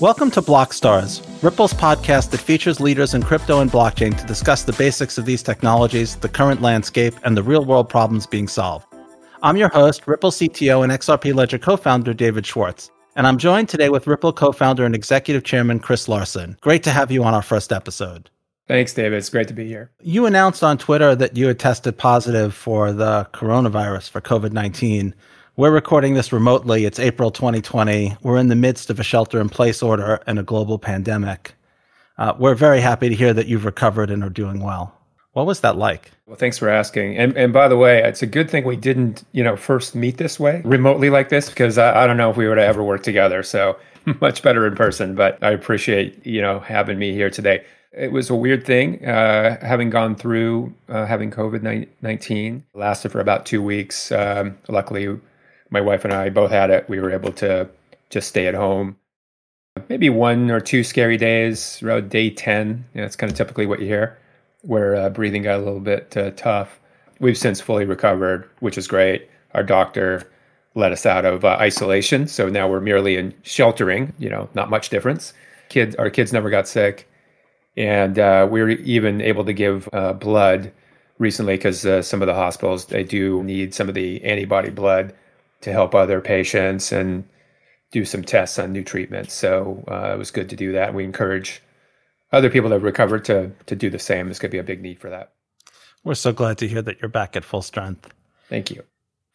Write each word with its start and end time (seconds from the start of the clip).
Welcome 0.00 0.30
to 0.30 0.40
Blockstars, 0.40 1.20
Ripple's 1.42 1.74
podcast 1.74 2.30
that 2.30 2.40
features 2.40 2.80
leaders 2.80 3.12
in 3.12 3.22
crypto 3.22 3.60
and 3.60 3.70
blockchain 3.70 4.18
to 4.18 4.26
discuss 4.26 4.62
the 4.62 4.72
basics 4.72 5.18
of 5.18 5.26
these 5.26 5.42
technologies, 5.42 6.16
the 6.16 6.28
current 6.30 6.62
landscape, 6.62 7.12
and 7.22 7.36
the 7.36 7.42
real 7.42 7.66
world 7.66 7.90
problems 7.90 8.26
being 8.26 8.48
solved. 8.48 8.86
I'm 9.42 9.58
your 9.58 9.68
host, 9.68 10.06
Ripple 10.06 10.30
CTO 10.30 10.82
and 10.82 10.90
XRP 10.90 11.34
Ledger 11.34 11.58
co 11.58 11.76
founder 11.76 12.14
David 12.14 12.46
Schwartz, 12.46 12.90
and 13.14 13.26
I'm 13.26 13.36
joined 13.36 13.68
today 13.68 13.90
with 13.90 14.06
Ripple 14.06 14.32
co 14.32 14.52
founder 14.52 14.86
and 14.86 14.94
executive 14.94 15.44
chairman 15.44 15.80
Chris 15.80 16.08
Larsen. 16.08 16.56
Great 16.62 16.82
to 16.84 16.90
have 16.92 17.10
you 17.10 17.22
on 17.22 17.34
our 17.34 17.42
first 17.42 17.70
episode. 17.70 18.30
Thanks, 18.68 18.94
David. 18.94 19.18
It's 19.18 19.28
great 19.28 19.48
to 19.48 19.54
be 19.54 19.66
here. 19.66 19.90
You 20.00 20.24
announced 20.24 20.64
on 20.64 20.78
Twitter 20.78 21.14
that 21.14 21.36
you 21.36 21.46
had 21.46 21.58
tested 21.58 21.98
positive 21.98 22.54
for 22.54 22.90
the 22.90 23.28
coronavirus 23.34 24.08
for 24.08 24.22
COVID 24.22 24.52
19. 24.54 25.14
We're 25.56 25.72
recording 25.72 26.14
this 26.14 26.32
remotely. 26.32 26.84
It's 26.84 27.00
April 27.00 27.32
2020. 27.32 28.16
We're 28.22 28.38
in 28.38 28.48
the 28.48 28.54
midst 28.54 28.88
of 28.88 29.00
a 29.00 29.02
shelter 29.02 29.40
in 29.40 29.48
place 29.48 29.82
order 29.82 30.22
and 30.26 30.38
a 30.38 30.44
global 30.44 30.78
pandemic. 30.78 31.54
Uh, 32.16 32.34
we're 32.38 32.54
very 32.54 32.80
happy 32.80 33.08
to 33.08 33.14
hear 33.16 33.34
that 33.34 33.48
you've 33.48 33.64
recovered 33.64 34.10
and 34.10 34.22
are 34.22 34.30
doing 34.30 34.60
well. 34.60 34.96
What 35.32 35.46
was 35.46 35.60
that 35.60 35.76
like? 35.76 36.12
Well, 36.26 36.36
thanks 36.36 36.56
for 36.56 36.68
asking. 36.68 37.16
And 37.18 37.36
and 37.36 37.52
by 37.52 37.66
the 37.66 37.76
way, 37.76 38.00
it's 38.02 38.22
a 38.22 38.26
good 38.26 38.48
thing 38.48 38.64
we 38.64 38.76
didn't, 38.76 39.24
you 39.32 39.42
know, 39.42 39.56
first 39.56 39.96
meet 39.96 40.18
this 40.18 40.38
way, 40.38 40.62
remotely 40.64 41.10
like 41.10 41.30
this, 41.30 41.48
because 41.48 41.78
I, 41.78 42.04
I 42.04 42.06
don't 42.06 42.16
know 42.16 42.30
if 42.30 42.36
we 42.36 42.48
would 42.48 42.58
have 42.58 42.68
ever 42.68 42.84
worked 42.84 43.04
together. 43.04 43.42
So 43.42 43.76
much 44.20 44.42
better 44.42 44.66
in 44.66 44.76
person. 44.76 45.16
But 45.16 45.42
I 45.42 45.50
appreciate 45.50 46.24
you 46.24 46.40
know 46.40 46.60
having 46.60 46.98
me 46.98 47.12
here 47.12 47.30
today. 47.30 47.64
It 47.92 48.12
was 48.12 48.30
a 48.30 48.36
weird 48.36 48.64
thing, 48.64 49.04
uh, 49.04 49.64
having 49.66 49.90
gone 49.90 50.14
through 50.14 50.72
uh, 50.88 51.06
having 51.06 51.32
COVID 51.32 51.88
nineteen. 52.02 52.64
Lasted 52.72 53.10
for 53.10 53.20
about 53.20 53.46
two 53.46 53.62
weeks. 53.62 54.12
Um, 54.12 54.56
luckily, 54.68 55.18
my 55.70 55.80
wife 55.80 56.04
and 56.04 56.12
I 56.12 56.28
both 56.28 56.50
had 56.50 56.70
it. 56.70 56.88
We 56.88 57.00
were 57.00 57.12
able 57.12 57.32
to 57.34 57.68
just 58.10 58.28
stay 58.28 58.46
at 58.46 58.54
home. 58.54 58.96
Maybe 59.88 60.10
one 60.10 60.50
or 60.50 60.60
two 60.60 60.82
scary 60.84 61.16
days 61.16 61.82
around 61.82 62.10
day 62.10 62.30
10. 62.30 62.68
You 62.68 62.74
know, 62.74 63.04
that's 63.04 63.16
kind 63.16 63.30
of 63.30 63.36
typically 63.36 63.66
what 63.66 63.80
you 63.80 63.86
hear, 63.86 64.18
where 64.62 64.96
uh, 64.96 65.10
breathing 65.10 65.42
got 65.42 65.56
a 65.56 65.62
little 65.62 65.80
bit 65.80 66.16
uh, 66.16 66.30
tough. 66.32 66.80
We've 67.20 67.38
since 67.38 67.60
fully 67.60 67.84
recovered, 67.84 68.48
which 68.58 68.76
is 68.76 68.88
great. 68.88 69.28
Our 69.54 69.62
doctor 69.62 70.30
let 70.74 70.92
us 70.92 71.06
out 71.06 71.24
of 71.24 71.44
uh, 71.44 71.56
isolation. 71.60 72.26
So 72.26 72.48
now 72.48 72.68
we're 72.68 72.80
merely 72.80 73.16
in 73.16 73.34
sheltering, 73.42 74.12
you 74.18 74.28
know, 74.28 74.48
not 74.54 74.70
much 74.70 74.88
difference. 74.88 75.32
Kids, 75.68 75.94
our 75.96 76.10
kids 76.10 76.32
never 76.32 76.50
got 76.50 76.66
sick. 76.68 77.08
And 77.76 78.18
uh, 78.18 78.48
we 78.50 78.60
were 78.60 78.70
even 78.70 79.20
able 79.20 79.44
to 79.44 79.52
give 79.52 79.88
uh, 79.92 80.12
blood 80.12 80.72
recently 81.18 81.54
because 81.54 81.86
uh, 81.86 82.02
some 82.02 82.22
of 82.22 82.26
the 82.26 82.34
hospitals, 82.34 82.86
they 82.86 83.04
do 83.04 83.42
need 83.44 83.74
some 83.74 83.88
of 83.88 83.94
the 83.94 84.22
antibody 84.24 84.70
blood 84.70 85.14
to 85.62 85.72
help 85.72 85.94
other 85.94 86.20
patients 86.20 86.92
and 86.92 87.24
do 87.90 88.04
some 88.04 88.22
tests 88.22 88.58
on 88.58 88.72
new 88.72 88.84
treatments. 88.84 89.34
So 89.34 89.84
uh, 89.88 90.12
it 90.14 90.18
was 90.18 90.30
good 90.30 90.48
to 90.50 90.56
do 90.56 90.72
that. 90.72 90.94
We 90.94 91.04
encourage 91.04 91.62
other 92.32 92.50
people 92.50 92.70
that 92.70 92.76
have 92.76 92.82
recovered 92.82 93.24
to 93.26 93.50
to 93.66 93.76
do 93.76 93.90
the 93.90 93.98
same. 93.98 94.26
There's 94.26 94.38
going 94.38 94.50
to 94.50 94.54
be 94.54 94.58
a 94.58 94.64
big 94.64 94.82
need 94.82 95.00
for 95.00 95.10
that. 95.10 95.32
We're 96.04 96.14
so 96.14 96.32
glad 96.32 96.58
to 96.58 96.68
hear 96.68 96.82
that 96.82 97.00
you're 97.00 97.08
back 97.08 97.36
at 97.36 97.44
full 97.44 97.62
strength. 97.62 98.08
Thank 98.48 98.70
you. 98.70 98.82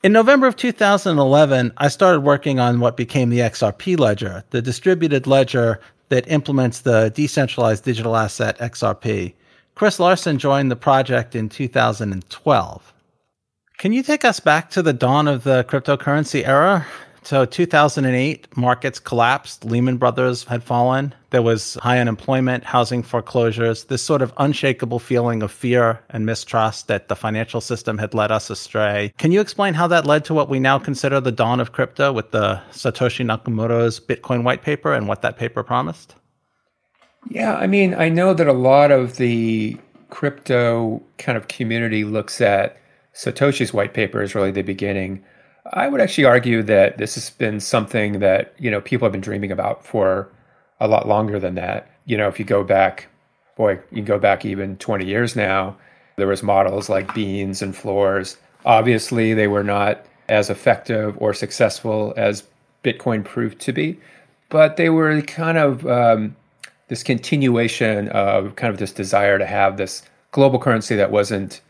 In 0.04 0.12
November 0.12 0.48
of 0.48 0.56
2011, 0.56 1.74
I 1.78 1.88
started 1.88 2.22
working 2.22 2.60
on 2.60 2.80
what 2.80 2.98
became 2.98 3.30
the 3.30 3.40
XRP 3.40 3.98
ledger, 3.98 4.44
the 4.52 4.62
distributed 4.62 5.26
ledger 5.26 5.80
that 6.10 6.30
implements 6.30 6.82
the 6.82 7.12
decentralized 7.16 7.84
digital 7.84 8.16
asset 8.16 8.58
XRP. 8.60 9.34
Chris 9.74 10.00
Larsen 10.00 10.38
joined 10.38 10.72
the 10.72 10.76
project 10.76 11.36
in 11.36 11.50
2012. 11.50 12.94
Can 13.78 13.92
you 13.92 14.04
take 14.04 14.24
us 14.24 14.40
back 14.40 14.70
to 14.72 14.82
the 14.82 14.94
dawn 14.94 15.28
of 15.28 15.44
the 15.44 15.66
cryptocurrency 15.66 16.48
era? 16.48 16.86
So 17.24 17.44
2008, 17.44 18.56
markets 18.56 19.00
collapsed. 19.00 19.66
Lehman 19.66 19.98
Brothers 19.98 20.44
had 20.44 20.64
fallen. 20.64 21.14
There 21.32 21.42
was 21.42 21.74
high 21.82 22.00
unemployment, 22.00 22.64
housing 22.64 23.04
foreclosures, 23.04 23.86
this 23.86 24.04
sort 24.04 24.22
of 24.22 24.32
unshakable 24.38 25.00
feeling 25.00 25.42
of 25.42 25.52
fear 25.52 26.00
and 26.12 26.26
mistrust 26.26 26.88
that 26.88 27.08
the 27.08 27.16
financial 27.16 27.62
system 27.62 27.98
had 27.98 28.14
led 28.14 28.32
us 28.32 28.50
astray. 28.50 29.12
Can 29.18 29.32
you 29.32 29.42
explain 29.42 29.74
how 29.74 29.88
that 29.88 30.06
led 30.06 30.24
to 30.26 30.34
what 30.36 30.50
we 30.50 30.60
now 30.60 30.78
consider 30.80 31.20
the 31.20 31.32
dawn 31.32 31.60
of 31.60 31.72
crypto 31.72 32.14
with 32.14 32.32
the 32.32 32.62
Satoshi 32.72 33.26
Nakamoto's 33.26 34.00
Bitcoin 34.00 34.44
white 34.44 34.62
paper 34.62 34.94
and 34.94 35.08
what 35.08 35.22
that 35.24 35.38
paper 35.38 35.64
promised? 35.64 36.16
Yeah, 37.30 37.56
I 37.56 37.66
mean, 37.66 37.96
I 37.96 38.08
know 38.08 38.36
that 38.36 38.48
a 38.48 38.54
lot 38.54 38.92
of 38.92 39.18
the 39.18 39.78
crypto 40.12 41.02
kind 41.18 41.38
of 41.38 41.48
community 41.48 42.06
looks 42.06 42.40
at 42.40 42.78
Satoshi's 43.16 43.74
white 43.74 43.94
paper 43.94 44.22
is 44.22 44.36
really 44.36 44.52
the 44.52 44.62
beginning. 44.62 45.24
I 45.74 45.88
would 45.88 46.02
actually 46.02 46.26
argue 46.26 46.62
that 46.64 46.98
this 46.98 47.16
has 47.16 47.30
been 47.30 47.60
something 47.60 48.20
that, 48.20 48.54
you 48.60 48.70
know, 48.70 48.82
people 48.82 49.06
have 49.06 49.14
been 49.14 49.22
dreaming 49.22 49.52
about 49.52 49.86
for 49.86 50.30
a 50.80 50.88
lot 50.88 51.08
longer 51.08 51.40
than 51.40 51.56
that. 51.56 51.90
You 52.06 52.18
know, 52.18 52.28
if 52.28 52.38
you 52.38 52.46
go 52.46 52.64
back, 52.64 53.08
boy, 53.56 53.80
you 53.92 54.04
go 54.04 54.20
back 54.20 54.46
even 54.46 54.78
20 54.78 55.06
years 55.06 55.36
now, 55.36 55.78
there 56.18 56.28
was 56.28 56.44
models 56.44 56.90
like 56.90 57.08
Beenz 57.10 57.62
and 57.62 57.74
Flooz. 57.74 58.38
Obviously, 58.66 59.34
they 59.34 59.48
were 59.48 59.64
not 59.64 60.06
as 60.28 60.50
effective 60.50 61.16
or 61.20 61.34
successful 61.34 62.14
as 62.18 62.44
Bitcoin 62.84 63.24
proved 63.24 63.60
to 63.62 63.74
be, 63.74 64.00
but 64.50 64.78
they 64.78 64.90
were 64.90 65.22
kind 65.22 65.58
of 65.58 65.86
um, 65.88 66.36
this 66.88 67.04
continuation 67.04 68.10
of 68.10 68.56
kind 68.56 68.72
of 68.72 68.80
this 68.80 68.92
desire 68.92 69.38
to 69.40 69.46
have 69.46 69.78
this 69.78 70.04
global 70.32 70.60
currency 70.60 70.96
that 70.96 71.12
wasn't 71.12 71.62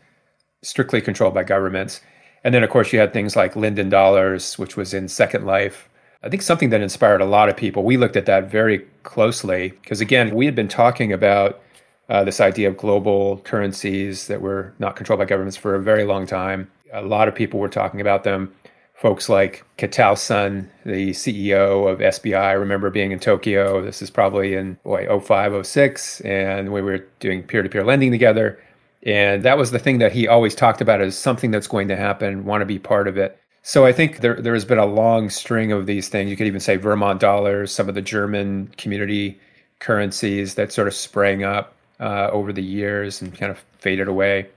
strictly 0.66 1.00
controlled 1.00 1.34
by 1.34 1.44
governments. 1.44 2.00
And 2.44 2.54
then, 2.54 2.62
of 2.62 2.70
course, 2.70 2.92
you 2.92 2.98
had 2.98 3.12
things 3.12 3.36
like 3.36 3.56
Linden 3.56 3.88
Dollars, 3.88 4.58
which 4.58 4.76
was 4.76 4.92
in 4.92 5.08
Second 5.08 5.46
Life. 5.46 5.88
I 6.22 6.28
think 6.28 6.42
something 6.42 6.70
that 6.70 6.80
inspired 6.80 7.20
a 7.20 7.26
lot 7.26 7.48
of 7.48 7.56
people. 7.56 7.84
We 7.84 7.96
looked 7.96 8.16
at 8.16 8.26
that 8.26 8.50
very 8.50 8.80
closely 9.02 9.70
because, 9.82 10.00
again, 10.00 10.34
we 10.34 10.44
had 10.44 10.54
been 10.54 10.68
talking 10.68 11.12
about 11.12 11.60
uh, 12.08 12.24
this 12.24 12.40
idea 12.40 12.68
of 12.68 12.76
global 12.76 13.38
currencies 13.38 14.26
that 14.28 14.40
were 14.40 14.72
not 14.78 14.96
controlled 14.96 15.18
by 15.18 15.24
governments 15.24 15.56
for 15.56 15.74
a 15.74 15.82
very 15.82 16.04
long 16.04 16.26
time. 16.26 16.70
A 16.92 17.02
lot 17.02 17.28
of 17.28 17.34
people 17.34 17.60
were 17.60 17.68
talking 17.68 18.00
about 18.00 18.24
them. 18.24 18.54
Folks 18.94 19.28
like 19.28 19.64
Kitao-san, 19.76 20.70
the 20.84 21.10
CEO 21.10 21.90
of 21.90 21.98
SBI, 21.98 22.40
I 22.40 22.52
remember 22.52 22.90
being 22.90 23.12
in 23.12 23.18
Tokyo. 23.18 23.82
This 23.82 24.00
is 24.00 24.08
probably 24.08 24.54
in 24.54 24.78
boy, 24.84 25.06
05, 25.20 25.66
06, 25.66 26.22
and 26.22 26.72
we 26.72 26.80
were 26.80 27.04
doing 27.20 27.42
peer 27.42 27.62
to 27.62 27.68
peer 27.68 27.84
lending 27.84 28.10
together. 28.10 28.58
And 29.06 29.44
that 29.44 29.56
was 29.56 29.70
the 29.70 29.78
thing 29.78 29.98
that 29.98 30.12
he 30.12 30.26
always 30.26 30.54
talked 30.54 30.80
about 30.80 31.00
as 31.00 31.16
something 31.16 31.52
that's 31.52 31.68
going 31.68 31.86
to 31.88 31.96
happen, 31.96 32.44
want 32.44 32.60
to 32.60 32.66
be 32.66 32.80
part 32.80 33.06
of 33.06 33.16
it. 33.16 33.38
So 33.62 33.86
I 33.86 33.92
think 33.92 34.18
there 34.20 34.34
there 34.40 34.54
has 34.54 34.64
been 34.64 34.78
a 34.78 34.86
long 34.86 35.30
string 35.30 35.72
of 35.72 35.86
these 35.86 36.08
things. 36.08 36.30
You 36.30 36.36
could 36.36 36.46
even 36.46 36.60
say 36.60 36.76
Vermont 36.76 37.20
dollars, 37.20 37.72
some 37.72 37.88
of 37.88 37.94
the 37.94 38.02
German 38.02 38.72
community 38.76 39.40
currencies 39.78 40.54
that 40.54 40.72
sort 40.72 40.88
of 40.88 40.94
sprang 40.94 41.44
up 41.44 41.74
uh, 42.00 42.28
over 42.32 42.52
the 42.52 42.62
years 42.62 43.22
and 43.22 43.36
kind 43.36 43.50
of 43.50 43.64
faded 43.78 44.08
away. 44.08 44.48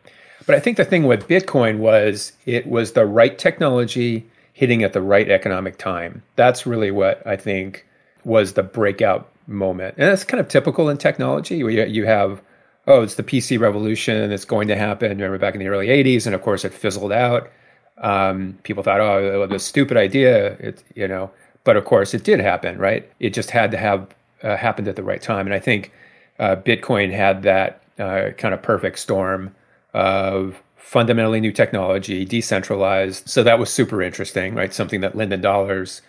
But 0.45 0.55
I 0.55 0.59
think 0.59 0.77
the 0.77 0.85
thing 0.85 1.03
with 1.03 1.27
Bitcoin 1.27 1.77
was 1.77 2.33
it 2.45 2.67
was 2.67 2.93
the 2.93 3.05
right 3.05 3.37
technology 3.37 4.27
hitting 4.53 4.83
at 4.83 4.93
the 4.93 5.01
right 5.01 5.29
economic 5.29 5.77
time. 5.77 6.23
That's 6.35 6.65
really 6.65 6.91
what 6.91 7.25
I 7.25 7.35
think 7.35 7.85
was 8.23 8.53
the 8.53 8.63
breakout 8.63 9.29
moment. 9.47 9.95
And 9.97 10.07
that's 10.07 10.23
kind 10.23 10.39
of 10.39 10.47
typical 10.47 10.89
in 10.89 10.97
technology. 10.97 11.63
Where 11.63 11.71
you, 11.71 11.85
you 11.85 12.05
have 12.05 12.41
oh, 12.89 13.03
it's 13.03 13.15
the 13.15 13.23
PC 13.23 13.59
revolution 13.59 14.29
that's 14.29 14.45
going 14.45 14.67
to 14.67 14.75
happen. 14.75 15.09
Remember 15.09 15.37
back 15.37 15.53
in 15.53 15.59
the 15.59 15.67
early 15.67 15.87
80s, 15.87 16.25
and 16.25 16.35
of 16.35 16.41
course 16.41 16.65
it 16.65 16.73
fizzled 16.73 17.11
out. 17.11 17.49
Um, 17.99 18.57
people 18.63 18.83
thought, 18.83 18.99
oh, 18.99 19.45
the 19.45 19.59
stupid 19.59 19.97
idea, 19.97 20.53
it, 20.53 20.83
you 20.95 21.07
know, 21.07 21.31
but 21.63 21.77
of 21.77 21.85
course 21.85 22.13
it 22.13 22.23
did 22.23 22.39
happen, 22.39 22.77
right? 22.77 23.09
It 23.19 23.33
just 23.33 23.51
had 23.51 23.71
to 23.71 23.77
have 23.77 24.07
uh, 24.41 24.57
happened 24.57 24.87
at 24.87 24.95
the 24.95 25.03
right 25.03 25.21
time. 25.21 25.45
And 25.45 25.53
I 25.53 25.59
think 25.59 25.91
uh, 26.39 26.55
Bitcoin 26.55 27.13
had 27.13 27.43
that 27.43 27.81
uh, 27.99 28.31
kind 28.37 28.53
of 28.53 28.61
perfect 28.61 28.99
storm 28.99 29.53
of 29.93 30.61
fundamentally 30.77 31.41
new 31.41 31.51
technology, 31.51 32.25
decentralized. 32.25 33.29
So 33.29 33.43
that 33.43 33.59
was 33.59 33.69
super 33.71 34.01
interesting, 34.01 34.55
right? 34.55 34.73
Something 34.73 35.01
that 35.01 35.15
Linden 35.15 35.41
Dollars, 35.41 36.01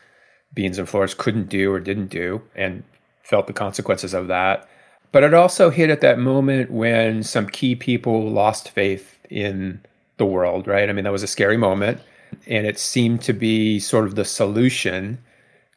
Beenz 0.56 0.78
and 0.78 0.88
Flooz 0.88 1.16
couldn't 1.16 1.48
do 1.48 1.72
or 1.72 1.80
didn't 1.80 2.08
do, 2.08 2.42
and 2.54 2.84
felt 3.22 3.46
the 3.46 3.52
consequences 3.52 4.14
of 4.14 4.28
that. 4.28 4.68
But 5.12 5.24
it 5.24 5.34
also 5.34 5.70
hit 5.70 5.90
at 5.90 6.00
that 6.02 6.18
moment 6.18 6.70
when 6.70 7.22
some 7.22 7.48
key 7.48 7.74
people 7.74 8.30
lost 8.30 8.70
faith 8.70 9.18
in 9.28 9.80
the 10.18 10.26
world, 10.26 10.66
right? 10.66 10.88
I 10.88 10.92
mean, 10.92 11.04
that 11.04 11.12
was 11.12 11.22
a 11.22 11.28
scary 11.28 11.56
moment. 11.56 12.00
And 12.46 12.66
it 12.66 12.78
seemed 12.78 13.22
to 13.22 13.32
be 13.32 13.80
sort 13.80 14.04
of 14.04 14.14
the 14.14 14.24
solution 14.24 15.18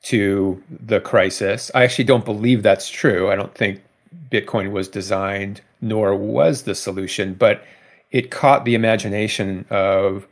to 0.03 0.61
the 0.69 0.99
crisis. 0.99 1.71
I 1.73 1.83
actually 1.83 2.03
don't 2.03 2.25
believe 2.25 2.61
that's 2.61 2.89
true. 2.89 3.31
I 3.31 3.35
don't 3.35 3.55
think 3.55 3.81
Bitcoin 4.29 4.71
was 4.71 4.87
designed, 4.87 5.61
nor 5.81 6.15
was 6.15 6.63
the 6.63 6.75
solution, 6.75 7.33
but 7.33 7.63
it 8.11 8.29
caught 8.29 8.65
the 8.65 8.75
imagination 8.75 9.65
of, 9.69 10.27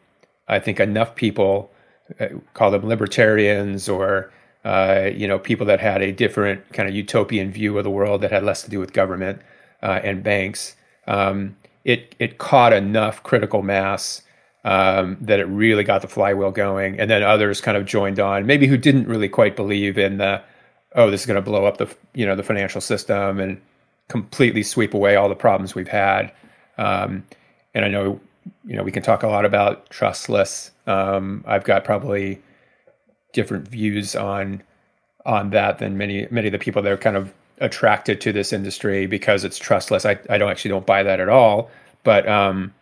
I 0.47 0.59
think, 0.59 0.79
enough 0.79 1.15
people, 1.15 1.71
uh, 2.19 2.27
call 2.53 2.69
them 2.71 2.87
libertarians 2.87 3.89
or 3.89 4.31
uh, 4.63 5.09
you 5.13 5.27
know, 5.27 5.39
people 5.39 5.65
that 5.65 5.79
had 5.79 6.01
a 6.01 6.11
different 6.11 6.71
kind 6.73 6.87
of 6.87 6.95
utopian 6.95 7.51
view 7.51 7.77
of 7.77 7.83
the 7.83 7.89
world 7.89 8.21
that 8.21 8.31
had 8.31 8.43
less 8.43 8.61
to 8.63 8.69
do 8.69 8.79
with 8.79 8.93
government 8.93 9.41
uh, 9.81 9.99
and 10.03 10.23
banks. 10.23 10.75
Um, 11.07 11.57
it 11.83 12.15
it 12.19 12.37
caught 12.37 12.73
enough 12.73 13.23
critical 13.23 13.63
mass 13.63 14.21
um, 14.63 15.17
that 15.19 15.39
it 15.39 15.45
really 15.45 15.83
got 15.83 16.01
the 16.01 16.07
flywheel 16.07 16.51
going, 16.51 16.99
and 16.99 17.09
then 17.09 17.23
others 17.23 17.61
kind 17.61 17.75
of 17.75 17.85
joined 17.85 18.19
on, 18.19 18.45
maybe 18.45 18.67
who 18.67 18.77
didn't 18.77 19.07
really 19.07 19.29
quite 19.29 19.55
believe 19.55 19.97
in 19.97 20.17
the 20.17 20.41
oh, 20.95 21.09
this 21.09 21.21
is 21.21 21.25
going 21.25 21.35
to 21.35 21.41
blow 21.41 21.65
up 21.65 21.77
the 21.77 21.93
you 22.13 22.25
know 22.25 22.35
the 22.35 22.43
financial 22.43 22.81
system 22.81 23.39
and 23.39 23.59
completely 24.09 24.61
sweep 24.61 24.93
away 24.93 25.15
all 25.15 25.29
the 25.29 25.35
problems 25.35 25.73
we've 25.73 25.87
had. 25.87 26.31
Um, 26.77 27.25
and 27.73 27.85
I 27.85 27.87
know 27.87 28.19
you 28.65 28.75
know 28.75 28.83
we 28.83 28.91
can 28.91 29.01
talk 29.01 29.23
a 29.23 29.27
lot 29.27 29.45
about 29.45 29.89
trustless. 29.89 30.71
Um, 30.85 31.43
I've 31.47 31.63
got 31.63 31.83
probably 31.83 32.41
different 33.33 33.67
views 33.67 34.15
on 34.15 34.61
on 35.25 35.51
that 35.51 35.77
than 35.79 35.97
many 35.97 36.27
many 36.31 36.47
of 36.47 36.51
the 36.51 36.59
people 36.59 36.81
that 36.81 36.91
are 36.91 36.97
kind 36.97 37.15
of 37.15 37.33
attracted 37.59 38.19
to 38.19 38.33
this 38.33 38.51
industry 38.51 39.05
because 39.05 39.43
it's 39.43 39.57
trustless. 39.57 40.05
I, 40.05 40.19
I 40.29 40.37
don't 40.37 40.49
actually 40.49 40.69
don't 40.69 40.85
buy 40.85 41.03
that 41.03 41.19
at 41.19 41.29
all. 41.29 41.69
But 42.03 42.27
um, 42.27 42.73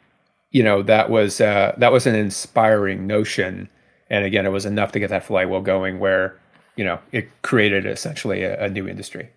you 0.52 0.64
know 0.64 0.82
that 0.84 1.10
was 1.10 1.42
uh, 1.42 1.76
that 1.78 1.92
was 1.92 2.08
an 2.08 2.16
inspiring 2.16 3.06
notion, 3.06 3.70
and 4.10 4.26
again, 4.26 4.46
it 4.46 4.50
was 4.50 4.66
enough 4.66 4.92
to 4.94 5.00
get 5.00 5.10
that 5.10 5.26
flywheel 5.26 5.62
going 5.62 6.00
where 6.00 6.38
you 6.76 6.84
know 6.84 7.00
it 7.12 7.30
created 7.42 7.86
essentially 7.86 8.44
a, 8.44 8.66
a 8.66 8.70
new 8.70 8.88
industry. 8.88 9.30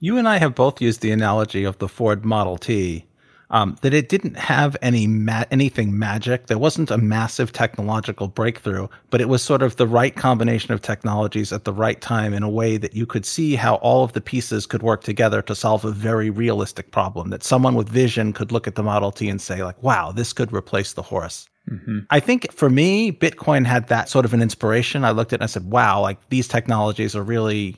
You 0.00 0.16
and 0.16 0.28
I 0.28 0.38
have 0.38 0.54
both 0.54 0.80
used 0.80 1.00
the 1.00 1.10
analogy 1.10 1.64
of 1.64 1.78
the 1.78 1.88
Ford 1.88 2.24
Model 2.24 2.56
T 2.56 3.04
um, 3.50 3.76
that 3.80 3.94
it 3.94 4.08
didn't 4.08 4.36
have 4.36 4.76
any 4.82 5.06
ma- 5.06 5.44
anything 5.50 5.98
magic. 5.98 6.46
There 6.46 6.58
wasn't 6.58 6.90
a 6.90 6.98
massive 6.98 7.52
technological 7.52 8.28
breakthrough, 8.28 8.88
but 9.10 9.20
it 9.20 9.28
was 9.28 9.42
sort 9.42 9.62
of 9.62 9.76
the 9.76 9.86
right 9.86 10.14
combination 10.14 10.72
of 10.72 10.82
technologies 10.82 11.52
at 11.52 11.64
the 11.64 11.72
right 11.72 12.00
time 12.00 12.34
in 12.34 12.42
a 12.42 12.48
way 12.48 12.76
that 12.76 12.94
you 12.94 13.06
could 13.06 13.24
see 13.24 13.54
how 13.54 13.76
all 13.76 14.04
of 14.04 14.12
the 14.12 14.20
pieces 14.20 14.66
could 14.66 14.82
work 14.82 15.02
together 15.02 15.40
to 15.42 15.54
solve 15.54 15.84
a 15.84 15.90
very 15.90 16.30
realistic 16.30 16.90
problem. 16.90 17.30
That 17.30 17.42
someone 17.42 17.74
with 17.74 17.88
vision 17.88 18.32
could 18.32 18.52
look 18.52 18.66
at 18.66 18.74
the 18.74 18.82
Model 18.82 19.12
T 19.12 19.28
and 19.28 19.40
say, 19.40 19.64
like, 19.64 19.82
"Wow, 19.82 20.12
this 20.12 20.32
could 20.32 20.52
replace 20.52 20.92
the 20.92 21.02
horse." 21.02 21.48
Mm-hmm. 21.70 22.00
I 22.10 22.20
think 22.20 22.52
for 22.52 22.70
me, 22.70 23.12
Bitcoin 23.12 23.66
had 23.66 23.88
that 23.88 24.08
sort 24.08 24.24
of 24.24 24.32
an 24.34 24.42
inspiration. 24.42 25.04
I 25.04 25.10
looked 25.10 25.32
at 25.32 25.36
it 25.36 25.42
and 25.42 25.44
I 25.44 25.46
said, 25.46 25.70
"Wow, 25.70 26.00
like 26.00 26.18
these 26.28 26.48
technologies 26.48 27.16
are 27.16 27.22
really." 27.22 27.76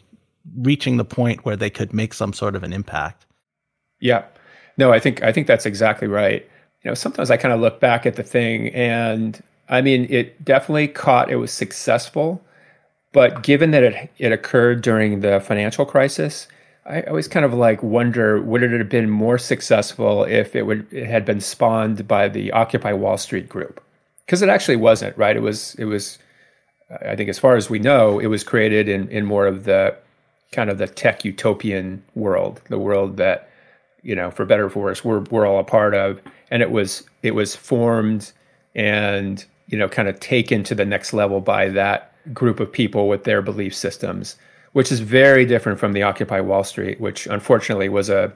reaching 0.57 0.97
the 0.97 1.05
point 1.05 1.45
where 1.45 1.55
they 1.55 1.71
could 1.71 1.93
make 1.93 2.15
some 2.15 2.33
sort 2.33 2.57
of 2.57 2.63
an 2.63 2.73
impact. 2.73 3.27
Yeah. 4.01 4.25
No, 4.77 4.93
I 4.93 4.99
think 4.99 5.23
I 5.23 5.33
think 5.33 5.47
that's 5.47 5.67
exactly 5.67 6.09
right. 6.09 6.49
You 6.83 6.91
know, 6.91 6.95
sometimes 6.95 7.31
I 7.31 7.37
kind 7.37 7.53
of 7.53 7.61
look 7.61 7.81
back 7.81 8.07
at 8.07 8.17
the 8.17 8.23
thing 8.23 8.69
and 8.71 9.43
I 9.69 9.83
mean, 9.83 10.07
it 10.11 10.45
definitely 10.45 10.89
caught 10.89 11.31
it 11.31 11.37
was 11.37 11.53
successful, 11.53 12.43
but 13.13 13.43
given 13.43 13.71
that 13.73 13.83
it 13.83 14.11
it 14.19 14.33
occurred 14.33 14.83
during 14.83 15.21
the 15.21 15.41
financial 15.41 15.85
crisis, 15.87 16.49
I 16.87 17.03
always 17.03 17.29
kind 17.29 17.45
of 17.45 17.55
like 17.55 17.83
wonder 17.83 18.41
would 18.43 18.63
it 18.63 18.73
have 18.73 18.89
been 18.89 19.11
more 19.11 19.39
successful 19.39 20.25
if 20.25 20.57
it 20.57 20.63
would 20.63 20.87
it 20.93 21.07
had 21.07 21.25
been 21.25 21.41
spawned 21.41 22.09
by 22.09 22.29
the 22.29 22.53
Occupy 22.53 22.93
Wall 22.93 23.19
Street 23.19 23.49
group? 23.49 23.81
Because 24.27 24.43
it 24.43 24.49
actually 24.49 24.77
wasn't, 24.77 25.17
right? 25.17 25.37
It 25.37 25.43
was 25.43 25.75
it 25.77 25.85
was 25.85 26.19
I 27.07 27.15
think 27.17 27.29
as 27.29 27.39
far 27.39 27.57
as 27.57 27.71
we 27.71 27.79
know, 27.79 28.19
it 28.19 28.27
was 28.27 28.43
created 28.45 28.89
in 28.89 29.09
in 29.09 29.25
more 29.27 29.47
of 29.47 29.65
the 29.65 29.97
kind 30.53 30.71
of 30.71 30.79
the 30.79 30.89
tech 30.89 31.25
utopian 31.25 32.03
world, 32.15 32.61
the 32.69 32.79
world 32.79 33.17
that 33.19 33.50
you 34.03 34.15
know, 34.15 34.31
for 34.31 34.45
better 34.45 34.67
or 34.67 34.71
for 34.71 34.83
worse, 34.83 35.05
we're 35.05 35.21
we're 35.31 35.47
all 35.47 35.59
a 35.59 35.65
part 35.65 35.95
of. 35.95 36.21
And 36.51 36.63
it 36.63 36.71
was 36.71 37.05
it 37.23 37.35
was 37.35 37.55
formed 37.55 38.33
and 38.75 39.45
you 39.67 39.79
know 39.79 39.89
kind 39.89 40.09
of 40.09 40.19
taken 40.21 40.63
to 40.65 40.75
the 40.75 40.85
next 40.85 41.13
level 41.13 41.41
by 41.41 41.69
that 41.71 42.13
group 42.35 42.61
of 42.61 42.73
people 42.73 43.09
with 43.09 43.25
their 43.25 43.43
belief 43.43 43.75
systems, 43.75 44.37
which 44.73 44.93
is 44.93 45.01
very 45.01 45.45
different 45.45 45.79
from 45.79 45.93
the 45.93 46.03
Occupy 46.03 46.41
Wall 46.41 46.65
Street, 46.65 47.01
which 47.01 47.27
unfortunately 47.27 47.89
was 47.89 48.09
a 48.09 48.33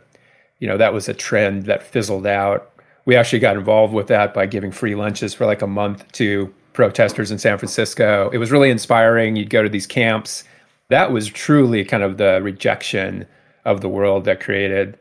you 0.59 0.69
know 0.69 0.77
that 0.77 0.93
was 0.93 1.09
a 1.09 1.15
trend 1.15 1.67
that 1.67 1.83
fizzled 1.83 2.27
out. 2.27 2.71
We 3.07 3.17
actually 3.17 3.41
got 3.41 3.57
involved 3.57 3.93
with 3.93 4.07
that 4.09 4.33
by 4.33 4.47
giving 4.47 4.73
free 4.73 4.95
lunches 4.95 5.35
for 5.35 5.45
like 5.45 5.63
a 5.63 5.67
month 5.67 6.11
to 6.13 6.53
protesters 6.73 7.31
in 7.31 7.39
San 7.39 7.59
Francisco. 7.59 8.31
It 8.33 8.39
was 8.39 8.51
really 8.51 8.71
inspiring. 8.71 9.37
You'd 9.37 9.51
go 9.51 9.63
to 9.63 9.69
these 9.69 9.87
camps. 9.87 10.45
That 10.89 11.13
was 11.13 11.29
truly 11.29 11.85
kind 11.85 12.03
of 12.03 12.17
the 12.17 12.41
rejection 12.43 13.27
of 13.65 13.81
the 13.81 13.89
world 13.89 14.25
that 14.25 14.41
created 14.41 14.99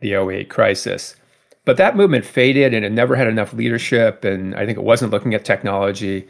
the 0.00 0.14
08 0.14 0.48
crisis. 0.48 1.16
But 1.64 1.76
that 1.78 1.96
movement 1.96 2.24
faded 2.24 2.72
and 2.74 2.84
it 2.84 2.92
never 2.92 3.16
had 3.16 3.26
enough 3.26 3.52
leadership. 3.52 4.24
And 4.24 4.54
I 4.54 4.64
think 4.64 4.78
it 4.78 4.84
wasn't 4.84 5.12
looking 5.12 5.34
at 5.34 5.44
technology. 5.44 6.28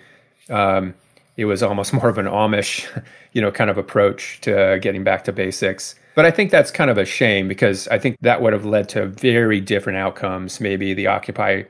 Um, 0.48 0.94
it 1.36 1.44
was 1.44 1.62
almost 1.62 1.92
more 1.92 2.08
of 2.08 2.18
an 2.18 2.26
Amish, 2.26 2.86
you 3.32 3.42
know, 3.42 3.52
kind 3.52 3.70
of 3.70 3.78
approach 3.78 4.40
to 4.42 4.78
getting 4.80 5.04
back 5.04 5.24
to 5.24 5.32
basics. 5.32 5.94
But 6.14 6.24
I 6.24 6.30
think 6.30 6.50
that's 6.50 6.70
kind 6.70 6.90
of 6.90 6.96
a 6.96 7.04
shame 7.04 7.46
because 7.46 7.86
I 7.88 7.98
think 7.98 8.16
that 8.22 8.40
would 8.40 8.54
have 8.54 8.64
led 8.64 8.88
to 8.90 9.06
very 9.06 9.60
different 9.60 9.98
outcomes. 9.98 10.60
Maybe 10.60 10.94
the 10.94 11.08
Occupy 11.08 11.64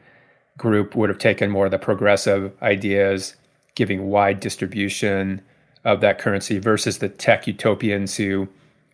group 0.56 0.94
would 0.94 1.08
have 1.08 1.18
taken 1.18 1.50
more 1.50 1.64
of 1.64 1.72
the 1.72 1.78
progressive 1.78 2.52
ideas, 2.62 3.34
giving 3.74 4.06
wide 4.06 4.38
distribution 4.38 5.42
of 5.84 6.00
that 6.00 6.18
currency 6.18 6.58
versus 6.58 6.98
the 6.98 7.08
tech 7.08 7.46
utopians 7.46 8.16
who 8.16 8.48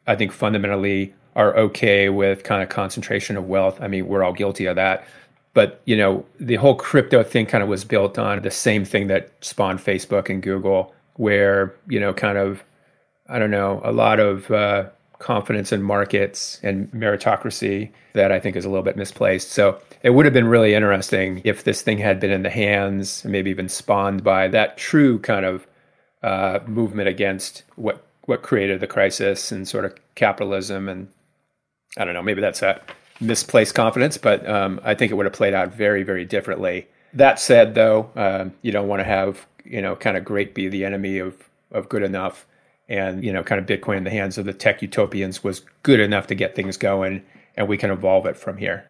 I 0.06 0.16
think 0.16 0.32
fundamentally 0.32 1.14
are 1.34 1.56
okay 1.56 2.08
with 2.08 2.44
kind 2.44 2.62
of 2.62 2.69
concentration 2.69 3.37
of 3.37 3.49
wealth. 3.49 3.81
I 3.81 3.88
mean, 3.88 4.06
we're 4.06 4.23
all 4.23 4.32
guilty 4.32 4.67
of 4.67 4.76
that. 4.76 5.06
But, 5.55 5.81
you 5.84 5.96
know, 5.96 6.25
the 6.40 6.56
whole 6.56 6.75
crypto 6.75 7.23
thing 7.23 7.46
kind 7.46 7.62
of 7.62 7.69
was 7.69 7.84
built 7.84 8.19
on 8.19 8.40
the 8.43 8.50
same 8.50 8.84
thing 8.84 9.08
that 9.08 9.31
spawned 9.40 9.81
Facebook 9.81 10.31
and 10.31 10.43
Google, 10.43 10.94
where, 11.14 11.75
you 11.88 12.00
know, 12.00 12.14
kind 12.14 12.38
of, 12.38 12.64
I 13.29 13.38
don't 13.38 13.50
know, 13.50 13.81
a 13.84 13.93
lot 13.93 14.19
of 14.19 14.50
uh, 14.50 14.88
confidence 15.19 15.70
in 15.70 15.82
markets 15.82 16.58
and 16.62 16.90
meritocracy 16.93 17.90
that 18.14 18.32
I 18.32 18.40
think 18.40 18.56
is 18.56 18.64
a 18.64 18.69
little 18.69 18.82
bit 18.82 18.96
misplaced. 18.96 19.50
So 19.50 19.79
it 20.02 20.11
would 20.11 20.25
have 20.25 20.34
been 20.34 20.49
really 20.49 20.75
interesting 20.75 21.40
if 21.44 21.64
this 21.64 21.82
thing 21.82 21.99
had 21.99 22.19
been 22.19 22.31
in 22.31 22.43
the 22.43 22.50
hands, 22.50 23.25
maybe 23.25 23.50
even 23.50 23.69
spawned 23.69 24.25
by 24.25 24.49
that 24.49 24.76
true 24.76 25.19
kind 25.19 25.44
of 25.44 25.67
uh, 26.23 26.61
movement 26.67 27.08
against 27.08 27.62
what 27.76 28.05
what 28.26 28.43
created 28.43 28.79
the 28.79 28.87
crisis 28.87 29.50
and 29.50 29.67
sort 29.67 29.84
of 29.84 29.93
capitalism 30.14 30.88
and 30.88 31.08
I 31.97 32.05
don't 32.05 32.15
know, 32.15 32.23
maybe 32.23 32.41
that's 32.41 32.62
a 32.62 32.81
misplaced 33.21 33.75
confidence, 33.75 34.17
but 34.19 34.49
um, 34.49 34.81
I 34.83 34.94
think 34.94 35.12
it 35.12 35.15
would 35.15 35.27
have 35.27 35.33
played 35.33 35.55
out 35.55 35.75
very, 35.75 36.03
very 36.03 36.25
differently. 36.25 36.89
That 37.12 37.39
said, 37.39 37.75
though, 37.75 38.11
uh, 38.17 38.49
you 38.62 38.73
don't 38.73 38.89
want 38.89 39.00
to 39.00 39.05
have 39.05 39.47
you 39.65 39.81
know 39.81 39.97
kind 39.97 40.17
of 40.17 40.25
great 40.25 40.55
be 40.55 40.69
the 40.69 40.85
enemy 40.85 41.19
of 41.19 41.49
of 41.71 41.89
good 41.89 42.03
enough, 42.03 42.47
and 42.89 43.25
you 43.25 43.33
know 43.33 43.43
kind 43.43 43.61
of 43.61 43.67
Bitcoin 43.67 43.99
in 43.99 44.05
the 44.05 44.11
hands 44.11 44.39
of 44.39 44.44
the 44.44 44.53
tech 44.53 44.83
utopians 44.83 45.44
was 45.44 45.61
good 45.83 46.00
enough 46.00 46.27
to 46.29 46.35
get 46.35 46.55
things 46.55 46.77
going, 46.77 47.23
and 47.56 47.69
we 47.69 47.77
can 47.77 47.91
evolve 47.91 48.27
it 48.27 48.37
from 48.37 48.56
here. 48.56 48.89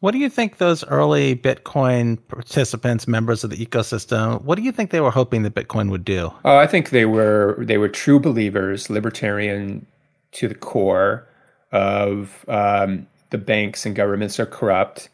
What 0.00 0.10
do 0.10 0.18
you 0.18 0.28
think 0.28 0.58
those 0.58 0.84
early 0.84 1.34
Bitcoin 1.34 2.18
participants, 2.28 3.08
members 3.08 3.42
of 3.42 3.48
the 3.48 3.64
ecosystem, 3.64 4.42
what 4.42 4.56
do 4.56 4.62
you 4.62 4.70
think 4.70 4.90
they 4.90 5.00
were 5.00 5.10
hoping 5.10 5.44
that 5.44 5.54
Bitcoin 5.54 5.88
would 5.90 6.04
do? 6.04 6.30
Oh, 6.44 6.58
I 6.58 6.66
think 6.66 6.90
they 6.90 7.06
were 7.06 7.56
they 7.58 7.78
were 7.78 7.88
true 7.88 8.20
believers, 8.20 8.90
libertarian 8.90 9.86
to 10.32 10.48
the 10.48 10.54
core 10.54 11.28
of 11.74 12.44
um, 12.48 13.06
the 13.30 13.38
banks 13.38 13.84
and 13.84 13.96
governments 13.96 14.38
are 14.38 14.46
corrupt 14.46 15.08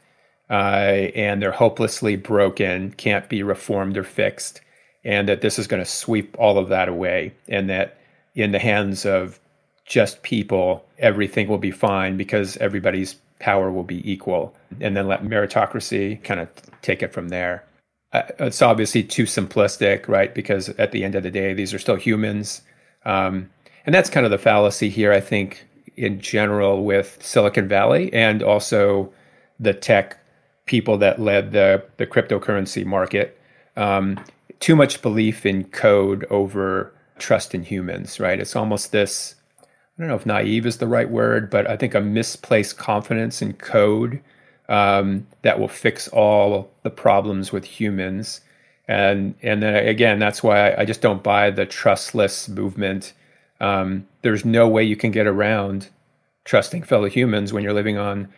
uh, 0.51 1.09
and 1.15 1.41
they're 1.41 1.53
hopelessly 1.53 2.17
broken, 2.17 2.93
can't 2.93 3.29
be 3.29 3.43
reformed 3.43 3.97
or 3.97 4.05
fixed, 4.05 4.61
and 5.05 5.29
that 5.29 5.41
this 5.41 5.59
is 5.59 5.67
going 5.67 5.83
to 5.83 5.89
sweep 5.89 6.37
all 6.39 6.59
of 6.59 6.69
that 6.69 6.89
away, 6.89 7.33
and 7.49 7.71
that 7.71 7.99
in 8.35 8.53
the 8.53 8.59
hands 8.59 9.07
of 9.07 9.41
just 9.87 10.23
people, 10.23 10.85
everything 10.99 11.49
will 11.49 11.59
be 11.59 11.71
fine 11.71 12.17
because 12.17 12.57
everybody's 12.59 13.15
power 13.39 13.71
will 13.71 13.85
be 13.85 14.11
equal, 14.11 14.55
and 14.81 14.97
then 14.97 15.07
let 15.09 15.23
meritocracy 15.23 16.23
kind 16.25 16.41
of 16.41 16.49
take 16.83 17.03
it 17.03 17.13
from 17.13 17.29
there. 17.29 17.65
Uh, 18.13 18.23
it's 18.41 18.61
obviously 18.61 19.05
too 19.05 19.25
simplistic, 19.25 20.09
right? 20.09 20.35
Because 20.35 20.69
at 20.71 20.91
the 20.91 21.05
end 21.05 21.15
of 21.15 21.23
the 21.23 21.31
day, 21.31 21.55
these 21.55 21.73
are 21.73 21.79
still 21.79 21.97
humans. 21.97 22.61
Um, 23.05 23.49
and 23.87 23.95
that's 23.95 24.11
kind 24.11 24.27
of 24.27 24.33
the 24.33 24.39
fallacy 24.39 24.91
here, 24.91 25.13
I 25.13 25.21
think, 25.21 25.65
in 26.01 26.21
general 26.21 26.85
with 26.85 27.19
Silicon 27.21 27.69
Valley 27.69 28.13
and 28.13 28.43
also 28.43 29.13
the 29.59 29.75
tech 29.75 30.17
people 30.65 30.97
that 30.99 31.21
led 31.21 31.53
the 31.53 31.85
the 31.99 32.07
cryptocurrency 32.07 32.85
market. 32.85 33.39
Um, 33.77 34.25
too 34.61 34.77
much 34.77 35.03
belief 35.03 35.45
in 35.45 35.65
code 35.65 36.27
over 36.31 36.93
trust 37.19 37.55
in 37.55 37.63
humans, 37.63 38.19
right? 38.19 38.41
It's 38.41 38.57
almost 38.57 38.93
this. 38.93 39.35
I 39.61 39.65
don't 40.03 40.09
know 40.09 40.15
if 40.15 40.27
naive 40.27 40.65
is 40.65 40.79
the 40.79 40.87
right 40.87 41.11
word, 41.11 41.51
but 41.51 41.69
I 41.69 41.77
think 41.77 41.95
a 41.95 42.01
misplaced 42.01 42.79
confidence 42.79 43.43
in 43.43 43.53
code 43.55 44.21
um, 44.69 45.27
that 45.43 45.61
will 45.61 45.69
fix 45.69 46.09
all 46.09 46.71
the 46.83 46.91
problems 46.91 47.53
with 47.53 47.65
humans. 47.65 48.41
And 48.89 49.35
and 49.43 49.63
then 49.63 49.87
again, 49.87 50.19
that's 50.19 50.43
why 50.43 50.71
I, 50.71 50.83
I 50.83 50.85
just 50.87 51.03
don't 51.03 51.23
buy 51.23 51.51
the 51.51 51.67
trustless 51.67 52.49
movement 52.49 53.13
um, 53.61 54.07
there's 54.23 54.45
no 54.45 54.69
way 54.69 54.83
you 54.83 54.97
can 54.97 55.11
get 55.11 55.27
around 55.27 55.89
trusting 56.45 56.83
fellow 56.83 57.09
humans 57.09 57.53
when 57.53 57.63
you're 57.63 57.75
living 57.75 57.99
on, 57.99 58.29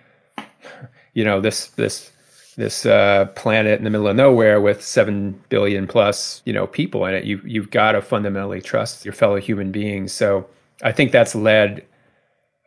you 1.14 1.24
know, 1.24 1.40
this 1.40 1.68
this 1.68 2.10
this 2.56 2.84
uh, 2.84 3.26
planet 3.34 3.78
in 3.78 3.84
the 3.84 3.90
middle 3.90 4.08
of 4.08 4.16
nowhere 4.16 4.60
with 4.60 4.82
seven 4.82 5.42
billion 5.48 5.86
plus, 5.86 6.42
you 6.44 6.52
know, 6.52 6.66
people 6.66 7.06
in 7.06 7.14
it. 7.14 7.24
You 7.24 7.40
you've 7.44 7.70
got 7.70 7.92
to 7.92 8.02
fundamentally 8.02 8.60
trust 8.60 9.04
your 9.04 9.14
fellow 9.14 9.36
human 9.36 9.72
beings. 9.72 10.12
So 10.12 10.46
I 10.82 10.92
think 10.92 11.12
that's 11.12 11.34
led. 11.34 11.86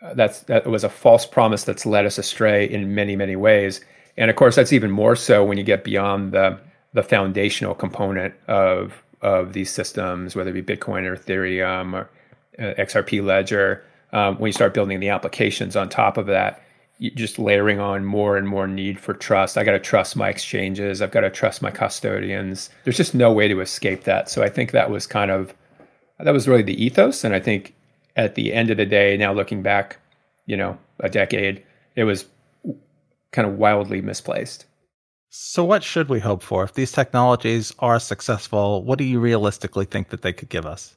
Uh, 0.02 0.14
that's 0.14 0.42
that 0.42 0.66
was 0.66 0.84
a 0.84 0.90
false 0.90 1.26
promise 1.26 1.64
that's 1.64 1.86
led 1.86 2.06
us 2.06 2.18
astray 2.18 2.66
in 2.66 2.96
many 2.96 3.16
many 3.16 3.36
ways. 3.36 3.82
And 4.18 4.30
of 4.30 4.38
course, 4.38 4.56
that's 4.56 4.74
even 4.74 4.92
more 4.92 5.16
so 5.16 5.44
when 5.44 5.58
you 5.58 5.64
get 5.64 5.84
beyond 5.84 6.32
the 6.32 6.60
the 6.94 7.04
foundational 7.04 7.76
component 7.76 8.34
of 8.48 9.04
of 9.22 9.54
these 9.54 9.72
systems, 9.72 10.36
whether 10.36 10.52
it 10.56 10.66
be 10.66 10.76
Bitcoin 10.76 11.06
or 11.06 11.16
Ethereum 11.16 11.94
or 11.94 12.10
XRP 12.60 13.24
ledger. 13.24 13.84
Um, 14.12 14.38
when 14.38 14.50
you 14.50 14.54
start 14.54 14.74
building 14.74 15.00
the 15.00 15.10
applications 15.10 15.76
on 15.76 15.90
top 15.90 16.18
of 16.18 16.28
that, 16.28 16.62
just 17.00 17.38
layering 17.38 17.80
on 17.80 18.06
more 18.06 18.38
and 18.38 18.48
more 18.48 18.68
need 18.68 19.00
for 19.00 19.14
trust. 19.14 19.58
I 19.58 19.64
got 19.64 19.72
to 19.72 19.80
trust 19.80 20.16
my 20.16 20.30
exchanges. 20.30 21.02
I've 21.02 21.12
got 21.12 21.22
to 21.22 21.30
trust 21.30 21.62
my 21.62 21.72
custodians. 21.72 22.70
There's 22.84 22.98
just 22.98 23.14
no 23.14 23.32
way 23.34 23.48
to 23.48 23.60
escape 23.60 24.06
that. 24.06 24.30
So 24.30 24.44
I 24.44 24.50
think 24.50 24.72
that 24.72 24.90
was 24.90 25.06
kind 25.06 25.32
of 25.32 25.54
that 26.20 26.32
was 26.32 26.48
really 26.48 26.64
the 26.64 26.82
ethos. 26.82 27.24
And 27.24 27.36
I 27.36 27.40
think 27.40 27.74
at 28.16 28.36
the 28.36 28.54
end 28.54 28.70
of 28.70 28.78
the 28.78 28.86
day, 28.86 29.18
now 29.18 29.34
looking 29.34 29.62
back, 29.62 29.98
you 30.46 30.56
know, 30.56 30.78
a 31.02 31.10
decade, 31.10 31.64
it 31.96 32.06
was 32.06 32.26
kind 33.32 33.48
of 33.48 33.58
wildly 33.58 34.02
misplaced. 34.02 34.66
So 35.30 35.66
what 35.66 35.84
should 35.84 36.08
we 36.08 36.22
hope 36.22 36.42
for 36.42 36.64
if 36.64 36.76
these 36.76 36.94
technologies 36.94 37.74
are 37.80 38.00
successful? 38.00 38.84
What 38.84 38.98
do 38.98 39.04
you 39.04 39.20
realistically 39.20 39.84
think 39.84 40.10
that 40.10 40.22
they 40.22 40.32
could 40.32 40.48
give 40.48 40.66
us? 40.66 40.96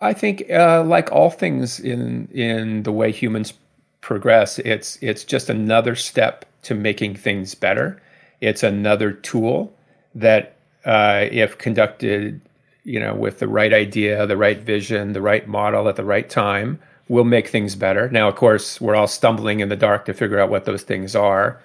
I 0.00 0.12
think, 0.14 0.50
uh, 0.50 0.82
like 0.84 1.12
all 1.12 1.30
things 1.30 1.78
in 1.80 2.28
in 2.32 2.82
the 2.84 2.92
way 2.92 3.12
humans 3.12 3.52
progress. 4.00 4.58
It's 4.60 4.98
it's 5.02 5.24
just 5.24 5.50
another 5.50 5.94
step 5.94 6.44
to 6.62 6.74
making 6.74 7.16
things 7.16 7.54
better. 7.54 8.00
It's 8.40 8.62
another 8.62 9.12
tool 9.12 9.72
that, 10.14 10.56
uh, 10.84 11.26
if 11.30 11.58
conducted, 11.58 12.40
you 12.84 12.98
know, 12.98 13.14
with 13.14 13.38
the 13.38 13.48
right 13.48 13.72
idea, 13.72 14.26
the 14.26 14.36
right 14.36 14.58
vision, 14.58 15.12
the 15.12 15.20
right 15.20 15.46
model 15.46 15.88
at 15.88 15.96
the 15.96 16.04
right 16.04 16.28
time, 16.28 16.78
will 17.08 17.24
make 17.24 17.48
things 17.48 17.76
better. 17.76 18.08
Now, 18.10 18.28
of 18.28 18.36
course, 18.36 18.80
we're 18.80 18.94
all 18.94 19.06
stumbling 19.06 19.60
in 19.60 19.68
the 19.68 19.76
dark 19.76 20.06
to 20.06 20.14
figure 20.14 20.38
out 20.40 20.50
what 20.50 20.64
those 20.64 20.82
things 20.82 21.14
are. 21.14 21.60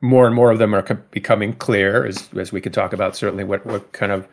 More 0.00 0.26
and 0.26 0.34
more 0.34 0.50
of 0.50 0.58
them 0.58 0.74
are 0.74 0.82
co- 0.82 0.98
becoming 1.10 1.52
clear, 1.54 2.04
as 2.06 2.28
as 2.38 2.52
we 2.52 2.60
could 2.60 2.74
talk 2.74 2.92
about. 2.92 3.16
Certainly, 3.16 3.44
what 3.44 3.66
what 3.66 3.92
kind 3.92 4.12
of 4.12 4.28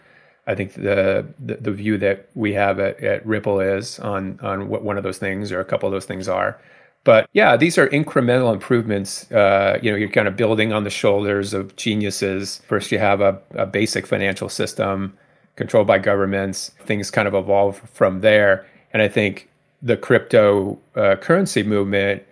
I 0.48 0.56
think 0.56 0.74
the, 0.74 1.28
the, 1.38 1.56
the 1.56 1.72
view 1.72 1.98
that 2.00 2.30
we 2.34 2.54
have 2.54 2.80
at, 2.80 3.00
at 3.04 3.26
Ripple 3.26 3.60
is 3.60 4.00
on 4.00 4.40
on 4.42 4.68
what 4.68 4.84
one 4.84 4.98
of 4.98 5.04
those 5.04 5.18
things 5.18 5.52
or 5.52 5.60
a 5.60 5.66
couple 5.66 5.88
of 5.88 5.94
those 5.94 6.06
things 6.06 6.28
are. 6.28 6.60
But 7.04 7.30
yeah, 7.34 7.56
these 7.56 7.78
are 7.78 7.88
incremental 7.90 8.54
improvements. 8.54 9.32
Uh, 9.32 9.80
you 9.82 9.90
know, 9.92 9.98
you're 9.98 10.10
kind 10.10 10.28
of 10.28 10.36
building 10.36 10.74
on 10.74 10.84
the 10.84 10.90
shoulders 10.90 11.54
of 11.54 11.76
geniuses. 11.76 12.62
First, 12.68 12.92
you 12.92 13.00
have 13.00 13.22
a, 13.22 13.40
a 13.52 13.66
basic 13.66 14.06
financial 14.06 14.50
system 14.50 15.18
controlled 15.56 15.88
by 15.88 15.98
governments. 15.98 16.72
Things 16.86 17.10
kind 17.10 17.28
of 17.28 17.34
evolve 17.34 17.80
from 17.94 18.22
there. 18.22 18.66
And 18.92 19.02
I 19.02 19.08
think 19.08 19.50
the 19.82 19.96
crypto 19.98 20.78
uh, 20.96 21.16
currency 21.16 21.64
movement 21.64 22.24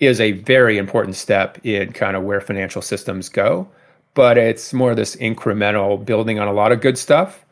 is 0.00 0.20
a 0.20 0.32
very 0.32 0.78
important 0.78 1.16
step 1.16 1.58
in 1.64 1.92
kind 1.92 2.16
of 2.16 2.22
where 2.22 2.40
financial 2.40 2.82
systems 2.82 3.28
go. 3.28 3.68
But 4.14 4.36
it's 4.38 4.72
more 4.72 4.90
of 4.90 4.96
this 4.96 5.16
incremental 5.16 6.04
building 6.04 6.38
on 6.38 6.48
a 6.48 6.52
lot 6.52 6.72
of 6.72 6.80
good 6.80 6.98
stuff 6.98 7.44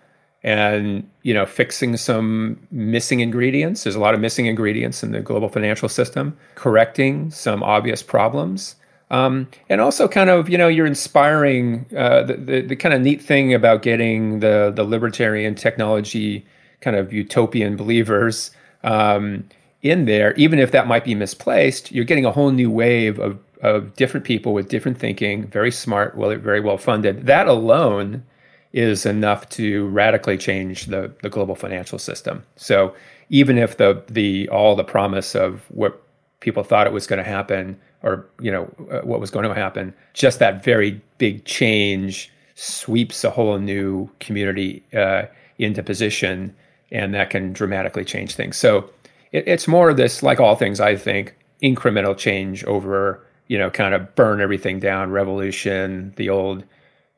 and 0.43 1.09
you 1.23 1.35
know 1.35 1.45
fixing 1.45 1.97
some 1.97 2.59
missing 2.71 3.21
ingredients. 3.21 3.85
There's 3.85 3.97
a 3.97 4.01
lot 4.01 4.15
of 4.15 4.21
missing 4.21 4.47
ingredients 4.47 5.03
in 5.03 5.13
the 5.13 5.21
global 5.21 5.49
financial 5.49 5.89
system 5.89 6.37
correcting 6.55 7.31
some 7.31 7.63
obvious 7.63 8.03
problems. 8.03 8.77
Um, 9.11 9.49
and 9.69 9.81
also 9.81 10.07
kind 10.07 10.31
of 10.31 10.49
you 10.49 10.57
know 10.57 10.69
you're 10.69 10.87
inspiring 10.87 11.87
uh, 11.97 12.23
the, 12.23 12.35
the, 12.35 12.61
the 12.63 12.77
kind 12.77 12.95
of 12.95 13.01
neat 13.01 13.21
thing 13.21 13.53
about 13.53 13.83
getting 13.83 14.41
the 14.41 14.73
the 14.75 14.85
libertarian 14.85 15.55
technology 15.55 16.47
kind 16.81 16.97
of 16.97 17.13
utopian 17.13 17.77
believers 17.77 18.53
um, 18.85 19.49
in 19.83 20.05
there 20.05 20.33
even 20.35 20.61
if 20.61 20.71
that 20.71 20.87
might 20.87 21.05
be 21.05 21.17
misplaced 21.17 21.91
you're 21.91 22.05
getting 22.05 22.25
a 22.25 22.31
whole 22.31 22.53
new 22.53 22.71
wave 22.71 23.19
of 23.19 23.37
of 23.63 23.95
different 23.95 24.25
people 24.25 24.53
with 24.53 24.69
different 24.69 24.99
thinking 24.99 25.47
very 25.49 25.71
smart 25.71 26.17
well 26.17 26.35
very 26.37 26.61
well 26.61 26.79
funded 26.79 27.27
that 27.27 27.47
alone 27.47 28.23
is 28.73 29.05
enough 29.05 29.49
to 29.49 29.89
radically 29.89 30.39
change 30.39 30.87
the, 30.87 31.13
the 31.23 31.29
global 31.29 31.55
financial 31.55 31.99
system. 31.99 32.45
So 32.57 32.95
even 33.29 33.59
if 33.59 33.77
the 33.77 34.03
the 34.09 34.49
all 34.49 34.77
the 34.77 34.85
promise 34.85 35.35
of 35.35 35.63
what 35.69 36.01
people 36.41 36.63
thought 36.63 36.87
it 36.87 36.93
was 36.93 37.07
going 37.07 37.23
to 37.23 37.29
happen 37.29 37.79
or 38.03 38.27
you 38.41 38.51
know 38.51 38.73
uh, 38.91 39.01
what 39.01 39.21
was 39.21 39.31
going 39.31 39.49
to 39.49 39.55
happen, 39.55 39.93
just 40.15 40.39
that 40.39 40.63
very 40.63 41.01
big 41.19 41.45
change 41.45 42.31
sweeps 42.55 43.25
a 43.25 43.31
whole 43.31 43.59
new 43.59 44.09
community 44.21 44.83
uh, 44.95 45.23
into 45.59 45.83
position, 45.83 46.55
and 46.93 47.15
that 47.15 47.31
can 47.31 47.53
dramatically 47.53 48.05
change 48.05 48.35
things. 48.35 48.57
So 48.57 48.91
it, 49.33 49.49
it's 49.49 49.67
more 49.67 49.91
of 49.91 49.97
this, 49.97 50.23
like 50.23 50.41
all 50.41 50.55
things, 50.55 50.81
I 50.81 50.97
think, 50.97 51.35
incremental 51.63 52.17
change 52.17 52.65
over 52.65 53.25
you 53.51 53.59
know 53.59 53.69
kind 53.69 53.95
of 53.95 54.15
burn 54.15 54.41
everything 54.41 54.79
down, 54.79 55.11
revolution, 55.11 56.15
the 56.15 56.31
old 56.31 56.63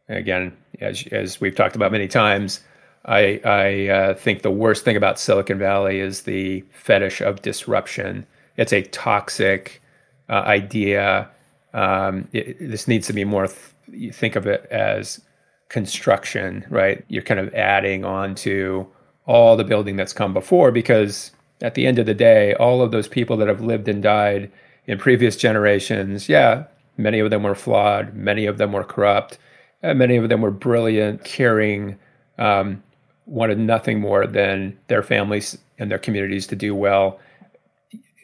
again, 0.09 0.57
as 0.81 1.07
as 1.13 1.43
we've 1.43 1.55
talked 1.55 1.77
about 1.77 1.93
many 1.93 2.09
times, 2.09 2.61
I 3.05 3.39
I 3.45 3.89
uh, 3.89 4.15
think 4.15 4.41
the 4.41 4.51
worst 4.51 4.83
thing 4.83 4.97
about 4.97 5.21
Silicon 5.21 5.59
Valley 5.59 6.01
is 6.01 6.23
the 6.23 6.65
fetish 6.73 7.21
of 7.21 7.43
disruption. 7.43 8.27
It's 8.57 8.73
a 8.73 8.81
toxic 8.81 9.83
uh, 10.31 10.45
idea. 10.47 11.29
Um, 11.75 12.27
it, 12.33 12.57
this 12.59 12.89
needs 12.89 13.07
to 13.09 13.13
be 13.13 13.25
more. 13.25 13.47
Th- 13.47 13.59
you 13.91 14.11
think 14.11 14.35
of 14.35 14.47
it 14.47 14.65
as 14.71 15.21
construction, 15.69 16.65
right? 16.71 17.05
You're 17.09 17.23
kind 17.23 17.41
of 17.41 17.53
adding 17.53 18.07
on 18.07 18.37
to 18.37 18.89
all 19.27 19.55
the 19.55 19.65
building 19.65 19.97
that's 19.97 20.15
come 20.15 20.33
before 20.33 20.73
because 20.73 21.31
at 21.61 21.75
the 21.75 21.87
end 21.87 21.99
of 21.99 22.07
the 22.07 22.15
day, 22.15 22.55
all 22.55 22.81
of 22.81 22.91
those 22.91 23.07
people 23.07 23.37
that 23.37 23.49
have 23.49 23.61
lived 23.61 23.87
and 23.87 24.03
died 24.03 24.51
in 24.87 24.99
previous 24.99 25.37
generations, 25.37 26.29
yeah, 26.29 26.65
many 26.97 27.19
of 27.19 27.31
them 27.31 27.43
were 27.43 27.55
flawed, 27.55 28.15
many 28.15 28.47
of 28.47 28.59
them 28.59 28.73
were 28.73 28.85
corrupt, 28.85 29.39
many 29.83 30.17
of 30.17 30.29
them 30.29 30.41
were 30.41 30.51
brilliant, 30.51 31.25
caring, 31.25 31.99
um, 32.39 32.83
wanted 33.27 33.59
nothing 33.59 34.01
more 34.01 34.27
than 34.27 34.79
their 34.89 35.03
families 35.03 35.59
and 35.79 35.91
their 35.91 35.99
communities 35.99 36.47
to 36.49 36.57
do 36.57 36.75
well. 36.75 37.21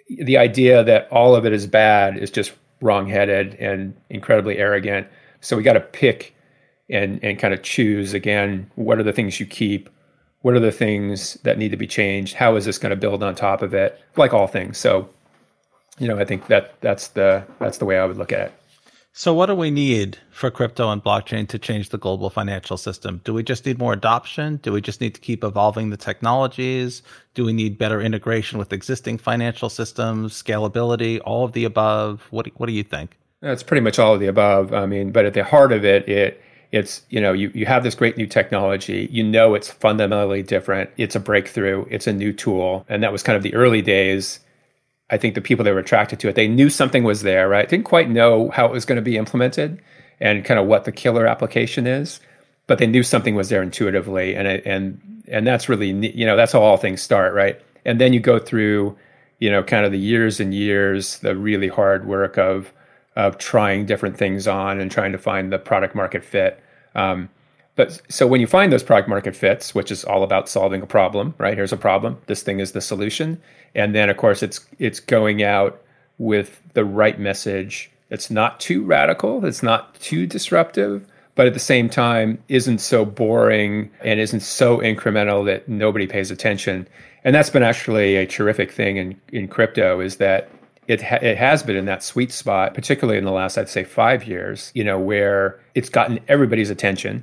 The 0.09 0.39
idea 0.39 0.83
that 0.85 1.09
all 1.11 1.35
of 1.35 1.45
it 1.47 1.53
is 1.53 1.67
bad 1.67 2.17
is 2.17 2.31
just 2.31 2.53
wrongheaded 2.81 3.55
and 3.55 3.95
incredibly 4.11 4.59
arrogant. 4.59 5.07
So 5.41 5.57
we 5.57 5.63
got 5.63 5.75
to 5.75 5.81
pick 5.81 6.35
and 6.91 7.23
and 7.23 7.39
kind 7.39 7.53
of 7.53 7.63
choose 7.63 8.15
again. 8.15 8.71
What 8.77 8.99
are 8.99 9.03
the 9.03 9.13
things 9.13 9.39
you 9.39 9.47
keep? 9.47 9.91
What 10.43 10.55
are 10.55 10.61
the 10.61 10.73
things 10.73 11.35
that 11.43 11.59
need 11.59 11.71
to 11.71 11.77
be 11.77 11.87
changed? 11.87 12.35
How 12.35 12.57
is 12.57 12.65
this 12.65 12.79
going 12.79 12.91
to 12.91 12.97
build 12.97 13.23
on 13.23 13.35
top 13.35 13.61
of 13.61 13.75
it? 13.75 14.01
Like 14.17 14.33
all 14.33 14.47
things. 14.47 14.79
So, 14.79 15.09
you 15.99 16.09
know, 16.09 16.19
I 16.19 16.25
think 16.25 16.47
that 16.49 16.81
that's 16.81 17.09
the 17.09 17.45
that's 17.59 17.79
the 17.79 17.85
way 17.85 17.99
I 17.99 18.05
would 18.05 18.17
look 18.17 18.33
at 18.33 18.41
it. 18.41 18.53
So, 19.13 19.35
what 19.35 19.47
do 19.47 19.55
we 19.57 19.73
need 19.73 20.17
for 20.31 20.49
crypto 20.49 20.91
and 20.91 21.03
blockchain 21.03 21.49
to 21.49 21.59
change 21.59 21.89
the 21.89 21.99
global 21.99 22.31
financial 22.31 22.77
system? 22.77 23.21
Do 23.25 23.35
we 23.35 23.43
just 23.43 23.67
need 23.67 23.79
more 23.79 23.93
adoption? 23.93 24.59
Do 24.63 24.73
we 24.73 24.81
just 24.81 25.01
need 25.01 25.15
to 25.17 25.21
keep 25.21 25.43
evolving 25.43 25.91
the 25.91 25.97
technologies? 25.97 27.03
Do 27.35 27.45
we 27.45 27.53
need 27.53 27.79
better 27.79 28.01
integration 28.01 28.61
with 28.61 28.73
existing 28.73 29.19
financial 29.19 29.71
systems, 29.71 30.41
scalability, 30.41 31.21
all 31.25 31.45
of 31.45 31.53
the 31.53 31.65
above? 31.65 32.29
What 32.31 32.45
do, 32.45 32.53
what 32.59 32.67
do 32.67 32.73
you 32.73 32.85
think? 32.85 33.17
It's 33.43 33.65
pretty 33.65 33.81
much 33.81 33.99
all 33.99 34.15
of 34.15 34.21
the 34.21 34.29
above. 34.29 34.73
I 34.73 34.87
mean, 34.87 35.11
but 35.11 35.25
at 35.25 35.35
the 35.35 35.43
heart 35.43 35.73
of 35.73 35.85
it, 35.85 36.09
it 36.09 36.41
it's 36.71 37.03
you 37.09 37.21
know 37.21 37.33
you, 37.33 37.51
you 37.55 37.67
have 37.67 37.83
this 37.83 37.95
great 37.95 38.17
new 38.19 38.27
technology 38.27 39.09
you 39.11 39.25
know 39.25 39.55
it's 39.55 39.71
fundamentally 39.71 40.43
different 40.43 40.91
it's 40.99 41.17
a 41.17 41.21
breakthrough 41.21 41.87
it's 41.89 42.07
a 42.07 42.13
new 42.13 42.31
tool 42.31 42.85
and 42.91 43.03
that 43.03 43.11
was 43.11 43.23
kind 43.23 43.39
of 43.39 43.43
the 43.43 43.55
early 43.55 43.81
days 43.81 44.41
I 45.11 45.17
think 45.17 45.35
the 45.35 45.41
people 45.41 45.65
that 45.65 45.73
were 45.73 45.81
attracted 45.81 46.21
to 46.21 46.29
it, 46.29 46.35
they 46.35 46.49
knew 46.49 46.69
something 46.69 47.03
was 47.03 47.23
there, 47.23 47.49
right? 47.49 47.69
Didn't 47.69 47.85
quite 47.85 48.11
know 48.11 48.51
how 48.51 48.67
it 48.67 48.73
was 48.73 48.85
going 48.85 48.97
to 48.97 49.03
be 49.03 49.17
implemented 49.17 49.81
and 50.21 50.45
kind 50.45 50.61
of 50.61 50.67
what 50.67 50.85
the 50.85 50.93
killer 50.93 51.27
application 51.27 51.87
is, 51.87 52.21
but 52.67 52.79
they 52.79 52.87
knew 52.87 53.03
something 53.03 53.35
was 53.35 53.49
there 53.49 53.63
intuitively, 53.63 54.35
and 54.35 54.47
and 54.47 55.01
and 55.29 55.47
that's 55.47 55.69
really 55.69 55.91
you 55.91 56.27
know 56.27 56.37
that's 56.37 56.53
how 56.53 56.61
all 56.61 56.77
things 56.77 57.03
start, 57.03 57.35
right? 57.35 57.61
And 57.85 58.01
then 58.01 58.13
you 58.13 58.21
go 58.21 58.39
through, 58.39 58.97
you 59.39 59.51
know, 59.51 59.63
kind 59.63 59.87
of 59.87 59.93
the 59.93 59.99
years 59.99 60.41
and 60.41 60.53
years, 60.53 61.19
the 61.21 61.37
really 61.37 61.69
hard 61.69 62.07
work 62.07 62.37
of 62.37 62.73
of 63.17 63.39
trying 63.39 63.87
different 63.87 64.17
things 64.17 64.47
on 64.47 64.81
and 64.81 64.91
trying 64.91 65.13
to 65.13 65.19
find 65.19 65.53
the 65.53 65.59
product 65.59 65.95
market 65.95 66.25
fit. 66.25 66.63
Um, 66.95 67.31
but 67.79 68.03
so 68.09 68.27
when 68.27 68.41
you 68.41 68.49
find 68.49 68.73
those 68.73 68.83
product 68.83 69.09
market 69.09 69.37
fits, 69.37 69.73
which 69.73 69.93
is 69.93 70.05
all 70.05 70.25
about 70.25 70.49
solving 70.49 70.83
a 70.83 70.87
problem, 70.87 71.33
right? 71.39 71.57
Here's 71.57 71.73
a 71.73 71.77
problem. 71.77 72.19
This 72.27 72.43
thing 72.43 72.59
is 72.59 72.73
the 72.73 72.81
solution. 72.81 73.41
And 73.73 73.95
then 73.95 74.11
of 74.11 74.17
course 74.17 74.43
it's 74.43 74.67
it's 74.81 74.99
going 74.99 75.45
out 75.45 75.81
with 76.19 76.61
the 76.73 76.85
right 76.85 77.21
message. 77.21 77.89
It's 78.11 78.33
not 78.33 78.59
too 78.59 78.83
radical, 78.83 79.47
it's 79.47 79.63
not 79.63 79.95
too 80.01 80.27
disruptive, 80.27 81.07
but 81.37 81.47
at 81.47 81.55
the 81.55 81.61
same 81.61 81.89
time 81.89 82.43
isn't 82.49 82.79
so 82.81 83.05
boring 83.05 83.91
and 84.01 84.19
isn't 84.19 84.41
so 84.41 84.79
incremental 84.79 85.47
that 85.47 85.69
nobody 85.69 86.09
pays 86.09 86.33
attention. 86.33 86.89
And 87.23 87.33
that's 87.33 87.51
been 87.51 87.63
actually 87.63 88.17
a 88.17 88.27
terrific 88.27 88.73
thing 88.73 88.97
in, 88.97 89.21
in 89.31 89.47
crypto 89.47 90.01
is 90.01 90.17
that 90.17 90.51
it, 90.89 91.01
ha- 91.01 91.21
it 91.23 91.37
has 91.37 91.63
been 91.63 91.77
in 91.77 91.85
that 91.85 92.03
sweet 92.03 92.33
spot, 92.33 92.75
particularly 92.75 93.19
in 93.19 93.25
the 93.25 93.31
last, 93.31 93.57
I'd 93.57 93.69
say, 93.69 93.85
five 93.85 94.25
years, 94.25 94.73
you 94.75 94.83
know, 94.83 94.99
where 94.99 95.61
it's 95.77 95.91
gotten 95.91 96.19
everybody's 96.27 96.71
attention 96.71 97.23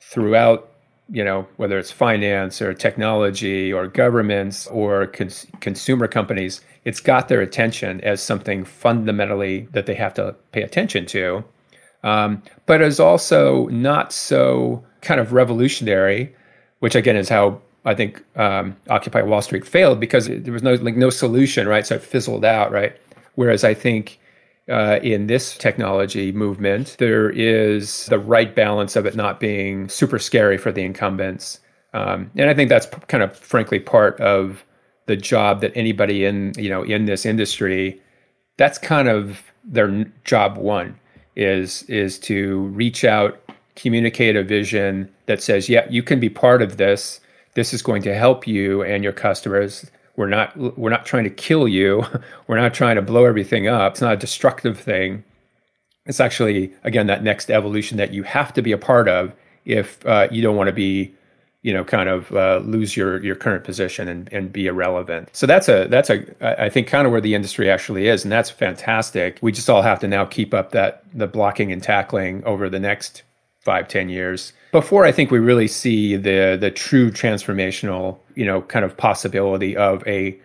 throughout 0.00 0.72
you 1.08 1.24
know 1.24 1.46
whether 1.56 1.78
it's 1.78 1.90
finance 1.90 2.60
or 2.60 2.74
technology 2.74 3.72
or 3.72 3.86
governments 3.86 4.66
or 4.68 5.06
cons- 5.06 5.46
consumer 5.60 6.08
companies 6.08 6.60
it's 6.84 7.00
got 7.00 7.28
their 7.28 7.40
attention 7.40 8.00
as 8.00 8.20
something 8.20 8.64
fundamentally 8.64 9.68
that 9.72 9.86
they 9.86 9.94
have 9.94 10.14
to 10.14 10.34
pay 10.52 10.62
attention 10.62 11.06
to 11.06 11.44
um, 12.02 12.42
but 12.66 12.82
is 12.82 12.98
also 12.98 13.66
not 13.68 14.12
so 14.12 14.84
kind 15.00 15.20
of 15.20 15.32
revolutionary 15.32 16.34
which 16.80 16.94
again 16.94 17.16
is 17.16 17.28
how 17.28 17.60
I 17.86 17.94
think 17.94 18.22
um, 18.36 18.76
Occupy 18.90 19.22
Wall 19.22 19.40
Street 19.40 19.64
failed 19.64 20.00
because 20.00 20.26
there 20.26 20.52
was 20.52 20.64
no 20.64 20.74
like 20.74 20.96
no 20.96 21.08
solution, 21.08 21.68
right? 21.68 21.86
So 21.86 21.94
it 21.94 22.02
fizzled 22.02 22.44
out, 22.44 22.72
right? 22.72 22.96
Whereas 23.36 23.62
I 23.62 23.74
think 23.74 24.18
uh, 24.68 24.98
in 25.02 25.26
this 25.26 25.56
technology 25.56 26.32
movement, 26.32 26.96
there 26.98 27.30
is 27.30 28.06
the 28.06 28.18
right 28.18 28.54
balance 28.54 28.96
of 28.96 29.06
it 29.06 29.14
not 29.14 29.38
being 29.38 29.88
super 29.88 30.18
scary 30.18 30.58
for 30.58 30.72
the 30.72 30.82
incumbents, 30.82 31.60
um, 31.94 32.30
and 32.36 32.50
I 32.50 32.54
think 32.54 32.68
that's 32.68 32.86
kind 33.08 33.22
of 33.22 33.36
frankly 33.36 33.78
part 33.78 34.20
of 34.20 34.64
the 35.06 35.16
job 35.16 35.60
that 35.60 35.72
anybody 35.74 36.24
in 36.24 36.52
you 36.56 36.68
know 36.68 36.82
in 36.82 37.06
this 37.06 37.24
industry, 37.24 38.00
that's 38.56 38.78
kind 38.78 39.08
of 39.08 39.42
their 39.64 40.04
job 40.24 40.56
one 40.56 40.98
is 41.36 41.82
is 41.84 42.18
to 42.18 42.62
reach 42.68 43.04
out, 43.04 43.40
communicate 43.76 44.36
a 44.36 44.42
vision 44.42 45.12
that 45.26 45.42
says, 45.42 45.68
yeah, 45.68 45.86
you 45.90 46.02
can 46.02 46.18
be 46.18 46.30
part 46.30 46.62
of 46.62 46.76
this. 46.76 47.20
This 47.54 47.72
is 47.72 47.82
going 47.82 48.02
to 48.02 48.14
help 48.14 48.46
you 48.46 48.82
and 48.82 49.04
your 49.04 49.12
customers. 49.12 49.90
We're 50.16 50.28
not 50.28 50.56
we're 50.78 50.90
not 50.90 51.06
trying 51.06 51.24
to 51.24 51.30
kill 51.30 51.68
you. 51.68 52.04
We're 52.46 52.58
not 52.58 52.74
trying 52.74 52.96
to 52.96 53.02
blow 53.02 53.24
everything 53.26 53.68
up. 53.68 53.92
It's 53.92 54.00
not 54.00 54.14
a 54.14 54.16
destructive 54.16 54.78
thing. 54.78 55.24
It's 56.06 56.20
actually 56.20 56.72
again 56.84 57.06
that 57.08 57.22
next 57.22 57.50
evolution 57.50 57.98
that 57.98 58.12
you 58.12 58.22
have 58.22 58.52
to 58.54 58.62
be 58.62 58.72
a 58.72 58.78
part 58.78 59.08
of 59.08 59.32
if 59.64 60.04
uh, 60.06 60.28
you 60.30 60.40
don't 60.40 60.56
want 60.56 60.68
to 60.68 60.72
be 60.72 61.14
you 61.66 61.74
know 61.74 61.84
kind 61.84 62.08
of 62.08 62.32
uh, 62.32 62.60
lose 62.64 62.96
your 62.96 63.22
your 63.22 63.34
current 63.34 63.64
position 63.64 64.06
and, 64.08 64.32
and 64.32 64.52
be 64.52 64.68
irrelevant 64.68 65.28
so 65.32 65.46
that's 65.46 65.68
a 65.68 65.88
that's 65.88 66.08
a 66.08 66.62
i 66.62 66.70
think 66.70 66.86
kind 66.86 67.06
of 67.06 67.12
where 67.12 67.20
the 67.20 67.34
industry 67.34 67.68
actually 67.68 68.06
is 68.06 68.22
and 68.24 68.30
that's 68.30 68.50
fantastic 68.50 69.38
we 69.42 69.50
just 69.50 69.68
all 69.68 69.82
have 69.82 69.98
to 69.98 70.06
now 70.06 70.24
keep 70.24 70.54
up 70.54 70.70
that 70.70 71.02
the 71.12 71.26
blocking 71.26 71.72
and 71.72 71.82
tackling 71.82 72.44
over 72.44 72.70
the 72.70 72.78
next 72.78 73.24
five 73.66 73.88
ten 73.88 74.08
years 74.08 74.52
before 74.70 75.04
i 75.04 75.10
think 75.10 75.30
we 75.30 75.38
really 75.38 75.68
see 75.68 76.16
the 76.16 76.56
the 76.58 76.70
true 76.70 77.10
transformational 77.10 78.16
you 78.36 78.44
know 78.44 78.62
kind 78.62 78.84
of 78.84 78.96
possibility 78.96 79.76
of 79.76 80.06
a, 80.06 80.38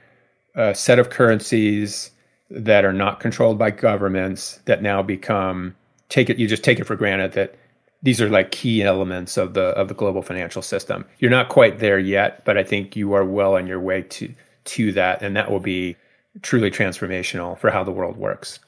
a 0.56 0.74
set 0.74 0.98
of 0.98 1.12
currencies 1.12 2.10
that 2.50 2.84
are 2.84 2.94
not 2.94 3.20
controlled 3.20 3.58
by 3.58 3.70
governments 3.70 4.60
that 4.66 4.82
now 4.82 5.02
become 5.04 5.76
take 6.10 6.30
it 6.30 6.38
you 6.40 6.48
just 6.48 6.64
take 6.64 6.80
it 6.80 6.86
for 6.86 6.96
granted 6.96 7.34
that 7.34 7.56
these 8.04 8.20
are 8.20 8.30
like 8.30 8.52
key 8.52 8.82
elements 8.82 9.38
of 9.38 9.54
the 9.54 9.68
of 9.78 9.88
the 9.88 9.94
global 9.94 10.22
financial 10.22 10.62
system. 10.62 11.06
You're 11.20 11.32
not 11.32 11.50
quite 11.50 11.80
there 11.80 12.00
yet, 12.00 12.44
but 12.46 12.58
I 12.58 12.64
think 12.64 12.96
you 12.96 13.14
are 13.14 13.24
well 13.24 13.56
on 13.56 13.68
your 13.68 13.80
way 13.80 14.02
to 14.02 14.34
to 14.64 14.92
that, 14.94 15.22
and 15.22 15.36
that 15.36 15.52
will 15.52 15.60
be 15.60 15.96
truly 16.42 16.72
transformational 16.72 17.58
for 17.60 17.70
how 17.72 17.84
the 17.84 17.92
world 17.92 18.18
works. 18.18 18.60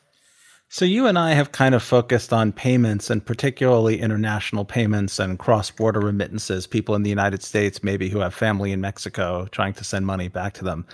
So 0.74 0.86
you 0.86 1.06
and 1.06 1.20
I 1.20 1.34
have 1.34 1.52
kind 1.52 1.76
of 1.76 1.84
focused 1.84 2.34
on 2.34 2.52
payments 2.52 3.12
and 3.12 3.24
particularly 3.24 4.02
international 4.02 4.66
payments 4.66 5.20
and 5.20 5.38
cross-border 5.38 6.00
remittances. 6.00 6.66
People 6.66 6.96
in 6.96 7.04
the 7.04 7.12
United 7.12 7.44
States, 7.44 7.84
maybe 7.84 8.10
who 8.10 8.18
have 8.22 8.34
family 8.34 8.72
in 8.72 8.82
Mexico, 8.82 9.46
trying 9.52 9.74
to 9.74 9.84
send 9.84 10.08
money 10.08 10.30
back 10.30 10.54
to 10.56 10.64
them. 10.64 10.88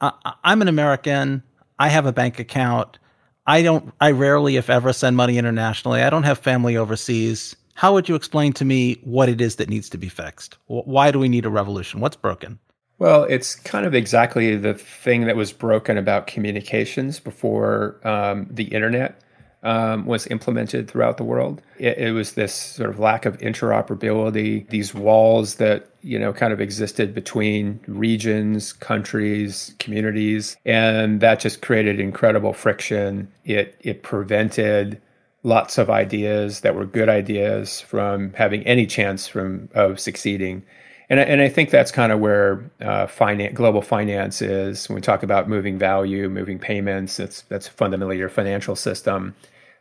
I'm 0.00 0.62
an 0.62 0.68
American. 0.68 1.42
I 1.80 1.88
have 1.88 2.06
a 2.06 2.12
bank 2.12 2.38
account. 2.38 3.00
I 3.48 3.62
don't. 3.62 3.92
I 4.00 4.12
rarely, 4.12 4.58
if 4.58 4.70
ever, 4.70 4.92
send 4.92 5.16
money 5.16 5.38
internationally. 5.38 6.02
I 6.02 6.10
don't 6.10 6.22
have 6.22 6.38
family 6.38 6.76
overseas 6.76 7.56
how 7.76 7.92
would 7.92 8.08
you 8.08 8.14
explain 8.14 8.54
to 8.54 8.64
me 8.64 8.94
what 9.04 9.28
it 9.28 9.38
is 9.38 9.56
that 9.56 9.68
needs 9.68 9.90
to 9.90 9.98
be 9.98 10.08
fixed? 10.08 10.56
Why 10.66 11.10
do 11.10 11.18
we 11.18 11.28
need 11.28 11.44
a 11.44 11.50
revolution? 11.50 12.00
What's 12.00 12.16
broken? 12.16 12.58
Well, 12.98 13.24
it's 13.24 13.54
kind 13.54 13.84
of 13.84 13.94
exactly 13.94 14.56
the 14.56 14.74
thing 14.74 15.26
that 15.26 15.36
was 15.36 15.52
broken 15.52 15.98
about 15.98 16.26
communications 16.26 17.20
before 17.20 18.00
um, 18.04 18.46
the 18.50 18.64
internet 18.64 19.20
um, 19.62 20.06
was 20.06 20.26
implemented 20.28 20.88
throughout 20.88 21.16
the 21.16 21.24
world. 21.24 21.60
It, 21.78 21.98
it, 21.98 22.12
was 22.12 22.32
this 22.32 22.54
sort 22.54 22.88
of 22.88 22.98
lack 22.98 23.26
of 23.26 23.36
interoperability, 23.38 24.68
these 24.68 24.94
walls 24.94 25.56
that 25.56 25.88
you 26.02 26.18
know 26.18 26.32
kind 26.32 26.52
of 26.52 26.60
existed 26.60 27.14
between 27.14 27.80
regions, 27.86 28.72
countries, 28.72 29.74
communities, 29.78 30.56
and 30.64 31.20
that 31.20 31.40
just 31.40 31.62
created 31.62 31.98
incredible 32.00 32.52
friction. 32.52 33.30
It 33.44 33.76
it 33.80 34.02
prevented 34.02 35.02
lots 35.42 35.78
of 35.78 35.90
ideas 35.90 36.60
that 36.60 36.74
were 36.74 36.86
good 36.86 37.08
ideas 37.08 37.80
from 37.80 38.32
having 38.34 38.62
any 38.66 38.86
chance 38.86 39.26
from 39.26 39.68
of 39.74 39.98
succeeding. 39.98 40.62
And, 41.08 41.20
I, 41.20 41.22
and 41.24 41.40
I 41.40 41.48
think 41.48 41.70
that's 41.70 41.92
kind 41.92 42.12
of 42.12 42.20
where 42.20 42.68
uh, 42.80 43.06
finance, 43.06 43.54
global 43.54 43.82
finance 43.82 44.42
is. 44.42 44.88
When 44.88 44.96
we 44.96 45.00
talk 45.00 45.22
about 45.22 45.48
moving 45.48 45.78
value, 45.78 46.28
moving 46.28 46.58
payments, 46.58 47.16
that's 47.16 47.42
that's 47.42 47.68
fundamentally 47.68 48.18
your 48.18 48.28
financial 48.28 48.76
system. 48.76 49.34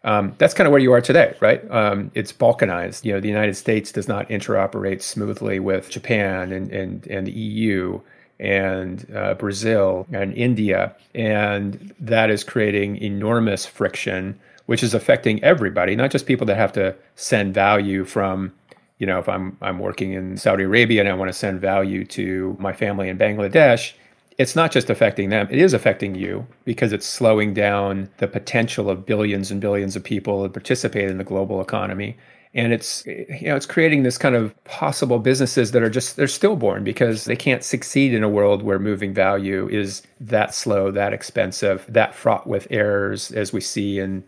Um, 0.04 0.36
that's 0.38 0.54
kind 0.54 0.68
of 0.68 0.72
where 0.72 0.82
you 0.82 0.94
are 0.94 1.02
today, 1.02 1.36
right? 1.42 1.70
Um, 1.72 2.12
it's 2.14 2.32
balkanized. 2.32 3.06
You 3.06 3.14
know, 3.14 3.20
the 3.20 3.28
United 3.28 3.56
States 3.56 3.92
does 3.92 4.08
not 4.08 4.30
interoperate 4.30 5.02
smoothly 5.02 5.60
with 5.60 5.90
Japan 5.90 6.52
and 6.52 6.72
and, 6.72 7.08
and 7.08 7.26
the 7.26 7.32
EU 7.32 8.00
and 8.40 9.08
uh, 9.16 9.34
Brazil 9.34 10.06
and 10.12 10.34
India, 10.34 10.96
and 11.16 11.94
that 12.00 12.30
is 12.30 12.44
creating 12.44 12.98
enormous 12.98 13.66
friction 13.66 14.40
which 14.66 14.84
is 14.84 14.94
affecting 14.94 15.44
everybody, 15.44 15.96
not 15.96 16.12
just 16.12 16.26
people 16.26 16.46
that 16.48 16.58
have 16.58 16.74
to 16.74 16.96
send 17.16 17.54
value 17.54 18.04
from, 18.04 18.52
you 19.00 19.06
know, 19.06 19.20
if 19.20 19.28
I'm 19.28 19.58
I'm 19.62 19.80
working 19.80 20.14
in 20.14 20.38
Saudi 20.38 20.64
Arabia 20.64 21.02
and 21.02 21.10
I 21.10 21.14
want 21.14 21.30
to 21.30 21.38
send 21.38 21.60
value 21.60 22.06
to 22.06 22.56
my 22.60 22.74
family 22.74 23.10
in 23.10 23.18
Bangladesh, 23.18 23.94
it's 24.38 24.56
not 24.56 24.72
just 24.72 24.90
affecting 24.90 25.30
them, 25.30 25.48
it 25.50 25.58
is 25.58 25.74
affecting 25.74 26.16
you 26.16 26.46
because 26.66 26.94
it's 26.94 27.06
slowing 27.06 27.54
down 27.54 28.10
the 28.18 28.28
potential 28.28 28.90
of 28.90 29.06
billions 29.06 29.52
and 29.52 29.62
billions 29.62 29.96
of 29.96 30.04
people 30.04 30.44
to 30.44 30.50
participate 30.50 31.10
in 31.10 31.18
the 31.18 31.24
global 31.24 31.62
economy. 31.62 32.18
And 32.54 32.72
it's 32.72 33.06
you 33.06 33.48
know 33.48 33.58
it's 33.58 33.66
creating 33.66 34.04
this 34.04 34.18
kind 34.18 34.34
of 34.34 34.56
possible 34.64 35.20
businesses 35.20 35.72
that 35.72 35.84
are 35.84 35.90
just 35.90 36.16
they're 36.16 36.28
stillborn 36.28 36.86
because 36.86 37.26
they 37.26 37.36
can't 37.36 37.66
succeed 37.66 38.14
in 38.14 38.24
a 38.24 38.30
world 38.30 38.64
where 38.64 38.80
moving 38.80 39.14
value 39.14 39.68
is 39.68 40.04
that 40.22 40.54
slow, 40.54 40.90
that 40.92 41.12
expensive, 41.12 41.86
that 41.90 42.16
fraught 42.16 42.48
with 42.48 42.66
errors 42.70 43.32
as 43.32 43.52
we 43.52 43.60
see 43.60 44.00
in 44.00 44.24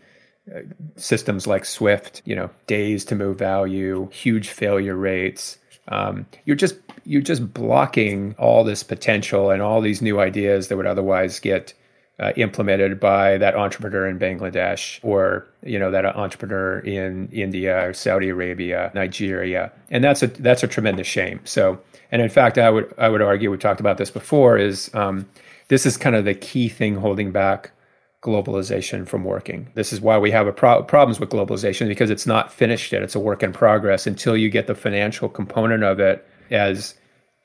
systems 0.96 1.46
like 1.46 1.64
Swift, 1.64 2.22
you 2.24 2.34
know, 2.34 2.50
days 2.66 3.04
to 3.06 3.14
move 3.14 3.38
value, 3.38 4.08
huge 4.10 4.50
failure 4.50 4.96
rates. 4.96 5.58
Um, 5.88 6.26
you're 6.44 6.56
just 6.56 6.76
you're 7.04 7.22
just 7.22 7.52
blocking 7.54 8.34
all 8.38 8.64
this 8.64 8.82
potential 8.82 9.50
and 9.50 9.62
all 9.62 9.80
these 9.80 10.02
new 10.02 10.20
ideas 10.20 10.68
that 10.68 10.76
would 10.76 10.86
otherwise 10.86 11.38
get 11.38 11.72
uh, 12.20 12.32
implemented 12.36 12.98
by 12.98 13.38
that 13.38 13.54
entrepreneur 13.54 14.06
in 14.08 14.18
Bangladesh 14.18 14.98
or 15.02 15.46
you 15.62 15.78
know 15.78 15.90
that 15.90 16.04
entrepreneur 16.04 16.80
in 16.80 17.28
India 17.28 17.88
or 17.88 17.92
Saudi 17.94 18.28
Arabia, 18.28 18.90
Nigeria, 18.94 19.72
and 19.90 20.02
that's 20.02 20.22
a 20.22 20.26
that's 20.26 20.62
a 20.62 20.68
tremendous 20.68 21.06
shame. 21.06 21.40
So, 21.44 21.80
and 22.10 22.20
in 22.20 22.28
fact, 22.28 22.58
I 22.58 22.70
would 22.70 22.92
I 22.98 23.08
would 23.08 23.22
argue 23.22 23.50
we 23.50 23.58
talked 23.58 23.80
about 23.80 23.98
this 23.98 24.10
before 24.10 24.58
is 24.58 24.90
um, 24.94 25.26
this 25.68 25.86
is 25.86 25.96
kind 25.96 26.16
of 26.16 26.24
the 26.24 26.34
key 26.34 26.68
thing 26.68 26.96
holding 26.96 27.30
back 27.30 27.70
globalization 28.22 29.06
from 29.06 29.24
working. 29.24 29.70
This 29.74 29.92
is 29.92 30.00
why 30.00 30.18
we 30.18 30.30
have 30.32 30.54
pro- 30.56 30.82
problems 30.82 31.20
with 31.20 31.30
globalization 31.30 31.86
because 31.86 32.10
it's 32.10 32.26
not 32.26 32.52
finished 32.52 32.92
yet. 32.92 33.02
It's 33.02 33.14
a 33.14 33.20
work 33.20 33.42
in 33.42 33.52
progress 33.52 34.06
until 34.06 34.36
you 34.36 34.50
get 34.50 34.66
the 34.66 34.74
financial 34.74 35.28
component 35.28 35.84
of 35.84 36.00
it 36.00 36.26
as 36.50 36.94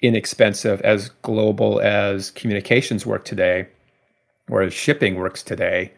inexpensive, 0.02 0.82
as 0.82 1.10
global 1.22 1.80
as 1.82 2.32
communications 2.32 3.06
work 3.06 3.24
today, 3.24 3.68
or 4.50 4.62
as 4.62 4.74
shipping 4.74 5.16
works 5.16 5.44
today. 5.44 5.92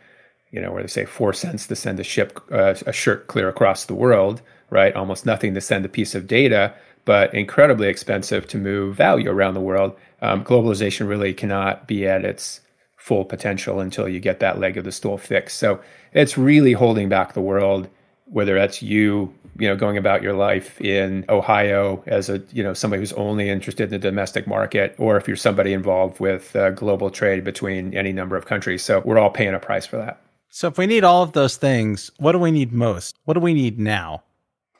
You 0.51 0.61
know, 0.61 0.71
where 0.71 0.83
they 0.83 0.87
say 0.87 1.05
four 1.05 1.33
cents 1.33 1.67
to 1.67 1.75
send 1.75 1.99
a 1.99 2.03
ship 2.03 2.39
uh, 2.51 2.75
a 2.85 2.93
shirt 2.93 3.27
clear 3.27 3.49
across 3.49 3.85
the 3.85 3.95
world, 3.95 4.41
right? 4.69 4.95
Almost 4.95 5.25
nothing 5.25 5.53
to 5.53 5.61
send 5.61 5.85
a 5.85 5.89
piece 5.89 6.15
of 6.15 6.27
data, 6.27 6.73
but 7.03 7.33
incredibly 7.33 7.87
expensive 7.87 8.47
to 8.47 8.57
move 8.57 8.95
value 8.95 9.29
around 9.29 9.53
the 9.53 9.59
world. 9.61 9.97
Um, 10.21 10.43
globalization 10.43 11.09
really 11.09 11.33
cannot 11.33 11.87
be 11.87 12.07
at 12.07 12.23
its 12.23 12.61
full 13.05 13.23
potential 13.23 13.81
until 13.81 14.09
you 14.09 14.19
get 14.19 14.39
that 14.39 14.57
leg 14.57 14.77
of 14.77 14.83
the 14.83 14.91
stool 14.91 15.15
fixed. 15.15 15.59
So 15.59 15.79
it's 16.13 16.39
really 16.39 16.73
holding 16.73 17.07
back 17.07 17.33
the 17.33 17.41
world, 17.41 17.87
whether 18.25 18.55
that's 18.55 18.81
you, 18.81 19.31
you 19.59 19.67
know, 19.67 19.75
going 19.75 19.95
about 19.95 20.23
your 20.23 20.33
life 20.33 20.81
in 20.81 21.23
Ohio 21.29 22.03
as 22.07 22.31
a, 22.31 22.41
you 22.51 22.63
know, 22.63 22.73
somebody 22.73 23.01
who's 23.01 23.13
only 23.13 23.47
interested 23.47 23.83
in 23.83 23.89
the 23.91 23.99
domestic 23.99 24.47
market, 24.47 24.95
or 24.97 25.17
if 25.17 25.27
you're 25.27 25.37
somebody 25.37 25.71
involved 25.71 26.19
with 26.19 26.55
uh, 26.55 26.71
global 26.71 27.11
trade 27.11 27.43
between 27.43 27.93
any 27.93 28.11
number 28.11 28.35
of 28.35 28.47
countries. 28.47 28.81
So 28.81 29.03
we're 29.05 29.19
all 29.19 29.29
paying 29.29 29.53
a 29.53 29.59
price 29.59 29.85
for 29.85 29.97
that. 29.97 30.19
So 30.49 30.67
if 30.67 30.79
we 30.79 30.87
need 30.87 31.03
all 31.03 31.21
of 31.21 31.33
those 31.33 31.57
things, 31.57 32.09
what 32.17 32.31
do 32.31 32.39
we 32.39 32.49
need 32.49 32.73
most? 32.73 33.19
What 33.25 33.35
do 33.35 33.39
we 33.39 33.53
need 33.53 33.77
now? 33.77 34.23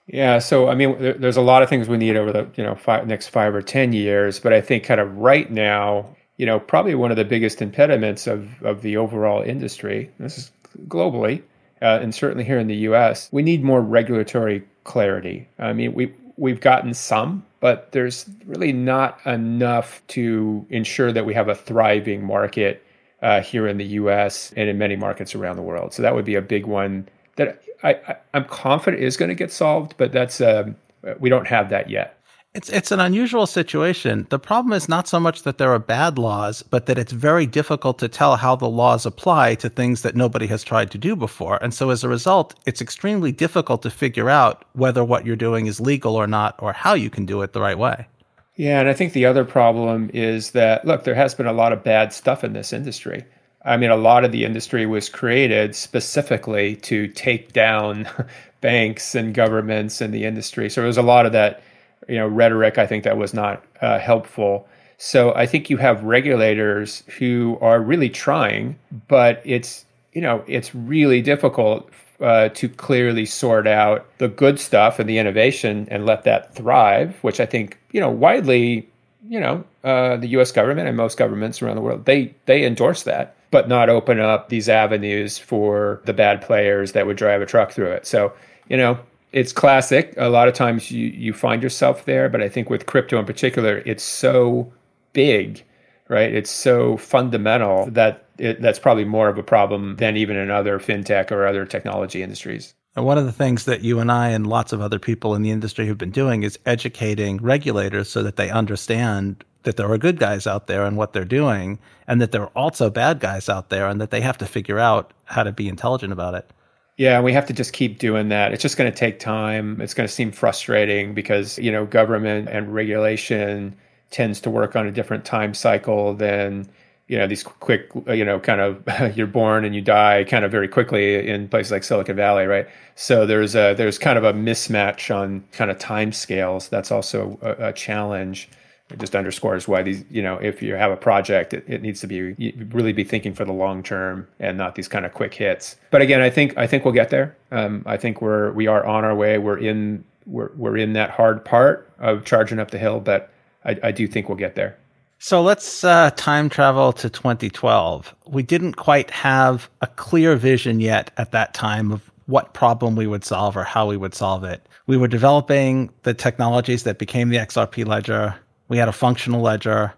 Yeah, 0.07 0.39
so 0.39 0.67
I 0.67 0.73
mean, 0.73 0.97
there's 0.99 1.37
a 1.37 1.41
lot 1.41 1.61
of 1.61 1.69
things 1.69 1.87
we 1.87 1.97
need 1.97 2.15
over 2.15 2.31
the 2.31 2.47
you 2.55 2.63
know 2.63 2.73
five, 2.73 3.05
next 3.05 3.27
five 3.27 3.53
or 3.53 3.61
ten 3.61 3.93
years, 3.93 4.39
but 4.39 4.51
I 4.51 4.61
think 4.61 4.83
kind 4.83 4.99
of 4.99 5.15
right 5.15 5.51
now 5.51 6.15
you 6.37 6.45
know, 6.45 6.59
probably 6.59 6.95
one 6.95 7.11
of 7.11 7.17
the 7.17 7.25
biggest 7.25 7.61
impediments 7.61 8.27
of, 8.27 8.61
of 8.63 8.81
the 8.81 8.97
overall 8.97 9.41
industry, 9.41 10.09
this 10.19 10.37
is 10.37 10.51
globally, 10.87 11.41
uh, 11.81 11.99
and 12.01 12.13
certainly 12.13 12.43
here 12.43 12.59
in 12.59 12.67
the 12.67 12.75
US, 12.75 13.29
we 13.31 13.43
need 13.43 13.63
more 13.63 13.81
regulatory 13.81 14.63
clarity. 14.83 15.47
I 15.59 15.73
mean, 15.73 15.93
we, 15.93 16.13
we've 16.37 16.61
gotten 16.61 16.93
some, 16.93 17.45
but 17.59 17.91
there's 17.91 18.29
really 18.45 18.73
not 18.73 19.19
enough 19.25 20.01
to 20.09 20.65
ensure 20.69 21.11
that 21.11 21.25
we 21.25 21.33
have 21.33 21.47
a 21.47 21.55
thriving 21.55 22.25
market 22.25 22.83
uh, 23.21 23.41
here 23.41 23.67
in 23.67 23.77
the 23.77 23.85
US 23.85 24.53
and 24.55 24.69
in 24.69 24.77
many 24.77 24.95
markets 24.95 25.35
around 25.35 25.55
the 25.55 25.61
world. 25.61 25.93
So 25.93 26.01
that 26.01 26.13
would 26.13 26.25
be 26.25 26.35
a 26.35 26.41
big 26.41 26.65
one 26.65 27.07
that 27.37 27.61
I, 27.83 27.93
I, 28.07 28.15
am 28.33 28.45
confident 28.45 29.01
is 29.01 29.17
going 29.17 29.29
to 29.29 29.35
get 29.35 29.51
solved, 29.51 29.95
but 29.97 30.11
that's 30.11 30.41
um, 30.41 30.75
we 31.19 31.29
don't 31.29 31.47
have 31.47 31.69
that 31.69 31.89
yet. 31.89 32.14
It's 32.55 32.69
it's 32.69 32.93
an 32.93 33.01
unusual 33.01 33.47
situation. 33.47 34.27
The 34.29 34.39
problem 34.39 34.71
is 34.71 34.87
not 34.87 35.09
so 35.09 35.19
much 35.19 35.43
that 35.43 35.57
there 35.57 35.73
are 35.73 35.79
bad 35.79 36.17
laws, 36.17 36.63
but 36.63 36.85
that 36.85 36.97
it's 36.97 37.11
very 37.11 37.45
difficult 37.45 37.99
to 37.99 38.07
tell 38.07 38.37
how 38.37 38.55
the 38.55 38.69
laws 38.69 39.05
apply 39.05 39.55
to 39.55 39.67
things 39.67 40.03
that 40.03 40.15
nobody 40.15 40.47
has 40.47 40.63
tried 40.63 40.89
to 40.91 40.97
do 40.97 41.17
before. 41.17 41.61
And 41.61 41.73
so 41.73 41.89
as 41.89 42.05
a 42.05 42.07
result, 42.07 42.55
it's 42.65 42.79
extremely 42.79 43.33
difficult 43.33 43.81
to 43.81 43.89
figure 43.89 44.29
out 44.29 44.63
whether 44.71 45.03
what 45.03 45.25
you're 45.25 45.35
doing 45.35 45.67
is 45.67 45.81
legal 45.81 46.15
or 46.15 46.27
not 46.27 46.55
or 46.59 46.71
how 46.71 46.93
you 46.93 47.09
can 47.09 47.25
do 47.25 47.41
it 47.41 47.51
the 47.51 47.59
right 47.59 47.77
way. 47.77 48.07
Yeah, 48.55 48.79
and 48.79 48.87
I 48.87 48.93
think 48.93 49.11
the 49.11 49.25
other 49.25 49.43
problem 49.43 50.09
is 50.13 50.51
that 50.51 50.85
look, 50.85 51.03
there 51.03 51.13
has 51.13 51.35
been 51.35 51.47
a 51.47 51.51
lot 51.51 51.73
of 51.73 51.83
bad 51.83 52.13
stuff 52.13 52.41
in 52.41 52.53
this 52.53 52.71
industry. 52.71 53.25
I 53.65 53.75
mean, 53.75 53.89
a 53.89 53.97
lot 53.97 54.23
of 54.23 54.31
the 54.31 54.45
industry 54.45 54.85
was 54.85 55.09
created 55.09 55.75
specifically 55.75 56.77
to 56.77 57.09
take 57.09 57.51
down 57.51 58.07
banks 58.61 59.13
and 59.13 59.33
governments 59.33 59.99
and 59.99 60.13
the 60.13 60.23
industry. 60.23 60.69
So 60.69 60.79
there 60.79 60.87
was 60.87 60.97
a 60.97 61.01
lot 61.01 61.25
of 61.25 61.33
that 61.33 61.61
you 62.07 62.15
know 62.15 62.27
rhetoric 62.27 62.77
I 62.77 62.85
think 62.85 63.03
that 63.03 63.17
was 63.17 63.33
not 63.33 63.63
uh, 63.81 63.99
helpful. 63.99 64.67
So 64.97 65.33
I 65.35 65.45
think 65.45 65.69
you 65.69 65.77
have 65.77 66.03
regulators 66.03 67.03
who 67.17 67.57
are 67.61 67.81
really 67.81 68.09
trying, 68.09 68.77
but 69.07 69.41
it's 69.43 69.85
you 70.13 70.21
know 70.21 70.43
it's 70.47 70.73
really 70.73 71.21
difficult 71.21 71.89
uh, 72.21 72.49
to 72.49 72.69
clearly 72.69 73.25
sort 73.25 73.67
out 73.67 74.05
the 74.19 74.29
good 74.29 74.59
stuff 74.59 74.99
and 74.99 75.09
the 75.09 75.17
innovation 75.17 75.87
and 75.91 76.05
let 76.05 76.23
that 76.23 76.55
thrive, 76.55 77.17
which 77.21 77.39
I 77.39 77.45
think 77.45 77.77
you 77.91 77.99
know 77.99 78.09
widely 78.09 78.87
you 79.27 79.39
know 79.39 79.63
uh, 79.83 80.17
the 80.17 80.27
U.S. 80.27 80.51
government 80.51 80.87
and 80.87 80.95
most 80.95 81.17
governments 81.17 81.61
around 81.61 81.75
the 81.75 81.81
world 81.81 82.05
they 82.05 82.33
they 82.45 82.65
endorse 82.65 83.03
that, 83.03 83.35
but 83.51 83.67
not 83.67 83.89
open 83.89 84.19
up 84.19 84.49
these 84.49 84.69
avenues 84.69 85.37
for 85.37 86.01
the 86.05 86.13
bad 86.13 86.41
players 86.41 86.93
that 86.93 87.05
would 87.05 87.17
drive 87.17 87.41
a 87.41 87.45
truck 87.45 87.71
through 87.71 87.91
it. 87.91 88.07
So 88.07 88.31
you 88.69 88.77
know 88.77 88.99
it's 89.35 89.51
classic. 89.51 90.13
A 90.17 90.29
lot 90.29 90.47
of 90.47 90.53
times 90.53 90.89
you 90.89 91.07
you 91.07 91.33
find 91.33 91.61
yourself 91.61 92.05
there, 92.05 92.29
but 92.29 92.41
I 92.41 92.47
think 92.47 92.69
with 92.69 92.85
crypto 92.85 93.19
in 93.19 93.25
particular, 93.25 93.83
it's 93.85 94.03
so 94.03 94.71
big, 95.11 95.61
right? 96.07 96.33
It's 96.33 96.49
so 96.49 96.95
fundamental 96.95 97.85
that 97.91 98.25
it, 98.39 98.61
that's 98.61 98.79
probably 98.79 99.03
more 99.03 99.27
of 99.27 99.37
a 99.37 99.43
problem 99.43 99.97
than 99.97 100.15
even 100.15 100.37
in 100.37 100.49
other 100.49 100.79
fintech 100.79 101.31
or 101.31 101.45
other 101.45 101.65
technology 101.65 102.23
industries. 102.23 102.73
And 102.95 103.05
one 103.05 103.17
of 103.17 103.25
the 103.25 103.33
things 103.33 103.65
that 103.65 103.81
you 103.81 103.99
and 103.99 104.09
I 104.09 104.29
and 104.29 104.47
lots 104.47 104.71
of 104.71 104.79
other 104.79 104.99
people 104.99 105.35
in 105.35 105.41
the 105.41 105.51
industry 105.51 105.85
have 105.87 105.97
been 105.97 106.11
doing 106.11 106.43
is 106.43 106.57
educating 106.65 107.37
regulators 107.37 108.09
so 108.09 108.23
that 108.23 108.37
they 108.37 108.49
understand 108.49 109.43
that 109.63 109.75
there 109.75 109.91
are 109.91 109.97
good 109.97 110.17
guys 110.17 110.47
out 110.47 110.67
there 110.67 110.85
and 110.85 110.95
what 110.95 111.11
they're 111.11 111.25
doing, 111.25 111.77
and 112.07 112.21
that 112.21 112.31
there 112.31 112.43
are 112.43 112.55
also 112.55 112.89
bad 112.89 113.19
guys 113.19 113.49
out 113.49 113.69
there, 113.69 113.89
and 113.89 113.99
that 113.99 114.11
they 114.11 114.21
have 114.21 114.37
to 114.37 114.45
figure 114.45 114.79
out 114.79 115.11
how 115.25 115.43
to 115.43 115.51
be 115.51 115.67
intelligent 115.67 116.13
about 116.13 116.35
it. 116.35 116.49
Yeah, 116.97 117.19
we 117.21 117.33
have 117.33 117.45
to 117.47 117.53
just 117.53 117.73
keep 117.73 117.99
doing 117.99 118.29
that. 118.29 118.53
It's 118.53 118.61
just 118.61 118.77
going 118.77 118.89
to 118.89 118.97
take 118.97 119.19
time. 119.19 119.81
It's 119.81 119.93
going 119.93 120.07
to 120.07 120.13
seem 120.13 120.31
frustrating 120.31 121.13
because, 121.13 121.57
you 121.59 121.71
know, 121.71 121.85
government 121.85 122.47
and 122.47 122.73
regulation 122.73 123.75
tends 124.11 124.39
to 124.41 124.49
work 124.49 124.77
on 124.77 124.87
a 124.87 124.91
different 124.91 125.25
time 125.25 125.53
cycle 125.53 126.13
than, 126.13 126.69
you 127.07 127.17
know, 127.17 127.27
these 127.27 127.43
quick, 127.43 127.91
you 128.07 128.23
know, 128.23 128.39
kind 128.39 128.61
of 128.61 129.17
you're 129.17 129.27
born 129.27 129.65
and 129.65 129.75
you 129.75 129.81
die 129.81 130.23
kind 130.23 130.45
of 130.45 130.51
very 130.51 130.69
quickly 130.69 131.27
in 131.27 131.49
places 131.49 131.71
like 131.73 131.83
Silicon 131.83 132.15
Valley, 132.15 132.45
right? 132.45 132.67
So 132.95 133.25
there's 133.25 133.55
a 133.55 133.73
there's 133.73 133.97
kind 133.99 134.17
of 134.17 134.23
a 134.23 134.31
mismatch 134.31 135.13
on 135.13 135.43
kind 135.51 135.69
of 135.69 135.77
time 135.77 136.13
scales. 136.13 136.69
That's 136.69 136.91
also 136.91 137.37
a, 137.41 137.69
a 137.69 137.73
challenge 137.73 138.47
it 138.91 138.99
just 138.99 139.15
underscores 139.15 139.67
why 139.67 139.81
these 139.81 140.03
you 140.09 140.21
know 140.21 140.35
if 140.35 140.61
you 140.61 140.75
have 140.75 140.91
a 140.91 140.97
project 140.97 141.53
it, 141.53 141.63
it 141.67 141.81
needs 141.81 141.99
to 142.01 142.07
be 142.07 142.33
really 142.69 142.93
be 142.93 143.03
thinking 143.03 143.33
for 143.33 143.43
the 143.45 143.51
long 143.51 143.81
term 143.81 144.27
and 144.39 144.57
not 144.57 144.75
these 144.75 144.87
kind 144.87 145.05
of 145.05 145.13
quick 145.13 145.33
hits. 145.33 145.75
But 145.91 146.01
again 146.01 146.21
i 146.21 146.29
think 146.29 146.57
i 146.57 146.67
think 146.67 146.85
we'll 146.85 146.93
get 146.93 147.09
there. 147.09 147.35
Um, 147.51 147.83
i 147.85 147.97
think 147.97 148.21
we're 148.21 148.51
we 148.51 148.67
are 148.67 148.85
on 148.85 149.03
our 149.03 149.15
way. 149.15 149.37
We're 149.37 149.57
in 149.57 150.03
we're, 150.25 150.51
we're 150.55 150.77
in 150.77 150.93
that 150.93 151.11
hard 151.11 151.45
part 151.45 151.91
of 151.99 152.25
charging 152.25 152.59
up 152.59 152.71
the 152.71 152.77
hill 152.77 152.99
but 152.99 153.31
i, 153.63 153.77
I 153.83 153.91
do 153.91 154.07
think 154.07 154.29
we'll 154.29 154.37
get 154.37 154.55
there. 154.55 154.77
So 155.17 155.41
let's 155.41 155.83
uh, 155.83 156.11
time 156.11 156.49
travel 156.49 156.93
to 156.93 157.09
2012 157.09 158.13
we 158.27 158.43
didn't 158.43 158.73
quite 158.73 159.09
have 159.09 159.69
a 159.81 159.87
clear 159.87 160.35
vision 160.35 160.79
yet 160.79 161.11
at 161.17 161.31
that 161.31 161.53
time 161.53 161.91
of 161.91 162.11
what 162.27 162.53
problem 162.53 162.95
we 162.95 163.05
would 163.05 163.23
solve 163.23 163.55
or 163.55 163.63
how 163.63 163.87
we 163.87 163.97
would 163.97 164.15
solve 164.15 164.43
it. 164.43 164.67
We 164.87 164.97
were 164.97 165.07
developing 165.07 165.91
the 166.03 166.13
technologies 166.13 166.83
that 166.83 166.97
became 166.99 167.29
the 167.29 167.37
xrp 167.37 167.85
ledger 167.87 168.35
we 168.67 168.77
had 168.77 168.87
a 168.87 168.93
functional 168.93 169.41
ledger, 169.41 169.93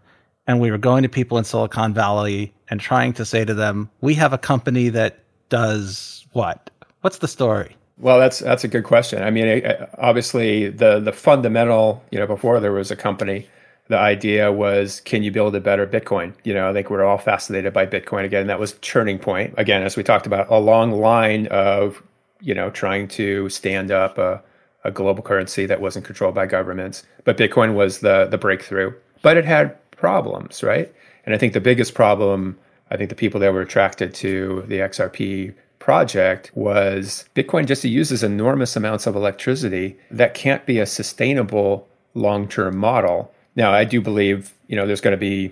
and 0.45 0.60
we 0.60 0.71
were 0.71 0.77
going 0.77 1.03
to 1.03 1.10
people 1.10 1.38
in 1.38 1.43
Silicon 1.43 1.93
Valley 1.93 2.53
and 2.69 2.80
trying 2.80 3.13
to 3.13 3.25
say 3.25 3.45
to 3.45 3.53
them, 3.53 3.89
"We 4.01 4.13
have 4.15 4.34
a 4.34 4.38
company 4.38 4.89
that 4.89 5.19
does 5.49 6.25
what? 6.34 6.69
What's 7.01 7.19
the 7.19 7.27
story?" 7.27 7.75
Well, 7.99 8.19
that's 8.19 8.39
that's 8.39 8.63
a 8.63 8.67
good 8.67 8.84
question. 8.84 9.23
I 9.23 9.32
mean, 9.32 9.63
obviously, 9.97 10.69
the 10.69 10.99
the 10.99 11.12
fundamental, 11.13 12.03
you 12.12 12.19
know, 12.19 12.27
before 12.27 12.60
there 12.60 12.71
was 12.71 12.91
a 12.91 12.95
company, 12.95 13.47
the 13.88 13.97
idea 13.97 14.51
was, 14.51 14.99
can 15.01 15.23
you 15.23 15.32
build 15.32 15.56
a 15.56 15.62
better 15.62 15.88
Bitcoin? 15.88 16.34
You 16.43 16.53
know, 16.53 16.69
I 16.69 16.73
think 16.73 16.89
we're 16.89 17.06
all 17.06 17.17
fascinated 17.17 17.73
by 17.73 17.86
Bitcoin 17.86 18.25
again. 18.25 18.47
That 18.47 18.60
was 18.60 18.73
turning 18.82 19.17
point. 19.17 19.53
Again, 19.58 19.82
as 19.82 19.95
we 19.95 20.03
talked 20.03 20.27
about, 20.27 20.47
a 20.49 20.60
long 20.60 20.91
line 20.91 21.47
of, 21.47 22.03
you 22.41 22.53
know, 22.53 22.69
trying 22.69 23.08
to 23.10 23.49
stand 23.49 23.91
up 23.91 24.17
a 24.17 24.41
a 24.88 24.91
global 24.91 25.21
currency 25.21 25.65
that 25.65 25.82
wasn't 25.82 26.06
controlled 26.06 26.34
by 26.34 26.47
governments. 26.47 27.04
But 27.26 27.38
Bitcoin 27.38 27.76
was 27.76 28.00
the 28.00 28.26
the 28.26 28.38
breakthrough. 28.38 28.93
But 29.21 29.38
it 29.38 29.45
had 29.45 29.76
problems, 29.91 30.63
right? 30.63 30.91
And 31.26 31.36
I 31.36 31.38
think 31.38 31.54
the 31.54 31.62
biggest 31.62 31.93
problem, 31.93 32.58
I 32.89 32.97
think 32.97 33.10
the 33.10 33.15
people 33.15 33.39
that 33.41 33.54
were 33.54 33.62
attracted 33.62 34.13
to 34.15 34.63
the 34.67 34.80
XRP 34.80 35.54
project 35.80 36.52
was 36.56 37.26
Bitcoin 37.36 37.65
just 37.67 37.84
uses 37.84 38.23
enormous 38.23 38.76
amounts 38.76 39.08
of 39.08 39.15
electricity 39.15 39.97
that 40.10 40.34
can't 40.34 40.65
be 40.65 40.80
a 40.80 40.86
sustainable 40.86 41.88
long-term 42.13 42.78
model. 42.78 43.34
Now, 43.56 43.73
I 43.73 43.84
do 43.84 44.02
believe, 44.02 44.54
you 44.67 44.76
know, 44.76 44.88
there's 44.88 45.02
going 45.02 45.13
to 45.13 45.17
be 45.17 45.52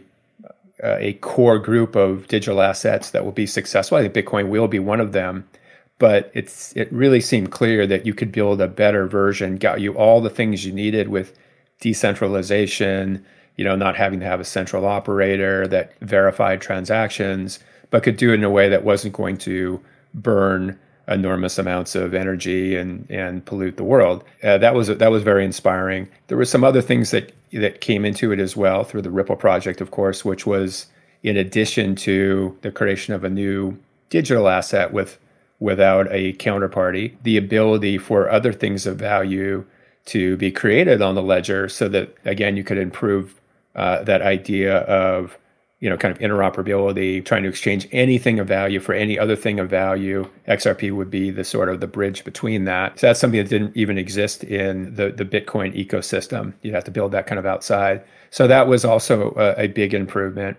uh, 0.83 0.97
a 0.99 1.13
core 1.13 1.59
group 1.59 1.95
of 1.95 2.27
digital 2.27 2.61
assets 2.61 3.11
that 3.11 3.25
will 3.25 3.31
be 3.31 3.47
successful. 3.47 3.97
I 3.97 4.07
think 4.07 4.13
Bitcoin 4.13 4.49
will 4.49 4.67
be 4.67 4.79
one 4.79 5.01
of 5.01 5.11
them 5.11 5.47
but 5.97 6.31
it's 6.33 6.75
it 6.75 6.91
really 6.91 7.21
seemed 7.21 7.51
clear 7.51 7.87
that 7.87 8.05
you 8.05 8.13
could 8.13 8.31
build 8.31 8.61
a 8.61 8.67
better 8.67 9.07
version, 9.07 9.57
got 9.57 9.81
you 9.81 9.93
all 9.93 10.21
the 10.21 10.29
things 10.29 10.65
you 10.65 10.73
needed 10.73 11.07
with 11.09 11.37
decentralization, 11.79 13.25
you 13.55 13.63
know, 13.63 13.75
not 13.75 13.95
having 13.95 14.19
to 14.19 14.25
have 14.25 14.39
a 14.39 14.45
central 14.45 14.85
operator 14.85 15.67
that 15.67 15.97
verified 16.01 16.61
transactions, 16.61 17.59
but 17.89 18.03
could 18.03 18.17
do 18.17 18.31
it 18.31 18.35
in 18.35 18.43
a 18.43 18.49
way 18.49 18.69
that 18.69 18.83
wasn't 18.83 19.13
going 19.13 19.37
to 19.37 19.79
burn 20.13 20.77
enormous 21.07 21.59
amounts 21.59 21.95
of 21.95 22.13
energy 22.13 22.75
and 22.75 23.09
and 23.09 23.45
pollute 23.45 23.77
the 23.77 23.83
world. 23.83 24.23
Uh, 24.43 24.57
that 24.57 24.75
was 24.75 24.87
that 24.87 25.11
was 25.11 25.23
very 25.23 25.45
inspiring. 25.45 26.09
There 26.27 26.37
were 26.37 26.45
some 26.45 26.63
other 26.63 26.81
things 26.81 27.11
that 27.11 27.31
that 27.53 27.79
came 27.79 28.03
into 28.03 28.31
it 28.31 28.39
as 28.39 28.57
well 28.57 28.83
through 28.83 29.03
the 29.03 29.11
Ripple 29.11 29.35
project, 29.35 29.79
of 29.79 29.91
course, 29.91 30.25
which 30.25 30.45
was 30.45 30.87
in 31.23 31.37
addition 31.37 31.95
to 31.95 32.57
the 32.61 32.71
creation 32.71 33.13
of 33.13 33.23
a 33.23 33.29
new 33.29 33.77
digital 34.09 34.47
asset 34.47 34.91
with 34.91 35.17
without 35.65 36.07
a 36.11 36.31
counterparty, 36.33 37.15
the 37.23 37.37
ability 37.37 37.97
for 37.97 38.29
other 38.29 38.53
things 38.53 38.85
of 38.85 38.97
value 38.97 39.65
to 40.05 40.37
be 40.37 40.51
created 40.51 41.01
on 41.01 41.15
the 41.15 41.23
ledger 41.23 41.67
so 41.67 41.89
that, 41.89 42.13
again, 42.23 42.55
you 42.55 42.63
could 42.63 42.77
improve 42.77 43.41
uh, 43.75 44.03
that 44.03 44.21
idea 44.21 44.77
of 44.81 45.39
you 45.79 45.89
know, 45.89 45.97
kind 45.97 46.15
of 46.15 46.19
interoperability, 46.19 47.23
trying 47.25 47.43
to 47.43 47.49
exchange 47.49 47.87
anything 47.91 48.39
of 48.39 48.47
value 48.47 48.79
for 48.79 48.93
any 48.93 49.17
other 49.17 49.35
thing 49.35 49.59
of 49.59 49.67
value. 49.69 50.29
XRP 50.47 50.91
would 50.91 51.09
be 51.09 51.31
the 51.31 51.43
sort 51.43 51.67
of 51.67 51.79
the 51.79 51.87
bridge 51.87 52.23
between 52.23 52.65
that. 52.65 52.99
So 52.99 53.07
that's 53.07 53.19
something 53.19 53.39
that 53.39 53.49
didn't 53.49 53.75
even 53.75 53.97
exist 53.97 54.43
in 54.43 54.95
the, 54.95 55.11
the 55.11 55.25
Bitcoin 55.25 55.75
ecosystem. 55.75 56.53
You'd 56.61 56.75
have 56.75 56.85
to 56.85 56.91
build 56.91 57.11
that 57.11 57.27
kind 57.27 57.39
of 57.39 57.45
outside. 57.45 58.03
So 58.29 58.47
that 58.47 58.67
was 58.67 58.85
also 58.85 59.33
a, 59.35 59.63
a 59.63 59.67
big 59.67 59.93
improvement 59.93 60.57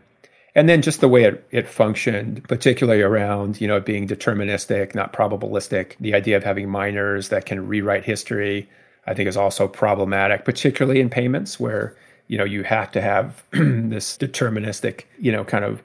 and 0.56 0.68
then 0.68 0.82
just 0.82 1.00
the 1.00 1.08
way 1.08 1.22
it, 1.22 1.46
it 1.52 1.68
functioned 1.68 2.42
particularly 2.48 3.02
around 3.02 3.60
you 3.60 3.68
know 3.68 3.78
being 3.78 4.08
deterministic 4.08 4.94
not 4.94 5.12
probabilistic 5.12 5.94
the 6.00 6.14
idea 6.14 6.36
of 6.36 6.42
having 6.42 6.68
miners 6.68 7.28
that 7.28 7.46
can 7.46 7.68
rewrite 7.68 8.04
history 8.04 8.68
i 9.06 9.14
think 9.14 9.28
is 9.28 9.36
also 9.36 9.68
problematic 9.68 10.44
particularly 10.44 11.00
in 11.00 11.08
payments 11.08 11.60
where 11.60 11.94
you 12.26 12.36
know 12.36 12.44
you 12.44 12.64
have 12.64 12.90
to 12.90 13.00
have 13.00 13.44
this 13.52 14.16
deterministic 14.16 15.04
you 15.18 15.30
know 15.30 15.44
kind 15.44 15.64
of 15.64 15.82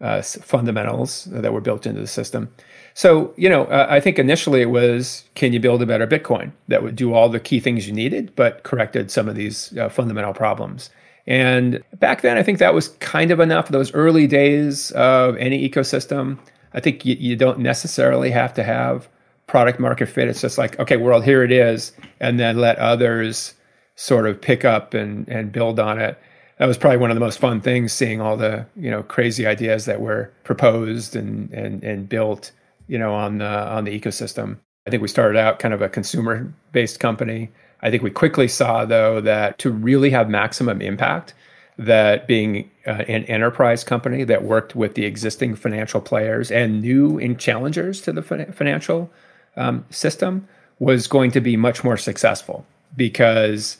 uh, 0.00 0.20
fundamentals 0.20 1.24
that 1.26 1.52
were 1.52 1.60
built 1.60 1.86
into 1.86 2.00
the 2.00 2.06
system. 2.06 2.52
So 2.94 3.32
you 3.36 3.48
know 3.48 3.64
uh, 3.66 3.86
i 3.88 4.00
think 4.00 4.18
initially 4.18 4.60
it 4.60 4.70
was 4.70 5.24
can 5.34 5.52
you 5.52 5.60
build 5.60 5.82
a 5.82 5.86
better 5.86 6.06
bitcoin 6.06 6.52
that 6.68 6.82
would 6.82 6.94
do 6.94 7.14
all 7.14 7.28
the 7.28 7.40
key 7.40 7.58
things 7.58 7.86
you 7.86 7.92
needed 7.92 8.32
but 8.36 8.62
corrected 8.64 9.10
some 9.10 9.28
of 9.28 9.34
these 9.34 9.76
uh, 9.78 9.88
fundamental 9.88 10.32
problems 10.32 10.90
and 11.26 11.82
back 11.98 12.20
then, 12.20 12.36
I 12.36 12.42
think 12.42 12.58
that 12.58 12.74
was 12.74 12.88
kind 12.88 13.30
of 13.30 13.40
enough. 13.40 13.68
Those 13.68 13.92
early 13.94 14.26
days 14.26 14.90
of 14.92 15.36
any 15.38 15.68
ecosystem, 15.68 16.38
I 16.74 16.80
think 16.80 17.04
you, 17.04 17.16
you 17.18 17.36
don't 17.36 17.60
necessarily 17.60 18.30
have 18.30 18.52
to 18.54 18.62
have 18.62 19.08
product 19.46 19.80
market 19.80 20.06
fit. 20.06 20.28
It's 20.28 20.40
just 20.40 20.58
like, 20.58 20.78
okay, 20.78 20.96
world, 20.96 21.24
here 21.24 21.42
it 21.42 21.52
is, 21.52 21.92
and 22.20 22.38
then 22.38 22.58
let 22.58 22.78
others 22.78 23.54
sort 23.96 24.26
of 24.26 24.40
pick 24.40 24.64
up 24.64 24.92
and 24.92 25.26
and 25.28 25.52
build 25.52 25.80
on 25.80 25.98
it. 25.98 26.18
That 26.58 26.66
was 26.66 26.78
probably 26.78 26.98
one 26.98 27.10
of 27.10 27.16
the 27.16 27.20
most 27.20 27.38
fun 27.38 27.60
things, 27.60 27.92
seeing 27.92 28.20
all 28.20 28.36
the 28.36 28.66
you 28.76 28.90
know 28.90 29.02
crazy 29.02 29.46
ideas 29.46 29.86
that 29.86 30.00
were 30.00 30.30
proposed 30.44 31.16
and 31.16 31.50
and 31.52 31.82
and 31.82 32.08
built, 32.08 32.52
you 32.86 32.98
know, 32.98 33.14
on 33.14 33.38
the 33.38 33.46
on 33.46 33.84
the 33.84 33.98
ecosystem. 33.98 34.58
I 34.86 34.90
think 34.90 35.00
we 35.00 35.08
started 35.08 35.38
out 35.38 35.58
kind 35.58 35.72
of 35.72 35.80
a 35.80 35.88
consumer 35.88 36.52
based 36.72 37.00
company. 37.00 37.50
I 37.84 37.90
think 37.90 38.02
we 38.02 38.10
quickly 38.10 38.48
saw, 38.48 38.86
though, 38.86 39.20
that 39.20 39.58
to 39.58 39.70
really 39.70 40.08
have 40.10 40.30
maximum 40.30 40.80
impact, 40.80 41.34
that 41.76 42.26
being 42.26 42.70
uh, 42.86 43.04
an 43.08 43.24
enterprise 43.24 43.84
company 43.84 44.24
that 44.24 44.42
worked 44.42 44.74
with 44.74 44.94
the 44.94 45.04
existing 45.04 45.54
financial 45.54 46.00
players 46.00 46.50
and 46.50 46.80
new 46.80 47.34
challengers 47.34 48.00
to 48.00 48.12
the 48.12 48.22
financial 48.22 49.10
um, 49.56 49.84
system 49.90 50.48
was 50.78 51.06
going 51.06 51.30
to 51.32 51.40
be 51.40 51.56
much 51.56 51.84
more 51.84 51.96
successful 51.96 52.64
because 52.96 53.76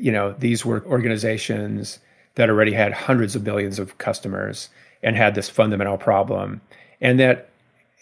you 0.00 0.12
know 0.12 0.34
these 0.38 0.64
were 0.64 0.84
organizations 0.86 1.98
that 2.36 2.48
already 2.48 2.72
had 2.72 2.92
hundreds 2.92 3.34
of 3.34 3.44
billions 3.44 3.78
of 3.78 3.98
customers 3.98 4.68
and 5.02 5.16
had 5.16 5.34
this 5.34 5.48
fundamental 5.48 5.98
problem 5.98 6.60
and 7.00 7.18
that 7.18 7.48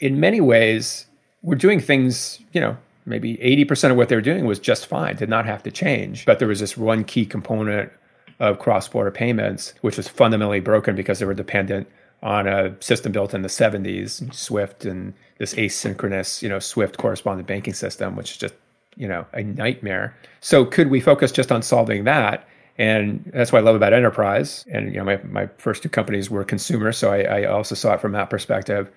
in 0.01 0.21
many 0.21 0.41
ways 0.41 1.07
were 1.43 1.55
doing 1.55 1.81
things 1.81 2.39
you 2.53 2.61
know 2.61 2.77
maybe 3.05 3.37
80% 3.39 3.91
of 3.91 3.97
what 3.97 4.09
they 4.09 4.15
were 4.15 4.23
doing 4.23 4.45
was 4.45 4.59
just 4.59 4.87
fine 4.87 5.17
did 5.17 5.29
not 5.29 5.47
have 5.47 5.63
to 5.65 5.71
change. 5.71 6.25
But 6.25 6.39
there 6.39 6.49
was 6.49 6.61
this 6.61 6.77
one 6.77 7.05
key 7.05 7.27
component 7.27 7.93
of 8.41 8.59
cross-border 8.59 9.11
payments 9.11 9.75
which 9.83 9.97
was 9.97 10.09
fundamentally 10.09 10.61
broken 10.61 10.97
because 10.97 11.19
they 11.19 11.27
were 11.27 11.35
dependent 11.35 11.89
on 12.23 12.47
a 12.47 12.75
system 12.81 13.13
built 13.13 13.35
in 13.35 13.43
the 13.43 13.49
70s 13.49 14.33
swift 14.33 14.85
and 14.85 15.13
this 15.39 15.55
asynchronous 15.55 16.43
you 16.43 16.49
know 16.49 16.59
swift 16.59 16.97
correspondent 16.97 17.47
banking 17.47 17.75
system 17.75 18.17
which 18.17 18.33
is 18.33 18.37
just 18.37 18.55
you 18.97 19.09
know 19.09 19.25
a 19.33 19.43
nightmare. 19.43 20.17
So 20.41 20.65
could 20.65 20.91
we 20.91 21.01
focus 21.01 21.33
just 21.33 21.53
on 21.53 21.63
solving 21.63 22.05
that? 22.05 22.49
And 22.79 23.31
that's 23.35 23.53
what 23.53 23.61
I 23.61 23.63
love 23.63 23.77
about 23.77 23.93
enterprise. 23.93 24.65
And 24.73 24.93
you 24.93 24.99
know, 24.99 25.05
my, 25.05 25.19
my 25.25 25.47
first 25.59 25.83
two 25.83 25.89
companies 25.89 26.31
were 26.31 26.43
consumer, 26.43 26.93
so 26.93 27.13
I, 27.13 27.21
I 27.21 27.45
also 27.45 27.75
saw 27.75 27.95
it 27.95 28.01
from 28.01 28.13
that 28.13 28.31
perspective 28.31 28.91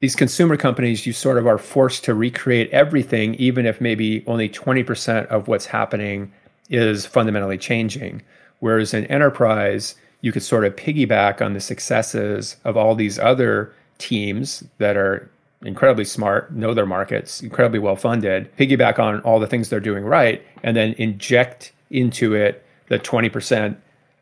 these 0.00 0.14
consumer 0.14 0.56
companies, 0.56 1.06
you 1.06 1.12
sort 1.12 1.38
of 1.38 1.46
are 1.46 1.58
forced 1.58 2.04
to 2.04 2.14
recreate 2.14 2.70
everything, 2.70 3.34
even 3.36 3.64
if 3.64 3.80
maybe 3.80 4.22
only 4.26 4.48
20% 4.48 5.26
of 5.26 5.48
what's 5.48 5.66
happening 5.66 6.32
is 6.68 7.06
fundamentally 7.06 7.56
changing. 7.56 8.22
Whereas 8.60 8.92
in 8.92 9.06
enterprise, 9.06 9.94
you 10.20 10.32
could 10.32 10.42
sort 10.42 10.64
of 10.64 10.76
piggyback 10.76 11.40
on 11.40 11.54
the 11.54 11.60
successes 11.60 12.56
of 12.64 12.76
all 12.76 12.94
these 12.94 13.18
other 13.18 13.72
teams 13.98 14.64
that 14.78 14.96
are 14.96 15.30
incredibly 15.62 16.04
smart, 16.04 16.52
know 16.52 16.74
their 16.74 16.86
markets, 16.86 17.42
incredibly 17.42 17.78
well 17.78 17.96
funded, 17.96 18.54
piggyback 18.56 18.98
on 18.98 19.20
all 19.20 19.40
the 19.40 19.46
things 19.46 19.70
they're 19.70 19.80
doing 19.80 20.04
right, 20.04 20.44
and 20.62 20.76
then 20.76 20.94
inject 20.98 21.72
into 21.90 22.34
it 22.34 22.64
the 22.88 22.98
20% 22.98 23.76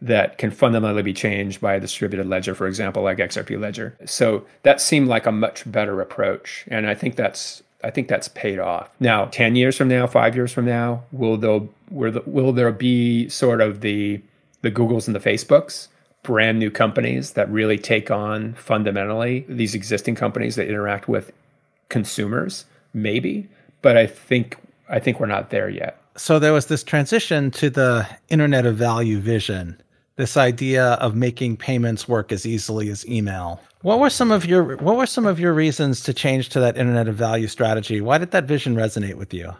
that 0.05 0.37
can 0.37 0.51
fundamentally 0.51 1.03
be 1.03 1.15
changed 1.15 1.63
by 1.63 1.75
a 1.75 1.81
distributed 1.81 2.27
ledger, 2.27 2.55
for 2.55 2.67
example, 2.67 3.03
like 3.03 3.19
XRP 3.19 3.59
Ledger. 3.59 3.97
So 4.05 4.45
that 4.63 4.81
seemed 4.81 5.09
like 5.09 5.25
a 5.25 5.33
much 5.33 5.71
better 5.71 6.01
approach, 6.01 6.65
and 6.69 6.87
I 6.87 6.95
think 6.95 7.17
that's 7.17 7.63
I 7.83 7.91
think 7.91 8.09
that's 8.09 8.29
paid 8.29 8.59
off. 8.59 8.91
Now, 9.01 9.27
ten 9.27 9.57
years 9.57 9.77
from 9.77 9.89
now, 9.89 10.07
five 10.07 10.37
years 10.37 10.53
from 10.53 10.67
now, 10.67 11.05
will 11.11 11.39
there 11.39 11.61
will 11.91 12.53
there 12.53 12.73
be 12.73 13.29
sort 13.31 13.61
of 13.63 13.81
the 13.81 14.21
the 14.61 14.71
Googles 14.71 15.07
and 15.07 15.17
the 15.17 15.21
Facebooks, 15.21 15.89
brand 16.23 16.59
new 16.59 16.71
companies 16.71 17.33
that 17.33 17.51
really 17.51 17.79
take 17.79 18.11
on 18.11 18.55
fundamentally 18.55 19.47
these 19.49 19.75
existing 19.75 20.17
companies 20.17 20.57
that 20.57 20.69
interact 20.69 21.09
with 21.09 21.33
consumers? 21.89 22.67
Maybe, 22.93 23.49
but 23.81 23.97
I 23.97 24.07
think 24.07 24.59
I 24.87 24.99
think 24.99 25.19
we're 25.19 25.27
not 25.27 25.49
there 25.49 25.71
yet. 25.71 25.99
So 26.17 26.39
there 26.39 26.53
was 26.53 26.67
this 26.67 26.85
transition 26.85 27.51
to 27.53 27.71
the 27.71 28.07
Internet 28.29 28.67
of 28.67 28.77
Value 28.77 29.19
vision 29.19 29.81
this 30.17 30.37
idea 30.37 30.93
of 30.95 31.15
making 31.15 31.57
payments 31.57 32.09
work 32.09 32.31
as 32.31 32.47
easily 32.47 32.89
as 32.89 33.07
email. 33.09 33.61
What 33.83 33.99
were 33.99 34.11
some 34.11 34.31
of 34.31 34.47
your 34.47 34.77
what 34.77 34.97
were 34.97 35.07
some 35.07 35.27
of 35.27 35.39
your 35.39 35.53
reasons 35.53 36.03
to 36.05 36.15
change 36.15 36.49
to 36.51 36.61
that 36.61 36.77
internet 36.77 37.09
of 37.09 37.17
value 37.17 37.49
strategy? 37.49 38.01
Why 38.01 38.19
did 38.19 38.31
that 38.31 38.45
vision 38.45 38.77
resonate 38.77 39.17
with 39.17 39.35
you? 39.35 39.53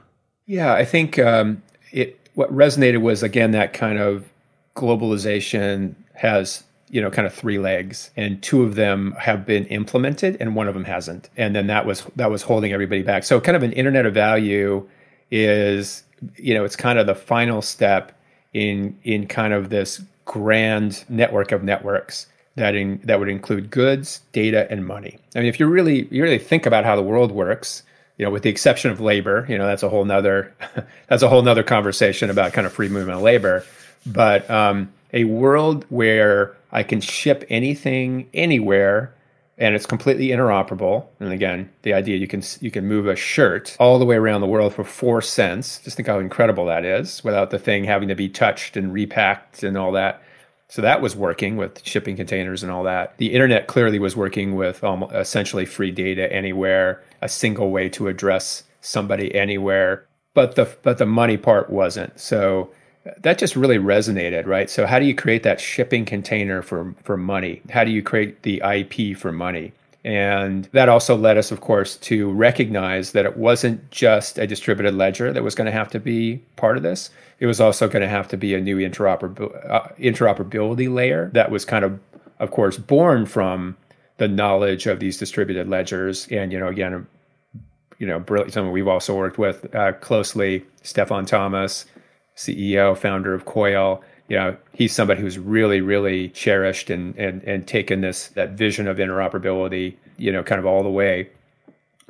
Yeah, 0.47 0.75
I 0.75 0.85
think 0.85 1.19
um, 1.19 1.63
it 1.93 2.19
what 2.35 2.55
resonated 2.55 3.01
was 3.01 3.23
again 3.23 3.51
that 3.53 3.73
kind 3.73 3.99
of 3.99 4.29
globalization 4.77 5.95
has 6.15 6.65
you 6.91 7.01
know 7.01 7.11
kind 7.11 7.27
of 7.27 7.35
three 7.35 7.59
legs 7.59 8.11
and 8.17 8.43
two 8.43 8.63
of 8.63 8.75
them 8.75 9.13
have 9.19 9.45
been 9.45 9.67
implemented 9.67 10.37
and 10.41 10.55
one 10.55 10.69
of 10.69 10.75
them 10.75 10.85
hasn't 10.85 11.29
and 11.37 11.55
then 11.55 11.67
that 11.67 11.87
was 11.87 12.05
that 12.17 12.31
was 12.31 12.43
holding 12.43 12.73
everybody 12.73 13.03
back 13.03 13.25
so 13.25 13.41
kind 13.41 13.57
of 13.57 13.63
an 13.63 13.73
internet 13.73 14.05
of 14.05 14.15
value 14.15 14.87
is 15.31 16.03
you 16.37 16.55
know 16.55 16.65
it's 16.65 16.77
kind 16.77 16.99
of 16.99 17.07
the 17.07 17.15
final 17.15 17.63
step 17.63 18.13
in 18.53 18.97
in 19.05 19.27
kind 19.27 19.53
of 19.53 19.71
this 19.71 20.03
grand 20.25 21.05
network 21.09 21.53
of 21.53 21.63
networks 21.63 22.27
that 22.57 22.75
in, 22.75 23.01
that 23.05 23.19
would 23.19 23.29
include 23.29 23.71
goods, 23.71 24.21
data, 24.33 24.71
and 24.71 24.87
money. 24.87 25.19
I 25.35 25.41
mean, 25.41 25.49
if 25.49 25.59
you 25.59 25.67
really 25.67 26.07
you 26.11 26.23
really 26.23 26.39
think 26.39 26.67
about 26.67 26.85
how 26.85 26.97
the 26.97 27.03
world 27.03 27.33
works, 27.33 27.83
you 28.17 28.25
know, 28.25 28.31
with 28.31 28.43
the 28.43 28.51
exception 28.51 28.91
of 28.91 29.01
labor, 29.01 29.47
you 29.49 29.59
know, 29.59 29.67
that's 29.67 29.83
a 29.83 29.89
whole 29.89 30.05
nother 30.05 30.55
that's 31.09 31.23
a 31.23 31.29
whole 31.29 31.43
nother 31.43 31.63
conversation 31.63 32.31
about 32.31 32.53
kind 32.53 32.67
of 32.67 32.73
free 32.73 32.89
movement 32.89 33.17
of 33.17 33.23
labor. 33.23 33.65
But 34.07 34.49
um, 34.51 34.93
a 35.13 35.25
world 35.25 35.85
where 35.89 36.55
I 36.71 36.83
can 36.83 37.01
ship 37.01 37.45
anything 37.49 38.29
anywhere 38.35 39.14
and 39.57 39.75
it's 39.75 39.87
completely 39.87 40.29
interoperable. 40.29 41.07
And 41.21 41.33
again, 41.33 41.71
the 41.83 41.95
idea 41.95 42.17
you 42.17 42.27
can 42.27 42.43
you 42.61 42.71
can 42.71 42.87
move 42.87 43.07
a 43.07 43.17
shirt 43.17 43.77
all 43.79 43.99
the 43.99 44.05
way 44.05 44.17
around 44.17 44.41
the 44.41 44.47
world 44.47 44.75
for 44.75 44.85
four 44.85 45.23
cents. 45.23 45.79
Just 45.79 45.97
think 45.97 46.09
how 46.09 46.19
incredible 46.19 46.67
that 46.67 46.85
is, 46.85 47.23
without 47.23 47.51
the 47.51 47.59
thing 47.59 47.85
having 47.85 48.09
to 48.09 48.15
be 48.15 48.29
touched 48.29 48.77
and 48.77 48.93
repacked 48.93 49.63
and 49.63 49.79
all 49.79 49.93
that. 49.93 50.23
So 50.69 50.83
that 50.83 51.01
was 51.01 51.15
working 51.15 51.57
with 51.57 51.85
shipping 51.87 52.17
containers 52.17 52.63
and 52.63 52.73
all 52.73 52.83
that. 52.85 53.17
The 53.19 53.33
internet 53.33 53.69
clearly 53.69 53.99
was 53.99 54.17
working 54.17 54.57
with 54.57 54.83
um, 54.83 55.05
essentially 55.13 55.67
free 55.67 55.91
data 55.91 56.33
anywhere, 56.33 57.03
a 57.21 57.29
single 57.29 57.71
way 57.71 57.89
to 57.91 58.09
address 58.09 58.65
somebody 58.81 59.33
anywhere. 59.35 60.07
But 60.33 60.57
the 60.57 60.77
but 60.83 60.99
the 60.99 61.07
money 61.07 61.37
part 61.37 61.71
wasn't. 61.71 62.19
So 62.19 62.71
that 63.19 63.39
just 63.39 63.57
really 63.57 63.79
resonated, 63.79 64.47
right? 64.47 64.71
So 64.71 64.87
how 64.87 64.99
do 64.99 65.05
you 65.05 65.15
create 65.15 65.43
that 65.43 65.61
shipping 65.61 66.05
container 66.05 66.63
for 66.63 66.95
for 67.03 67.17
money? 67.17 67.63
How 67.71 67.85
do 67.85 67.91
you 67.91 68.03
create 68.03 68.43
the 68.43 68.63
IP 68.65 69.17
for 69.17 69.33
money? 69.33 69.73
And 70.05 70.69
that 70.73 70.91
also 70.91 71.17
led 71.17 71.39
us, 71.39 71.51
of 71.51 71.63
course, 71.63 71.97
to 71.97 72.31
recognize 72.31 73.13
that 73.13 73.25
it 73.25 73.39
wasn't 73.39 73.91
just 73.91 74.39
a 74.39 74.47
distributed 74.47 74.95
ledger 74.95 75.33
that 75.33 75.43
was 75.43 75.55
going 75.55 75.65
to 75.65 75.73
have 75.73 75.89
to 75.93 76.01
be 76.01 76.43
part 76.57 76.77
of 76.77 76.83
this. 76.83 77.09
It 77.41 77.47
was 77.47 77.59
also 77.59 77.89
going 77.89 78.03
to 78.03 78.09
have 78.09 78.29
to 78.29 78.37
be 78.37 78.55
a 78.55 78.61
new 78.61 78.77
interoperability, 78.77 79.71
uh, 79.71 79.89
interoperability 79.99 80.93
layer 80.93 81.31
that 81.33 81.51
was 81.51 81.65
kind 81.65 81.87
of, 81.87 81.99
of 82.39 82.51
course, 82.51 82.77
born 82.77 83.25
from 83.25 83.79
the 84.19 84.29
knowledge 84.29 84.87
of 84.87 85.01
these 85.01 85.17
distributed 85.17 85.71
ledgers. 85.71 86.29
And, 86.29 86.53
you 86.53 86.61
know, 86.61 86.69
again, 86.69 87.07
you 87.99 88.07
know, 88.07 88.19
brilliant 88.19 88.53
someone 88.53 88.75
we've 88.75 88.87
also 88.87 89.17
worked 89.17 89.39
with 89.39 89.75
uh, 89.75 89.93
closely, 89.93 90.67
Stefan 90.83 91.25
Thomas, 91.25 91.87
CEO, 92.37 92.97
founder 92.97 93.35
of 93.35 93.45
Coil. 93.45 94.03
You 94.29 94.37
know, 94.37 94.57
he's 94.73 94.93
somebody 94.93 95.21
who's 95.21 95.39
really, 95.39 95.81
really 95.81 96.29
cherished 96.31 96.91
and 96.91 97.17
and 97.17 97.43
and 97.45 97.67
taken 97.67 98.01
this 98.01 98.29
that 98.29 98.51
vision 98.53 98.89
of 98.89 98.99
interoperability, 98.99 99.95
you 100.17 100.33
know, 100.33 100.43
kind 100.43 100.59
of 100.59 100.67
all 100.67 100.83
the 100.83 100.91
way. 100.91 101.29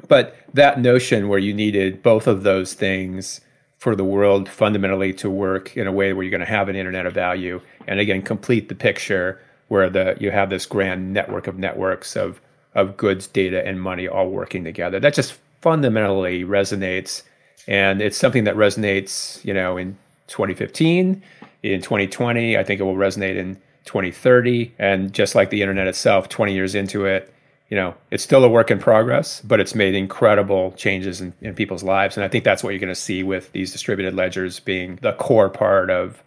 But 0.09 0.37
that 0.53 0.81
notion 0.81 1.29
where 1.29 1.39
you 1.39 1.55
needed 1.55 2.03
both 2.03 2.27
of 2.27 2.43
those 2.43 2.75
things 2.75 3.41
for 3.79 3.95
the 3.95 4.05
world 4.05 4.49
fundamentally 4.49 5.13
to 5.13 5.31
work 5.31 5.77
in 5.77 5.87
a 5.87 5.93
way 5.93 6.13
where 6.13 6.23
you're 6.25 6.31
going 6.31 6.41
to 6.41 6.47
have 6.47 6.69
an 6.69 6.77
internet 6.77 7.07
of 7.07 7.13
value 7.13 7.61
and 7.87 8.01
again 8.01 8.23
complete 8.23 8.69
the 8.69 8.75
picture 8.75 9.41
where 9.69 9.91
the 9.91 10.17
you 10.21 10.31
have 10.31 10.51
this 10.51 10.67
grand 10.67 11.13
network 11.13 11.47
of 11.47 11.59
networks 11.59 12.17
of 12.17 12.41
of 12.75 12.97
goods, 12.97 13.27
data, 13.27 13.67
and 13.67 13.81
money 13.81 14.09
all 14.09 14.29
working 14.29 14.65
together. 14.65 14.99
That 14.99 15.15
just 15.15 15.39
fundamentally 15.61 16.45
resonates, 16.45 17.23
and 17.67 18.03
it's 18.03 18.17
something 18.17 18.45
that 18.45 18.57
resonates, 18.57 19.45
you 19.45 19.55
know, 19.55 19.77
in 19.77 19.97
2015. 20.29 21.23
In 21.63 21.81
2020, 21.81 22.57
I 22.57 22.65
think 22.65 22.81
it 22.81 22.85
will 22.85 22.97
resonate 22.97 23.37
in 23.37 23.57
2030. 23.85 24.75
And 24.79 25.13
just 25.13 25.35
like 25.35 25.51
the 25.51 25.63
internet 25.63 25.87
itself, 25.87 26.29
20 26.29 26.53
years 26.53 26.75
into 26.75 27.07
it, 27.07 27.33
you 27.69 27.77
know, 27.77 27.95
it's 28.11 28.23
still 28.23 28.45
a 28.45 28.49
work 28.49 28.71
in 28.71 28.79
progress, 28.79 29.41
but 29.41 29.59
it's 29.61 29.75
made 29.75 29.95
incredible 29.95 30.73
changes 30.73 31.21
in, 31.21 31.33
in 31.41 31.55
people's 31.55 31.83
lives. 31.83 32.17
And 32.17 32.25
I 32.25 32.29
think 32.29 32.45
that's 32.45 32.63
what 32.63 32.71
you're 32.71 32.81
going 32.81 32.89
to 32.89 32.95
see 32.95 33.23
with 33.23 33.53
these 33.53 33.73
distributed 33.73 34.15
ledgers 34.15 34.61
being 34.61 34.97
the 35.03 35.13
core 35.13 35.49
part 35.49 35.91
of, 35.91 36.23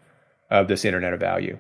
of 0.49 0.67
this 0.67 0.83
internet 0.83 1.13
of 1.13 1.19
value. 1.19 1.57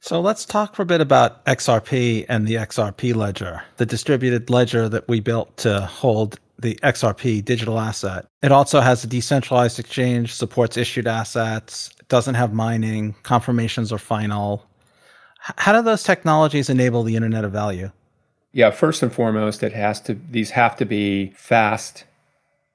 So 0.00 0.20
let's 0.20 0.46
talk 0.46 0.74
for 0.74 0.82
a 0.82 0.86
bit 0.86 1.02
about 1.02 1.44
XRP 1.44 2.24
and 2.28 2.48
the 2.48 2.54
XRP 2.54 3.14
ledger, 3.14 3.62
the 3.76 3.84
distributed 3.84 4.48
ledger 4.48 4.88
that 4.88 5.06
we 5.08 5.20
built 5.20 5.58
to 5.58 5.82
hold 5.82 6.40
the 6.60 6.74
XRP 6.82 7.44
digital 7.44 7.78
asset. 7.78 8.26
It 8.42 8.52
also 8.52 8.80
has 8.80 9.02
a 9.04 9.06
decentralized 9.06 9.78
exchange, 9.78 10.34
supports 10.34 10.76
issued 10.76 11.06
assets, 11.06 11.90
doesn't 12.08 12.34
have 12.34 12.52
mining, 12.52 13.14
confirmations 13.22 13.92
are 13.92 13.98
final. 13.98 14.66
How 15.38 15.72
do 15.72 15.82
those 15.82 16.02
technologies 16.02 16.68
enable 16.68 17.02
the 17.02 17.16
internet 17.16 17.44
of 17.44 17.52
value? 17.52 17.90
Yeah, 18.52 18.70
first 18.70 19.02
and 19.02 19.12
foremost, 19.12 19.62
it 19.62 19.72
has 19.72 20.00
to 20.02 20.18
these 20.30 20.50
have 20.50 20.76
to 20.76 20.84
be 20.84 21.30
fast, 21.36 22.04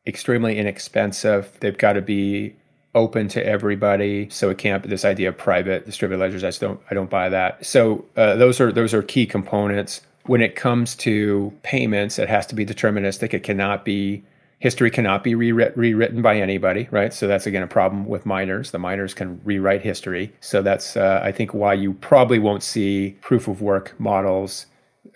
extremely 0.07 0.57
inexpensive. 0.57 1.51
They've 1.59 1.77
got 1.77 1.93
to 1.93 2.01
be 2.01 2.55
open 2.95 3.27
to 3.27 3.45
everybody. 3.45 4.29
So 4.29 4.49
it 4.49 4.57
can't 4.57 4.81
be 4.81 4.89
this 4.89 5.05
idea 5.05 5.29
of 5.29 5.37
private 5.37 5.85
distributed 5.85 6.21
ledgers. 6.21 6.43
I 6.43 6.47
just 6.47 6.61
don't 6.61 6.79
I 6.89 6.93
don't 6.93 7.09
buy 7.09 7.29
that. 7.29 7.63
So 7.65 8.05
uh, 8.15 8.35
those 8.37 8.59
are 8.61 8.71
those 8.71 8.93
are 8.93 9.03
key 9.03 9.25
components 9.25 10.01
when 10.27 10.41
it 10.41 10.55
comes 10.55 10.95
to 10.95 11.53
payments, 11.63 12.19
it 12.19 12.29
has 12.29 12.45
to 12.47 12.55
be 12.55 12.65
deterministic. 12.65 13.33
It 13.33 13.43
cannot 13.43 13.85
be 13.85 14.23
History 14.59 14.89
cannot 14.89 15.23
be 15.23 15.33
rewrit- 15.33 15.75
rewritten 15.75 16.21
by 16.21 16.37
anybody, 16.37 16.87
right? 16.89 17.13
So 17.13 17.27
that's 17.27 17.45
again 17.45 17.61
a 17.61 17.67
problem 17.67 18.05
with 18.05 18.25
miners. 18.25 18.71
The 18.71 18.79
miners 18.79 19.13
can 19.13 19.41
rewrite 19.43 19.81
history. 19.81 20.33
So 20.39 20.61
that's, 20.61 20.95
uh, 20.95 21.19
I 21.21 21.31
think, 21.31 21.53
why 21.53 21.73
you 21.73 21.93
probably 21.93 22.39
won't 22.39 22.63
see 22.63 23.17
proof 23.21 23.47
of 23.47 23.61
work 23.61 23.93
models 23.99 24.65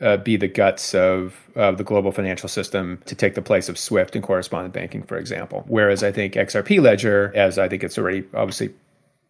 uh, 0.01 0.17
be 0.17 0.37
the 0.37 0.47
guts 0.47 0.93
of, 0.93 1.49
of 1.55 1.77
the 1.77 1.83
global 1.83 2.11
financial 2.11 2.49
system 2.49 3.01
to 3.05 3.15
take 3.15 3.35
the 3.35 3.41
place 3.41 3.69
of 3.69 3.77
SWIFT 3.77 4.15
and 4.15 4.23
correspondent 4.23 4.73
banking, 4.73 5.03
for 5.03 5.17
example. 5.17 5.63
Whereas 5.67 6.03
I 6.03 6.11
think 6.11 6.33
XRP 6.33 6.81
Ledger, 6.81 7.31
as 7.33 7.57
I 7.57 7.67
think 7.67 7.83
it's 7.83 7.97
already 7.97 8.25
obviously 8.33 8.73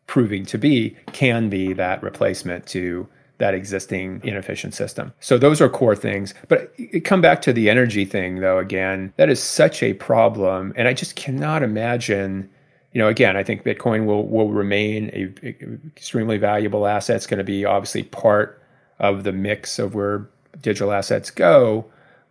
proving 0.08 0.44
to 0.48 0.58
be, 0.58 0.98
can 1.14 1.50
be 1.50 1.72
that 1.74 2.02
replacement 2.02 2.66
to 2.68 3.08
that 3.40 3.54
existing 3.54 4.22
inefficient 4.24 4.74
system. 4.74 5.12
So 5.20 5.38
those 5.38 5.60
are 5.60 5.70
core 5.70 5.96
things. 5.96 6.34
But 6.48 6.74
come 7.04 7.22
back 7.22 7.42
to 7.44 7.54
the 7.54 7.70
energy 7.70 8.06
thing, 8.06 8.42
though, 8.42 8.60
again, 8.60 9.12
that 9.18 9.30
is 9.30 9.42
such 9.42 9.82
a 9.82 9.94
problem. 9.94 10.74
And 10.76 10.88
I 10.88 10.94
just 10.94 11.16
cannot 11.16 11.64
imagine. 11.64 12.50
You 12.92 13.00
know, 13.00 13.08
again, 13.08 13.38
I 13.38 13.44
think 13.44 13.64
Bitcoin 13.64 14.06
will 14.06 14.28
will 14.28 14.50
remain 14.52 15.10
a, 15.14 15.32
a 15.48 15.56
extremely 15.96 16.38
valuable 16.38 16.88
asset. 16.88 17.18
It's 17.18 17.28
going 17.28 17.38
to 17.38 17.44
be 17.44 17.64
obviously 17.64 18.04
part 18.04 18.62
of 19.00 19.24
the 19.24 19.32
mix 19.32 19.80
of 19.80 19.96
where 19.96 20.28
digital 20.62 20.92
assets 20.92 21.32
go. 21.32 21.86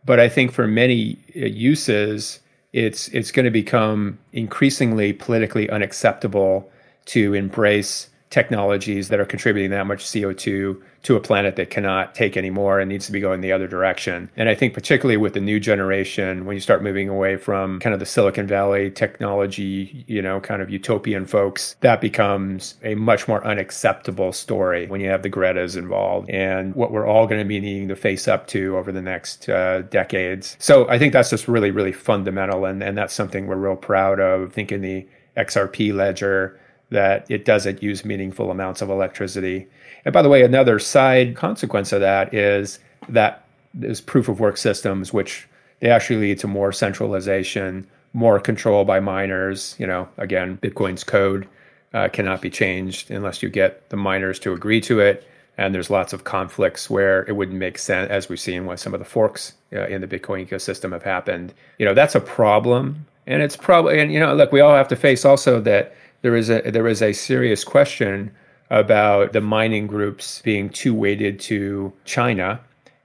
But 0.05 0.21
I 0.21 0.29
think 0.29 0.53
for 0.53 0.66
many 0.66 1.18
uh, 1.37 1.47
uses, 1.47 2.40
it's 2.73 3.09
it's 3.09 3.31
going 3.31 3.44
to 3.44 3.51
become 3.51 4.18
increasingly 4.33 5.12
politically 5.12 5.71
unacceptable 5.71 6.71
to 7.07 7.35
embrace 7.35 8.09
technologies 8.31 9.09
that 9.09 9.21
are 9.21 9.25
contributing 9.25 9.71
that 9.71 9.87
much 9.87 10.05
CO2 10.05 10.81
to 11.03 11.17
a 11.17 11.21
planet 11.21 11.57
that 11.57 11.71
cannot 11.71 12.14
take 12.14 12.37
anymore 12.37 12.81
and 12.81 12.88
needs 12.88 13.07
to 13.07 13.12
be 13.12 13.21
going 13.21 13.41
the 13.41 13.53
other 13.53 13.69
direction. 13.69 14.31
And 14.37 14.49
I 14.49 14.55
think 14.55 14.75
particularly 14.75 15.17
with 15.17 15.33
the 15.33 15.41
new 15.41 15.59
generation, 15.61 16.45
when 16.45 16.55
you 16.55 16.61
start 16.61 16.83
moving 16.83 17.09
away 17.09 17.37
from 17.37 17.81
kind 17.81 17.95
of 17.95 18.01
the 18.01 18.07
Silicon 18.07 18.47
Valley 18.47 18.91
technology, 18.91 20.05
you 20.07 20.21
know, 20.21 20.41
kind 20.41 20.61
of 20.61 20.71
utopian 20.71 21.25
folks, 21.25 21.77
that 21.81 22.01
becomes 22.01 22.75
a 22.83 22.95
much 22.97 23.29
more 23.29 23.45
unacceptable 23.47 24.33
story 24.33 24.87
when 24.88 25.01
you 25.01 25.09
have 25.09 25.23
the 25.23 25.29
Greta's 25.29 25.77
involved 25.77 26.29
and 26.29 26.75
what 26.75 26.91
we're 26.91 27.07
all 27.07 27.27
going 27.27 27.41
to 27.41 27.49
be 27.49 27.61
needing 27.61 27.88
to 27.88 27.97
face 27.97 28.29
up 28.29 28.47
to 28.49 28.77
over 28.77 28.93
the 28.93 29.03
next 29.03 29.49
uh, 29.49 29.83
decades. 29.83 30.57
So 30.59 30.88
I 30.88 30.99
think 30.99 31.12
that's 31.12 31.31
just 31.31 31.49
really, 31.49 31.71
really 31.71 31.93
fundamental. 31.93 32.64
And, 32.64 32.83
and 32.83 32.99
that's 32.99 33.14
something 33.14 33.47
we're 33.47 33.57
real 33.57 33.77
proud 33.77 34.21
of. 34.21 34.51
I 34.51 34.53
think 34.53 34.73
in 34.73 34.83
the 34.83 35.07
XRP 35.37 35.95
ledger, 35.95 36.59
that 36.90 37.31
it 37.31 37.44
doesn't 37.44 37.83
use 37.83 38.05
meaningful 38.05 38.51
amounts 38.51 38.83
of 38.83 38.90
electricity. 38.90 39.66
And 40.05 40.12
by 40.12 40.22
the 40.22 40.29
way, 40.29 40.42
another 40.42 40.79
side 40.79 41.37
consequence 41.37 41.92
of 41.92 42.01
that 42.01 42.33
is 42.33 42.79
that 43.09 43.44
is 43.83 44.01
proof 44.01 44.29
of 44.29 44.40
work 44.40 44.57
systems, 44.57 45.12
which 45.12 45.46
they 45.81 45.90
actually 45.90 46.20
lead 46.20 46.38
to 46.40 46.46
more 46.46 46.72
centralization, 46.72 47.87
more 48.12 48.40
control 48.40 48.85
by 48.85 49.01
miners. 49.01 49.77
You 49.79 49.87
know, 49.87 50.09
again, 50.16 50.59
Bitcoin's 50.59 51.05
code 51.05 51.46
uh, 51.94 52.09
cannot 52.09 52.40
be 52.40 52.51
changed 52.51 53.11
unless 53.11 53.42
you 53.42 53.48
get 53.48 53.88
the 53.90 53.96
miners 53.96 54.38
to 54.40 54.53
agree 54.53 54.81
to 54.83 55.01
it. 55.01 55.29
And 55.59 55.74
there's 55.74 55.90
lots 55.90 56.12
of 56.12 56.22
conflicts 56.22 56.88
where 56.88 57.24
it 57.27 57.33
wouldn't 57.33 57.59
make 57.59 57.79
sense, 57.79 58.11
as 58.11 58.29
we've 58.29 58.38
seen 58.38 58.64
when 58.64 58.77
some 58.77 58.94
of 58.94 59.01
the 59.01 59.05
forks 59.05 59.55
uh, 59.72 59.87
in 59.88 60.01
the 60.01 60.07
Bitcoin 60.07 60.48
ecosystem 60.48 60.92
have 60.92 61.03
happened. 61.03 61.53
You 61.79 61.87
know, 61.87 61.94
that's 61.94 62.14
a 62.14 62.20
problem. 62.20 63.07
And 63.27 63.42
it's 63.42 63.57
probably, 63.57 63.98
and 63.98 64.12
you 64.12 64.20
know, 64.20 64.35
look, 64.35 64.53
we 64.53 64.61
all 64.61 64.74
have 64.74 64.88
to 64.88 64.96
face 64.96 65.24
also 65.24 65.61
that 65.62 65.94
there 66.23 66.37
is 66.37 66.51
a 66.51 66.61
there 66.71 66.89
is 66.89 67.03
a 67.03 67.13
serious 67.13 67.65
question 67.65 68.33
about 68.71 69.33
the 69.33 69.41
mining 69.41 69.87
groups 69.87 70.43
being 70.43 70.69
too 70.69 70.95
weighted 70.95 71.41
to 71.41 71.93
China. 72.05 72.61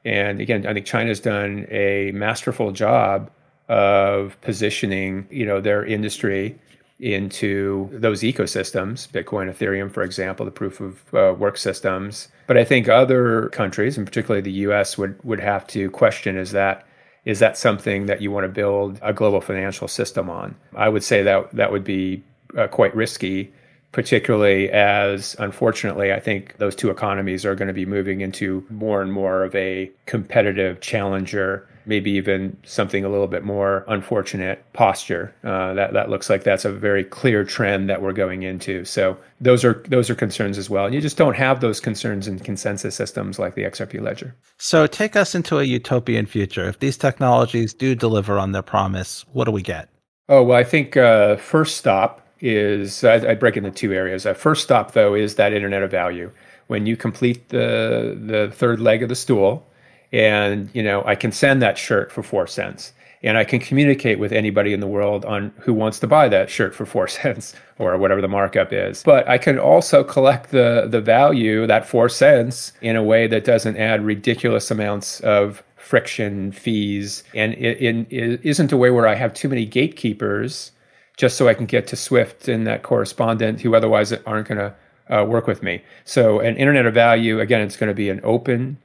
And 0.06 0.42
again, 0.42 0.68
I 0.68 0.74
think 0.74 0.86
China's 0.86 1.20
done 1.20 1.66
a 1.70 2.12
masterful 2.12 2.72
job 2.72 3.32
of 3.70 4.40
positioning, 4.42 5.26
you 5.30 5.46
know, 5.46 5.62
their 5.62 5.86
industry 5.86 6.60
into 7.00 7.90
those 7.92 8.22
ecosystems, 8.22 9.08
Bitcoin, 9.10 9.50
Ethereum, 9.50 9.92
for 9.92 10.04
example, 10.04 10.46
the 10.46 10.52
proof 10.52 10.80
of 10.80 11.14
uh, 11.14 11.34
work 11.34 11.58
systems. 11.58 12.28
But 12.48 12.58
I 12.58 12.64
think 12.64 12.88
other 12.88 13.50
countries, 13.50 13.98
and 13.98 14.06
particularly 14.06 14.42
the 14.42 14.52
U.S., 14.68 14.98
would 14.98 15.22
would 15.24 15.40
have 15.40 15.66
to 15.68 15.90
question: 15.92 16.38
is 16.38 16.52
that 16.52 16.86
is 17.26 17.40
that 17.40 17.58
something 17.58 18.06
that 18.08 18.22
you 18.22 18.32
want 18.32 18.44
to 18.44 18.50
build 18.50 19.00
a 19.02 19.14
global 19.14 19.40
financial 19.40 19.88
system 19.88 20.30
on? 20.30 20.56
I 20.76 20.90
would 20.90 21.04
say 21.04 21.24
that 21.24 21.52
that 21.54 21.72
would 21.72 21.84
be 21.84 22.24
uh, 22.58 22.68
quite 22.68 22.96
risky, 22.96 23.52
particularly 23.92 24.70
as, 24.72 25.36
unfortunately, 25.40 26.12
I 26.12 26.20
think 26.20 26.58
those 26.58 26.76
two 26.76 26.90
economies 26.90 27.46
are 27.46 27.56
going 27.56 27.68
to 27.68 27.74
be 27.74 27.86
moving 27.86 28.22
into 28.22 28.66
more 28.70 29.02
and 29.02 29.14
more 29.14 29.44
of 29.44 29.56
a 29.56 29.92
competitive 30.06 30.82
challenger. 30.82 31.68
Maybe 31.86 32.12
even 32.12 32.56
something 32.64 33.04
a 33.04 33.10
little 33.10 33.28
bit 33.28 33.44
more 33.44 33.84
unfortunate 33.90 34.64
posture. 34.72 35.36
Uh, 35.44 35.74
that 35.74 35.92
that 35.92 36.10
looks 36.10 36.30
like 36.30 36.46
that's 36.46 36.64
a 36.64 36.72
very 36.72 37.04
clear 37.04 37.44
trend 37.44 37.90
that 37.90 38.02
we're 38.02 38.14
going 38.14 38.44
into. 38.44 38.86
So 38.86 39.18
those 39.42 39.66
are 39.66 39.84
those 39.90 40.10
are 40.10 40.16
concerns 40.16 40.58
as 40.58 40.70
well. 40.70 40.94
You 40.94 41.02
just 41.02 41.18
don't 41.18 41.36
have 41.36 41.60
those 41.60 41.82
concerns 41.82 42.26
in 42.26 42.40
consensus 42.40 42.96
systems 42.96 43.38
like 43.38 43.56
the 43.56 43.64
XRP 43.64 44.02
ledger. 44.02 44.34
So 44.58 44.88
take 44.88 45.18
us 45.18 45.36
into 45.36 45.60
a 45.60 45.64
utopian 45.66 46.26
future. 46.26 46.70
If 46.70 46.80
these 46.80 46.96
technologies 46.96 47.74
do 47.74 47.96
deliver 47.96 48.40
on 48.40 48.54
their 48.54 48.62
promise, 48.62 49.26
what 49.34 49.44
do 49.44 49.52
we 49.52 49.62
get? 49.62 49.90
Oh 50.30 50.42
well, 50.42 50.58
I 50.58 50.64
think 50.64 50.96
uh, 50.96 51.36
first 51.36 51.76
stop 51.76 52.23
is 52.44 53.06
I, 53.06 53.32
I 53.32 53.36
break 53.36 53.56
into 53.56 53.72
two 53.72 53.94
areas. 53.94 54.26
A 54.26 54.36
first 54.36 54.64
stop 54.64 54.92
though 54.92 55.16
is 55.16 55.36
that 55.36 55.54
internet 55.54 55.82
of 55.82 55.90
value. 55.90 56.30
When 56.68 56.86
you 56.86 56.96
complete 56.98 57.50
the 57.50 58.18
the 58.20 58.52
third 58.54 58.80
leg 58.80 59.02
of 59.02 59.10
the 59.10 59.16
stool, 59.16 59.66
and 60.12 60.70
you 60.74 60.84
know 60.84 61.04
I 61.06 61.16
can 61.16 61.32
send 61.32 61.62
that 61.62 61.78
shirt 61.78 62.12
for 62.12 62.22
four 62.22 62.46
cents, 62.46 62.92
and 63.24 63.38
I 63.38 63.46
can 63.46 63.60
communicate 63.60 64.20
with 64.20 64.34
anybody 64.34 64.74
in 64.74 64.82
the 64.82 64.88
world 64.88 65.24
on 65.24 65.54
who 65.60 65.74
wants 65.74 66.00
to 66.00 66.08
buy 66.08 66.28
that 66.30 66.50
shirt 66.50 66.76
for 66.76 66.86
four 66.86 67.08
cents 67.20 67.56
or 67.80 67.98
whatever 67.98 68.22
the 68.22 68.28
markup 68.28 68.74
is. 68.74 69.04
But 69.04 69.28
I 69.28 69.38
can 69.38 69.58
also 69.58 70.04
collect 70.04 70.52
the 70.52 70.88
the 70.90 71.02
value 71.02 71.66
that 71.66 71.88
four 71.88 72.10
cents 72.10 72.74
in 72.82 72.98
a 72.98 73.04
way 73.04 73.26
that 73.28 73.46
doesn't 73.46 73.78
add 73.78 74.04
ridiculous 74.04 74.70
amounts 74.70 75.22
of 75.22 75.64
friction 75.78 76.52
fees 76.52 77.24
and 77.36 77.54
it, 77.56 77.78
it, 77.82 78.08
it 78.10 78.40
isn't 78.42 78.72
a 78.72 78.78
way 78.78 78.90
where 78.90 79.06
I 79.06 79.16
have 79.16 79.34
too 79.34 79.50
many 79.50 79.66
gatekeepers 79.66 80.72
just 81.18 81.38
so 81.38 81.48
I 81.48 81.54
can 81.54 81.66
get 81.66 81.88
to 81.88 81.96
Swift 81.96 82.48
and 82.48 82.66
that 82.68 82.84
correspondent 82.84 83.62
who 83.62 83.76
otherwise 83.76 84.12
aren't 84.26 84.48
going 84.48 84.58
to 84.58 84.76
uh, 85.14 85.24
work 85.26 85.48
with 85.48 85.62
me. 85.62 85.84
So, 86.06 86.40
an 86.40 86.56
Internet 86.58 86.86
of 86.86 86.94
Value, 86.94 87.40
again, 87.40 87.62
it's 87.62 87.78
going 87.78 87.90
to 87.90 87.94
be 87.94 88.10
an 88.10 88.22
open, 88.24 88.78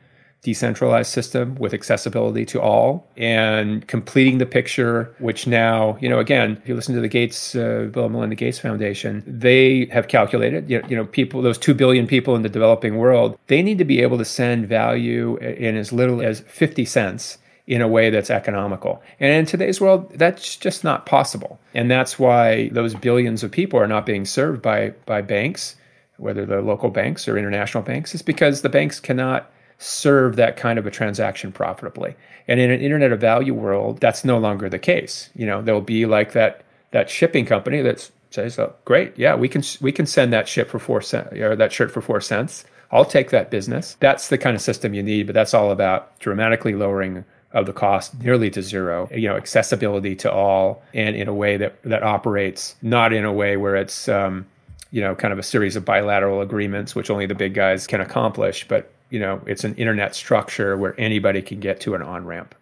decentralized 0.42 1.10
system 1.10 1.56
with 1.56 1.74
accessibility 1.74 2.44
to 2.46 2.60
all 2.60 3.08
and 3.16 3.86
completing 3.88 4.38
the 4.38 4.46
picture, 4.46 5.14
which 5.18 5.46
now, 5.46 5.98
you 6.00 6.08
know, 6.08 6.18
again, 6.18 6.58
if 6.62 6.68
you 6.68 6.74
listen 6.74 6.94
to 6.94 7.00
the 7.00 7.08
Gates, 7.08 7.54
uh, 7.54 7.88
Bill 7.92 8.04
and 8.04 8.12
Melinda 8.12 8.36
Gates 8.36 8.58
Foundation, 8.58 9.22
they 9.26 9.86
have 9.86 10.08
calculated, 10.08 10.68
you 10.70 10.80
know, 10.80 10.88
you 10.88 10.96
know, 10.96 11.04
people, 11.06 11.42
those 11.42 11.58
2 11.58 11.74
billion 11.74 12.06
people 12.06 12.36
in 12.36 12.42
the 12.42 12.48
developing 12.48 12.96
world, 12.96 13.38
they 13.48 13.62
need 13.62 13.78
to 13.78 13.84
be 13.84 14.00
able 14.00 14.18
to 14.18 14.24
send 14.24 14.68
value 14.68 15.36
in 15.38 15.76
as 15.76 15.92
little 15.92 16.22
as 16.22 16.40
50 16.40 16.84
cents 16.84 17.38
in 17.68 17.82
a 17.82 17.86
way 17.86 18.08
that's 18.08 18.30
economical. 18.30 19.00
And 19.20 19.30
in 19.30 19.44
today's 19.44 19.78
world, 19.78 20.10
that's 20.14 20.56
just 20.56 20.82
not 20.82 21.04
possible. 21.04 21.60
And 21.74 21.90
that's 21.90 22.18
why 22.18 22.70
those 22.70 22.94
billions 22.94 23.44
of 23.44 23.50
people 23.50 23.78
are 23.78 23.86
not 23.86 24.06
being 24.06 24.24
served 24.24 24.62
by, 24.62 24.94
by 25.04 25.20
banks, 25.20 25.76
whether 26.16 26.46
they're 26.46 26.62
local 26.62 26.88
banks 26.88 27.28
or 27.28 27.36
international 27.36 27.84
banks, 27.84 28.14
is 28.14 28.22
because 28.22 28.62
the 28.62 28.70
banks 28.70 28.98
cannot 28.98 29.50
serve 29.76 30.36
that 30.36 30.56
kind 30.56 30.78
of 30.78 30.86
a 30.86 30.90
transaction 30.90 31.52
profitably. 31.52 32.16
And 32.48 32.58
in 32.58 32.70
an 32.70 32.80
internet 32.80 33.12
of 33.12 33.20
value 33.20 33.52
world, 33.52 34.00
that's 34.00 34.24
no 34.24 34.38
longer 34.38 34.70
the 34.70 34.78
case. 34.78 35.28
You 35.36 35.44
know, 35.44 35.60
there'll 35.60 35.82
be 35.82 36.06
like 36.06 36.32
that 36.32 36.62
that 36.90 37.10
shipping 37.10 37.44
company 37.44 37.82
that 37.82 38.10
says, 38.30 38.58
"Oh, 38.58 38.72
great, 38.86 39.12
yeah, 39.18 39.34
we 39.34 39.46
can 39.46 39.62
we 39.82 39.92
can 39.92 40.06
send 40.06 40.32
that 40.32 40.48
ship 40.48 40.70
for 40.70 40.78
four 40.78 41.02
cents 41.02 41.34
or 41.34 41.54
that 41.54 41.70
shirt 41.70 41.92
for 41.92 42.00
four 42.00 42.22
cents. 42.22 42.64
I'll 42.90 43.04
take 43.04 43.28
that 43.30 43.50
business." 43.50 43.98
That's 44.00 44.28
the 44.28 44.38
kind 44.38 44.56
of 44.56 44.62
system 44.62 44.94
you 44.94 45.02
need, 45.02 45.26
but 45.26 45.34
that's 45.34 45.52
all 45.52 45.70
about 45.70 46.18
dramatically 46.18 46.72
lowering 46.72 47.26
of 47.52 47.66
the 47.66 47.72
cost 47.72 48.18
nearly 48.20 48.50
to 48.50 48.62
zero 48.62 49.08
you 49.12 49.28
know 49.28 49.36
accessibility 49.36 50.14
to 50.14 50.30
all 50.30 50.82
and 50.92 51.16
in 51.16 51.28
a 51.28 51.34
way 51.34 51.56
that 51.56 51.80
that 51.82 52.02
operates 52.02 52.76
not 52.82 53.12
in 53.12 53.24
a 53.24 53.32
way 53.32 53.56
where 53.56 53.76
it's 53.76 54.08
um, 54.08 54.46
you 54.90 55.00
know 55.00 55.14
kind 55.14 55.32
of 55.32 55.38
a 55.38 55.42
series 55.42 55.74
of 55.76 55.84
bilateral 55.84 56.40
agreements 56.40 56.94
which 56.94 57.10
only 57.10 57.26
the 57.26 57.34
big 57.34 57.54
guys 57.54 57.86
can 57.86 58.00
accomplish 58.00 58.66
but 58.68 58.92
you 59.10 59.18
know 59.18 59.40
it's 59.46 59.64
an 59.64 59.74
internet 59.76 60.14
structure 60.14 60.76
where 60.76 60.98
anybody 61.00 61.40
can 61.40 61.58
get 61.58 61.80
to 61.80 61.94
an 61.94 62.02
on 62.02 62.26
ramp 62.26 62.54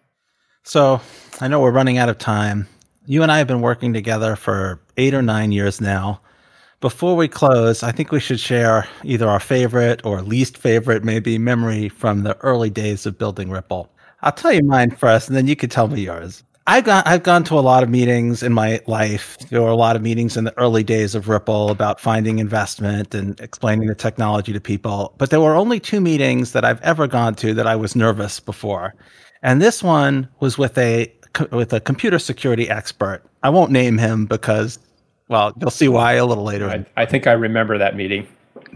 so 0.63 1.01
i 1.41 1.47
know 1.47 1.59
we're 1.59 1.71
running 1.71 1.97
out 1.97 2.09
of 2.09 2.17
time. 2.17 2.67
You 3.09 3.23
and 3.23 3.31
i 3.31 3.37
have 3.37 3.47
been 3.47 3.61
working 3.61 3.93
together 3.93 4.35
for 4.35 4.81
eight 4.97 5.13
or 5.13 5.21
nine 5.21 5.51
years 5.51 5.79
now. 5.79 6.21
Before 6.79 7.15
we 7.15 7.27
close, 7.27 7.81
I 7.81 7.91
think 7.91 8.11
we 8.11 8.19
should 8.19 8.39
share 8.39 8.87
either 9.03 9.27
our 9.27 9.39
favorite 9.39 10.05
or 10.05 10.21
least 10.21 10.57
favorite, 10.59 11.03
maybe, 11.03 11.39
memory 11.39 11.89
from 11.89 12.21
the 12.21 12.37
early 12.41 12.69
days 12.69 13.07
of 13.07 13.17
building 13.17 13.49
Ripple. 13.49 13.89
I'll 14.21 14.31
tell 14.31 14.53
you 14.53 14.63
mine 14.63 14.91
first, 14.91 15.27
and 15.27 15.37
then 15.37 15.47
you 15.47 15.55
can 15.55 15.69
tell 15.69 15.87
me 15.87 16.01
yours. 16.01 16.43
I've 16.69 16.83
gone, 16.83 17.03
I've 17.05 17.23
gone 17.23 17.45
to 17.45 17.53
a 17.57 17.61
lot 17.61 17.81
of 17.81 17.89
meetings 17.89 18.43
in 18.43 18.51
my 18.51 18.81
life. 18.87 19.37
There 19.49 19.61
were 19.61 19.69
a 19.69 19.75
lot 19.75 19.95
of 19.95 20.01
meetings 20.01 20.35
in 20.35 20.43
the 20.43 20.57
early 20.57 20.83
days 20.83 21.15
of 21.15 21.29
Ripple 21.29 21.69
about 21.69 22.01
finding 22.01 22.39
investment 22.39 23.15
and 23.15 23.39
explaining 23.39 23.87
the 23.87 23.95
technology 23.95 24.51
to 24.51 24.59
people. 24.59 25.13
But 25.17 25.29
there 25.29 25.39
were 25.39 25.55
only 25.55 25.79
two 25.79 26.01
meetings 26.01 26.51
that 26.51 26.65
I've 26.65 26.81
ever 26.81 27.07
gone 27.07 27.35
to 27.35 27.53
that 27.53 27.67
I 27.67 27.77
was 27.77 27.95
nervous 27.95 28.41
before. 28.41 28.95
And 29.43 29.61
this 29.61 29.81
one 29.81 30.27
was 30.41 30.57
with 30.57 30.77
a 30.77 31.13
with 31.51 31.71
a 31.71 31.79
computer 31.79 32.19
security 32.19 32.69
expert. 32.69 33.21
I 33.43 33.49
won't 33.49 33.71
name 33.71 33.97
him 33.97 34.25
because, 34.25 34.77
well, 35.29 35.53
you'll 35.61 35.69
see 35.69 35.87
why 35.87 36.13
a 36.13 36.25
little 36.25 36.43
later. 36.43 36.69
I, 36.69 36.85
I 36.97 37.05
think 37.05 37.27
I 37.27 37.33
remember 37.33 37.77
that 37.77 37.95
meeting. 37.95 38.27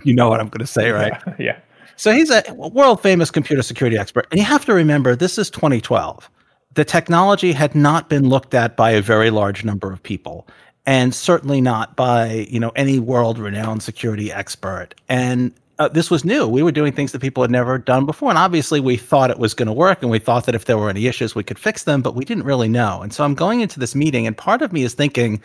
You 0.05 0.13
know 0.13 0.29
what 0.29 0.39
I'm 0.39 0.47
going 0.47 0.65
to 0.65 0.71
say, 0.71 0.91
right? 0.91 1.13
Yeah. 1.27 1.35
yeah. 1.39 1.59
So 2.01 2.11
he's 2.11 2.31
a 2.31 2.43
world 2.55 2.99
famous 2.99 3.29
computer 3.29 3.61
security 3.61 3.95
expert. 3.95 4.25
And 4.31 4.39
you 4.39 4.45
have 4.47 4.65
to 4.65 4.73
remember, 4.73 5.15
this 5.15 5.37
is 5.37 5.51
2012 5.51 6.27
the 6.73 6.85
technology 6.85 7.51
had 7.51 7.75
not 7.75 8.09
been 8.09 8.29
looked 8.29 8.53
at 8.53 8.75
by 8.77 8.91
a 8.91 9.01
very 9.01 9.29
large 9.29 9.65
number 9.65 9.91
of 9.91 10.01
people 10.01 10.47
and 10.85 11.13
certainly 11.13 11.61
not 11.61 11.95
by 11.95 12.47
you 12.49 12.59
know 12.59 12.71
any 12.75 12.97
world 12.97 13.37
renowned 13.37 13.83
security 13.83 14.31
expert. 14.31 14.95
And 15.09 15.53
uh, 15.77 15.89
this 15.89 16.09
was 16.09 16.25
new. 16.25 16.47
We 16.47 16.63
were 16.63 16.71
doing 16.71 16.91
things 16.91 17.11
that 17.11 17.19
people 17.19 17.43
had 17.43 17.51
never 17.51 17.77
done 17.77 18.07
before 18.07 18.29
and 18.29 18.37
obviously 18.37 18.79
we 18.79 18.97
thought 18.97 19.29
it 19.29 19.37
was 19.37 19.53
going 19.53 19.67
to 19.67 19.73
work 19.73 20.01
and 20.01 20.09
we 20.09 20.17
thought 20.17 20.47
that 20.47 20.55
if 20.55 20.65
there 20.65 20.79
were 20.79 20.89
any 20.89 21.05
issues 21.05 21.35
we 21.35 21.43
could 21.43 21.59
fix 21.59 21.83
them 21.83 22.01
but 22.01 22.15
we 22.15 22.25
didn't 22.25 22.45
really 22.45 22.69
know. 22.69 23.03
And 23.03 23.13
so 23.13 23.23
i'm 23.23 23.35
going 23.35 23.61
into 23.61 23.79
this 23.79 23.93
meeting 23.93 24.25
and 24.25 24.35
part 24.35 24.63
of 24.63 24.73
me 24.73 24.81
is 24.81 24.95
thinking 24.95 25.39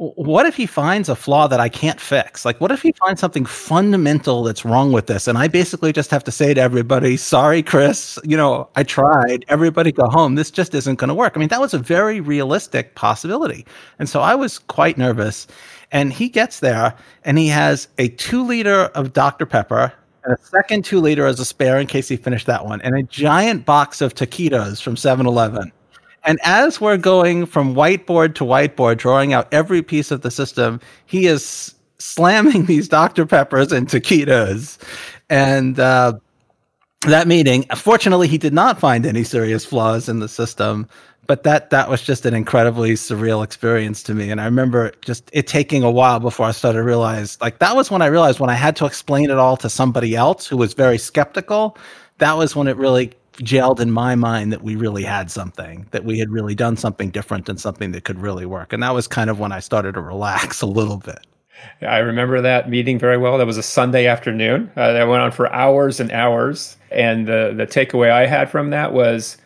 what 0.00 0.46
if 0.46 0.56
he 0.56 0.64
finds 0.64 1.10
a 1.10 1.14
flaw 1.14 1.46
that 1.46 1.60
I 1.60 1.68
can't 1.68 2.00
fix? 2.00 2.46
Like, 2.46 2.58
what 2.58 2.72
if 2.72 2.80
he 2.80 2.92
finds 2.92 3.20
something 3.20 3.44
fundamental 3.44 4.42
that's 4.42 4.64
wrong 4.64 4.92
with 4.92 5.08
this? 5.08 5.28
And 5.28 5.36
I 5.36 5.46
basically 5.46 5.92
just 5.92 6.10
have 6.10 6.24
to 6.24 6.32
say 6.32 6.54
to 6.54 6.60
everybody, 6.60 7.18
sorry, 7.18 7.62
Chris, 7.62 8.18
you 8.24 8.34
know, 8.34 8.66
I 8.76 8.82
tried. 8.82 9.44
Everybody 9.48 9.92
go 9.92 10.06
home. 10.06 10.36
This 10.36 10.50
just 10.50 10.74
isn't 10.74 10.94
going 10.94 11.08
to 11.08 11.14
work. 11.14 11.34
I 11.36 11.38
mean, 11.38 11.50
that 11.50 11.60
was 11.60 11.74
a 11.74 11.78
very 11.78 12.18
realistic 12.18 12.94
possibility. 12.94 13.66
And 13.98 14.08
so 14.08 14.20
I 14.20 14.34
was 14.34 14.58
quite 14.58 14.96
nervous. 14.96 15.46
And 15.92 16.14
he 16.14 16.30
gets 16.30 16.60
there 16.60 16.96
and 17.24 17.36
he 17.36 17.48
has 17.48 17.86
a 17.98 18.08
two 18.08 18.42
liter 18.42 18.84
of 18.94 19.12
Dr. 19.12 19.44
Pepper 19.44 19.92
and 20.24 20.34
a 20.34 20.42
second 20.42 20.86
two 20.86 21.00
liter 21.00 21.26
as 21.26 21.40
a 21.40 21.44
spare 21.44 21.78
in 21.78 21.86
case 21.86 22.08
he 22.08 22.16
finished 22.16 22.46
that 22.46 22.64
one, 22.64 22.80
and 22.82 22.94
a 22.94 23.02
giant 23.02 23.64
box 23.64 24.00
of 24.00 24.14
taquitos 24.14 24.80
from 24.80 24.96
7 24.96 25.26
Eleven. 25.26 25.72
And 26.24 26.38
as 26.44 26.80
we're 26.80 26.96
going 26.96 27.46
from 27.46 27.74
whiteboard 27.74 28.34
to 28.36 28.44
whiteboard, 28.44 28.98
drawing 28.98 29.32
out 29.32 29.52
every 29.52 29.82
piece 29.82 30.10
of 30.10 30.22
the 30.22 30.30
system, 30.30 30.80
he 31.06 31.26
is 31.26 31.74
slamming 31.98 32.64
these 32.66 32.88
Dr. 32.88 33.26
Peppers 33.26 33.72
and 33.72 33.88
taquitos. 33.88 34.78
And 35.28 35.78
uh, 35.78 36.14
that 37.02 37.26
meeting, 37.26 37.64
fortunately, 37.74 38.28
he 38.28 38.38
did 38.38 38.52
not 38.52 38.78
find 38.78 39.06
any 39.06 39.24
serious 39.24 39.64
flaws 39.64 40.08
in 40.08 40.20
the 40.20 40.28
system. 40.28 40.88
But 41.26 41.44
that 41.44 41.70
that 41.70 41.88
was 41.88 42.02
just 42.02 42.26
an 42.26 42.34
incredibly 42.34 42.94
surreal 42.94 43.44
experience 43.44 44.02
to 44.04 44.14
me, 44.14 44.32
and 44.32 44.40
I 44.40 44.46
remember 44.46 44.90
just 45.00 45.30
it 45.32 45.46
taking 45.46 45.84
a 45.84 45.90
while 45.90 46.18
before 46.18 46.46
I 46.46 46.50
started 46.50 46.78
to 46.78 46.82
realize. 46.82 47.40
Like 47.40 47.60
that 47.60 47.76
was 47.76 47.88
when 47.88 48.02
I 48.02 48.06
realized 48.06 48.40
when 48.40 48.50
I 48.50 48.54
had 48.54 48.74
to 48.76 48.84
explain 48.84 49.30
it 49.30 49.38
all 49.38 49.56
to 49.58 49.70
somebody 49.70 50.16
else 50.16 50.48
who 50.48 50.56
was 50.56 50.74
very 50.74 50.98
skeptical. 50.98 51.78
That 52.18 52.36
was 52.36 52.56
when 52.56 52.66
it 52.66 52.76
really 52.76 53.12
gelled 53.40 53.80
in 53.80 53.90
my 53.90 54.14
mind 54.14 54.52
that 54.52 54.62
we 54.62 54.76
really 54.76 55.02
had 55.02 55.30
something, 55.30 55.86
that 55.90 56.04
we 56.04 56.18
had 56.18 56.30
really 56.30 56.54
done 56.54 56.76
something 56.76 57.10
different 57.10 57.48
and 57.48 57.60
something 57.60 57.92
that 57.92 58.04
could 58.04 58.18
really 58.18 58.46
work. 58.46 58.72
And 58.72 58.82
that 58.82 58.94
was 58.94 59.08
kind 59.08 59.30
of 59.30 59.38
when 59.38 59.52
I 59.52 59.60
started 59.60 59.94
to 59.94 60.00
relax 60.00 60.62
a 60.62 60.66
little 60.66 60.98
bit. 60.98 61.26
I 61.82 61.98
remember 61.98 62.40
that 62.40 62.70
meeting 62.70 62.98
very 62.98 63.18
well. 63.18 63.38
That 63.38 63.46
was 63.46 63.58
a 63.58 63.62
Sunday 63.62 64.06
afternoon. 64.06 64.70
Uh, 64.76 64.92
that 64.92 65.08
went 65.08 65.22
on 65.22 65.30
for 65.30 65.52
hours 65.52 66.00
and 66.00 66.10
hours. 66.10 66.76
And 66.90 67.26
the, 67.26 67.52
the 67.56 67.66
takeaway 67.66 68.10
I 68.10 68.26
had 68.26 68.50
from 68.50 68.70
that 68.70 68.92
was 68.92 69.36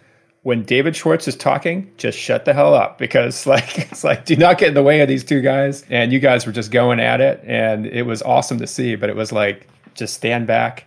when 0.42 0.62
David 0.62 0.95
Schwartz 0.95 1.26
is 1.26 1.36
talking, 1.36 1.90
just 1.97 2.18
shut 2.18 2.45
the 2.45 2.53
hell 2.53 2.74
up 2.74 2.99
because 2.99 3.47
like 3.49 3.78
it's 3.78 4.05
like 4.05 4.24
do 4.24 4.36
not 4.36 4.59
get 4.59 4.68
in 4.68 4.74
the 4.74 4.82
way 4.82 5.01
of 5.01 5.09
these 5.09 5.24
two 5.24 5.40
guys. 5.40 5.84
And 5.90 6.12
you 6.12 6.20
guys 6.20 6.47
were 6.47 6.53
just 6.53 6.70
going 6.70 7.01
at 7.01 7.20
it, 7.20 7.42
and 7.45 7.86
it 7.86 8.03
was 8.03 8.22
awesome 8.22 8.59
to 8.59 8.66
see. 8.66 8.95
But 8.97 9.11
it 9.11 9.16
was 9.16 9.32
like 9.32 9.68
just 9.95 10.14
stand 10.14 10.47
back, 10.47 10.86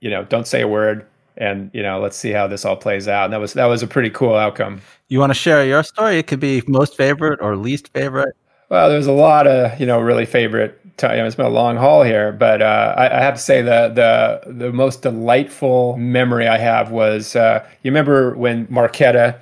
you 0.00 0.10
know, 0.10 0.24
don't 0.24 0.46
say 0.46 0.62
a 0.62 0.68
word, 0.68 1.06
and 1.36 1.70
you 1.72 1.82
know 1.82 2.00
let's 2.00 2.16
see 2.16 2.30
how 2.30 2.46
this 2.46 2.64
all 2.64 2.76
plays 2.76 3.08
out. 3.08 3.24
And 3.24 3.32
that 3.32 3.40
was 3.40 3.52
that 3.54 3.66
was 3.66 3.82
a 3.82 3.86
pretty 3.86 4.10
cool 4.10 4.34
outcome. 4.34 4.80
You 5.08 5.18
want 5.18 5.30
to 5.30 5.34
share 5.34 5.64
your 5.64 5.82
story? 5.82 6.18
It 6.18 6.26
could 6.26 6.40
be 6.40 6.62
most 6.66 6.96
favorite 6.96 7.40
or 7.40 7.56
least 7.56 7.92
favorite. 7.92 8.34
Well 8.68 8.88
there's 8.88 9.06
a 9.06 9.12
lot 9.12 9.46
of 9.46 9.78
you 9.78 9.86
know 9.86 10.00
really 10.00 10.26
favorite 10.26 10.78
time. 10.96 11.24
It's 11.24 11.36
been 11.36 11.46
a 11.46 11.50
long 11.50 11.76
haul 11.76 12.02
here 12.02 12.32
but 12.32 12.62
uh, 12.62 12.94
I, 12.96 13.18
I, 13.18 13.20
have 13.22 13.34
to 13.34 13.40
say 13.40 13.62
the 13.62 13.88
the 13.94 14.52
the 14.52 14.72
most 14.72 15.02
delightful 15.02 15.96
memory 15.96 16.48
i 16.48 16.58
have 16.58 16.90
was 16.90 17.34
uh, 17.34 17.64
you 17.82 17.90
remember 17.90 18.34
when 18.36 18.66
marqeta 18.66 19.38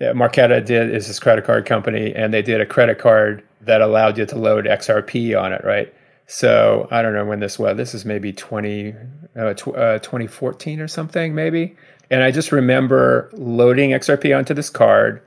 marqeta 0.00 0.64
did 0.64 0.94
is 0.94 1.06
this 1.06 1.20
credit 1.20 1.44
card 1.44 1.66
company 1.66 2.14
and 2.14 2.32
they 2.32 2.42
did 2.42 2.60
a 2.60 2.66
credit 2.66 2.98
card 2.98 3.42
that 3.60 3.80
allowed 3.80 4.18
you 4.18 4.26
to 4.26 4.36
load 4.36 4.64
xrp 4.64 5.40
on 5.40 5.52
it 5.52 5.64
right 5.64 5.92
so 6.32 6.88
I 6.90 7.02
don't 7.02 7.12
know 7.12 7.26
when 7.26 7.40
this 7.40 7.58
was. 7.58 7.76
This 7.76 7.92
is 7.92 8.06
maybe 8.06 8.32
20, 8.32 8.94
uh, 9.36 9.52
tw- 9.52 9.76
uh, 9.76 9.98
2014 9.98 10.80
or 10.80 10.88
something, 10.88 11.34
maybe. 11.34 11.76
And 12.10 12.22
I 12.22 12.30
just 12.30 12.52
remember 12.52 13.28
loading 13.34 13.90
XRP 13.90 14.34
onto 14.34 14.54
this 14.54 14.70
card, 14.70 15.20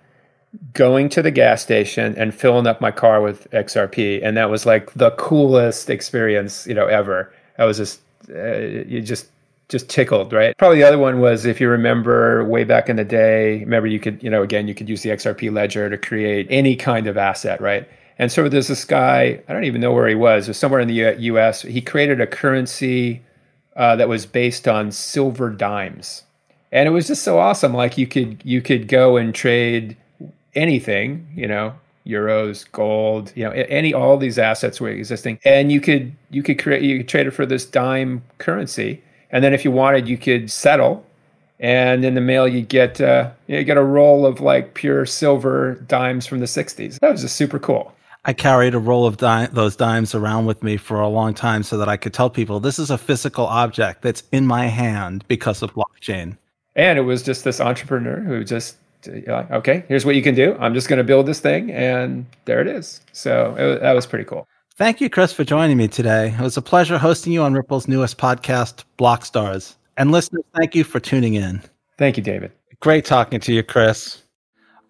going 0.73 1.09
to 1.09 1.21
the 1.21 1.29
gas 1.29 1.61
station 1.61 2.15
and 2.17 2.33
filling 2.33 2.65
up 2.65 2.81
my 2.81 2.89
car 2.89 3.21
with 3.21 3.47
XRP. 3.51 4.19
And 4.23 4.35
that 4.35 4.49
was 4.49 4.65
like 4.65 4.91
the 4.95 5.11
coolest 5.11 5.91
experience, 5.91 6.65
you 6.65 6.73
know, 6.73 6.87
ever. 6.87 7.31
I 7.59 7.65
was 7.65 7.77
just, 7.77 8.01
uh, 8.31 8.57
you 8.57 8.99
just, 8.99 9.27
just 9.69 9.87
tickled, 9.87 10.33
right? 10.33 10.57
Probably 10.57 10.79
the 10.79 10.87
other 10.87 10.97
one 10.97 11.19
was 11.19 11.45
if 11.45 11.61
you 11.61 11.69
remember 11.69 12.43
way 12.45 12.63
back 12.63 12.89
in 12.89 12.95
the 12.95 13.05
day, 13.05 13.59
remember 13.59 13.85
you 13.85 13.99
could, 13.99 14.23
you 14.23 14.31
know, 14.31 14.41
again, 14.41 14.67
you 14.67 14.73
could 14.73 14.89
use 14.89 15.03
the 15.03 15.09
XRP 15.11 15.53
ledger 15.53 15.87
to 15.87 15.99
create 15.99 16.47
any 16.49 16.75
kind 16.75 17.05
of 17.05 17.15
asset, 17.15 17.61
right? 17.61 17.87
And 18.17 18.31
so 18.31 18.47
there's 18.47 18.67
this 18.67 18.85
guy, 18.85 19.41
I 19.47 19.53
don't 19.53 19.65
even 19.65 19.81
know 19.81 19.91
where 19.91 20.07
he 20.07 20.15
was, 20.15 20.47
it 20.47 20.51
was 20.51 20.57
somewhere 20.57 20.79
in 20.79 20.87
the 20.87 21.15
US. 21.17 21.61
He 21.61 21.81
created 21.81 22.21
a 22.21 22.27
currency 22.27 23.21
uh, 23.75 23.95
that 23.97 24.07
was 24.07 24.25
based 24.25 24.67
on 24.67 24.91
silver 24.91 25.49
dimes. 25.49 26.23
And 26.71 26.87
it 26.87 26.91
was 26.91 27.07
just 27.07 27.23
so 27.23 27.39
awesome. 27.39 27.73
Like 27.73 27.97
you 27.97 28.07
could 28.07 28.41
you 28.43 28.61
could 28.61 28.87
go 28.87 29.17
and 29.17 29.33
trade 29.33 29.95
anything, 30.55 31.27
you 31.35 31.47
know, 31.47 31.73
euros, 32.05 32.69
gold, 32.71 33.31
you 33.35 33.43
know, 33.43 33.51
any 33.51 33.93
all 33.93 34.17
these 34.17 34.37
assets 34.37 34.81
were 34.81 34.89
existing. 34.89 35.39
And 35.45 35.71
you 35.71 35.79
could 35.79 36.13
you 36.31 36.43
could 36.43 36.61
create 36.61 36.81
you 36.81 36.97
could 36.97 37.07
trade 37.07 37.27
it 37.27 37.31
for 37.31 37.45
this 37.45 37.65
dime 37.65 38.23
currency. 38.39 39.01
And 39.31 39.43
then 39.43 39.53
if 39.53 39.63
you 39.63 39.71
wanted, 39.71 40.07
you 40.07 40.17
could 40.17 40.51
settle 40.51 41.05
and 41.59 42.03
in 42.03 42.15
the 42.15 42.21
mail 42.21 42.47
you 42.47 42.61
get 42.61 42.99
uh, 42.99 43.31
you 43.47 43.63
get 43.63 43.77
a 43.77 43.83
roll 43.83 44.25
of 44.25 44.41
like 44.41 44.73
pure 44.73 45.05
silver 45.05 45.75
dimes 45.87 46.25
from 46.25 46.39
the 46.39 46.45
60s 46.45 46.99
that 46.99 47.11
was 47.11 47.21
just 47.21 47.35
super 47.35 47.59
cool 47.59 47.93
I 48.27 48.33
carried 48.33 48.73
a 48.73 48.79
roll 48.79 49.05
of 49.05 49.17
di- 49.17 49.47
those 49.51 49.75
dimes 49.75 50.15
around 50.15 50.47
with 50.47 50.63
me 50.63 50.77
for 50.77 50.99
a 50.99 51.07
long 51.07 51.35
time 51.35 51.61
so 51.61 51.77
that 51.77 51.87
I 51.87 51.95
could 51.95 52.13
tell 52.13 52.29
people 52.29 52.59
this 52.59 52.79
is 52.79 52.89
a 52.89 52.97
physical 52.97 53.45
object 53.45 54.01
that's 54.01 54.23
in 54.31 54.47
my 54.47 54.65
hand 54.65 55.23
because 55.27 55.61
of 55.61 55.73
blockchain. 55.73 56.35
And 56.75 56.97
it 56.97 57.03
was 57.03 57.21
just 57.21 57.43
this 57.43 57.61
entrepreneur 57.61 58.19
who 58.19 58.43
just, 58.43 58.77
okay, 59.07 59.85
here's 59.87 60.05
what 60.05 60.15
you 60.15 60.23
can 60.23 60.33
do. 60.33 60.57
I'm 60.59 60.73
just 60.73 60.89
going 60.89 60.97
to 60.97 61.03
build 61.03 61.27
this 61.27 61.39
thing, 61.39 61.71
and 61.71 62.25
there 62.45 62.59
it 62.59 62.67
is. 62.67 62.99
So 63.11 63.55
it, 63.57 63.81
that 63.81 63.93
was 63.93 64.07
pretty 64.07 64.25
cool. 64.25 64.47
Thank 64.75 64.99
you, 64.99 65.09
Chris, 65.09 65.31
for 65.31 65.43
joining 65.43 65.77
me 65.77 65.87
today. 65.87 66.33
It 66.33 66.41
was 66.41 66.57
a 66.57 66.61
pleasure 66.61 66.97
hosting 66.97 67.31
you 67.31 67.43
on 67.43 67.53
Ripple's 67.53 67.87
newest 67.87 68.17
podcast, 68.17 68.83
Blockstars. 68.97 69.75
And 69.97 70.11
listeners, 70.11 70.43
thank 70.55 70.75
you 70.75 70.83
for 70.83 70.99
tuning 70.99 71.35
in. 71.35 71.61
Thank 71.97 72.17
you, 72.17 72.23
David. 72.23 72.51
Great 72.81 73.05
talking 73.05 73.39
to 73.39 73.53
you, 73.53 73.63
Chris. 73.63 74.23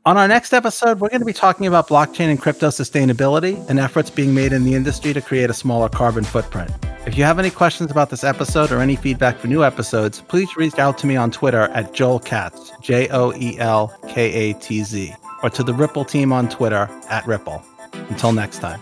On 0.07 0.17
our 0.17 0.27
next 0.27 0.53
episode, 0.53 0.99
we're 0.99 1.09
going 1.09 1.21
to 1.21 1.25
be 1.25 1.33
talking 1.33 1.65
about 1.65 1.87
blockchain 1.87 2.29
and 2.29 2.39
crypto 2.39 2.67
sustainability 2.67 3.67
and 3.67 3.79
efforts 3.79 4.11
being 4.11 4.35
made 4.35 4.53
in 4.53 4.63
the 4.63 4.75
industry 4.75 5.13
to 5.13 5.21
create 5.21 5.49
a 5.49 5.53
smaller 5.53 5.89
carbon 5.89 6.23
footprint. 6.23 6.69
If 7.07 7.17
you 7.17 7.23
have 7.23 7.39
any 7.39 7.49
questions 7.49 7.89
about 7.89 8.11
this 8.11 8.23
episode 8.23 8.71
or 8.71 8.81
any 8.81 8.95
feedback 8.95 9.39
for 9.39 9.47
new 9.47 9.63
episodes, 9.63 10.21
please 10.21 10.55
reach 10.55 10.77
out 10.77 10.99
to 10.99 11.07
me 11.07 11.15
on 11.15 11.31
Twitter 11.31 11.63
at 11.73 11.91
Joel 11.91 12.19
Katz, 12.19 12.71
J 12.81 13.07
O 13.09 13.33
E 13.33 13.57
L 13.57 13.97
K 14.07 14.31
A 14.31 14.53
T 14.53 14.83
Z, 14.83 15.15
or 15.41 15.49
to 15.49 15.63
the 15.63 15.73
Ripple 15.73 16.05
team 16.05 16.31
on 16.31 16.49
Twitter 16.49 16.87
at 17.09 17.25
Ripple. 17.25 17.63
Until 17.91 18.31
next 18.31 18.59
time. 18.59 18.79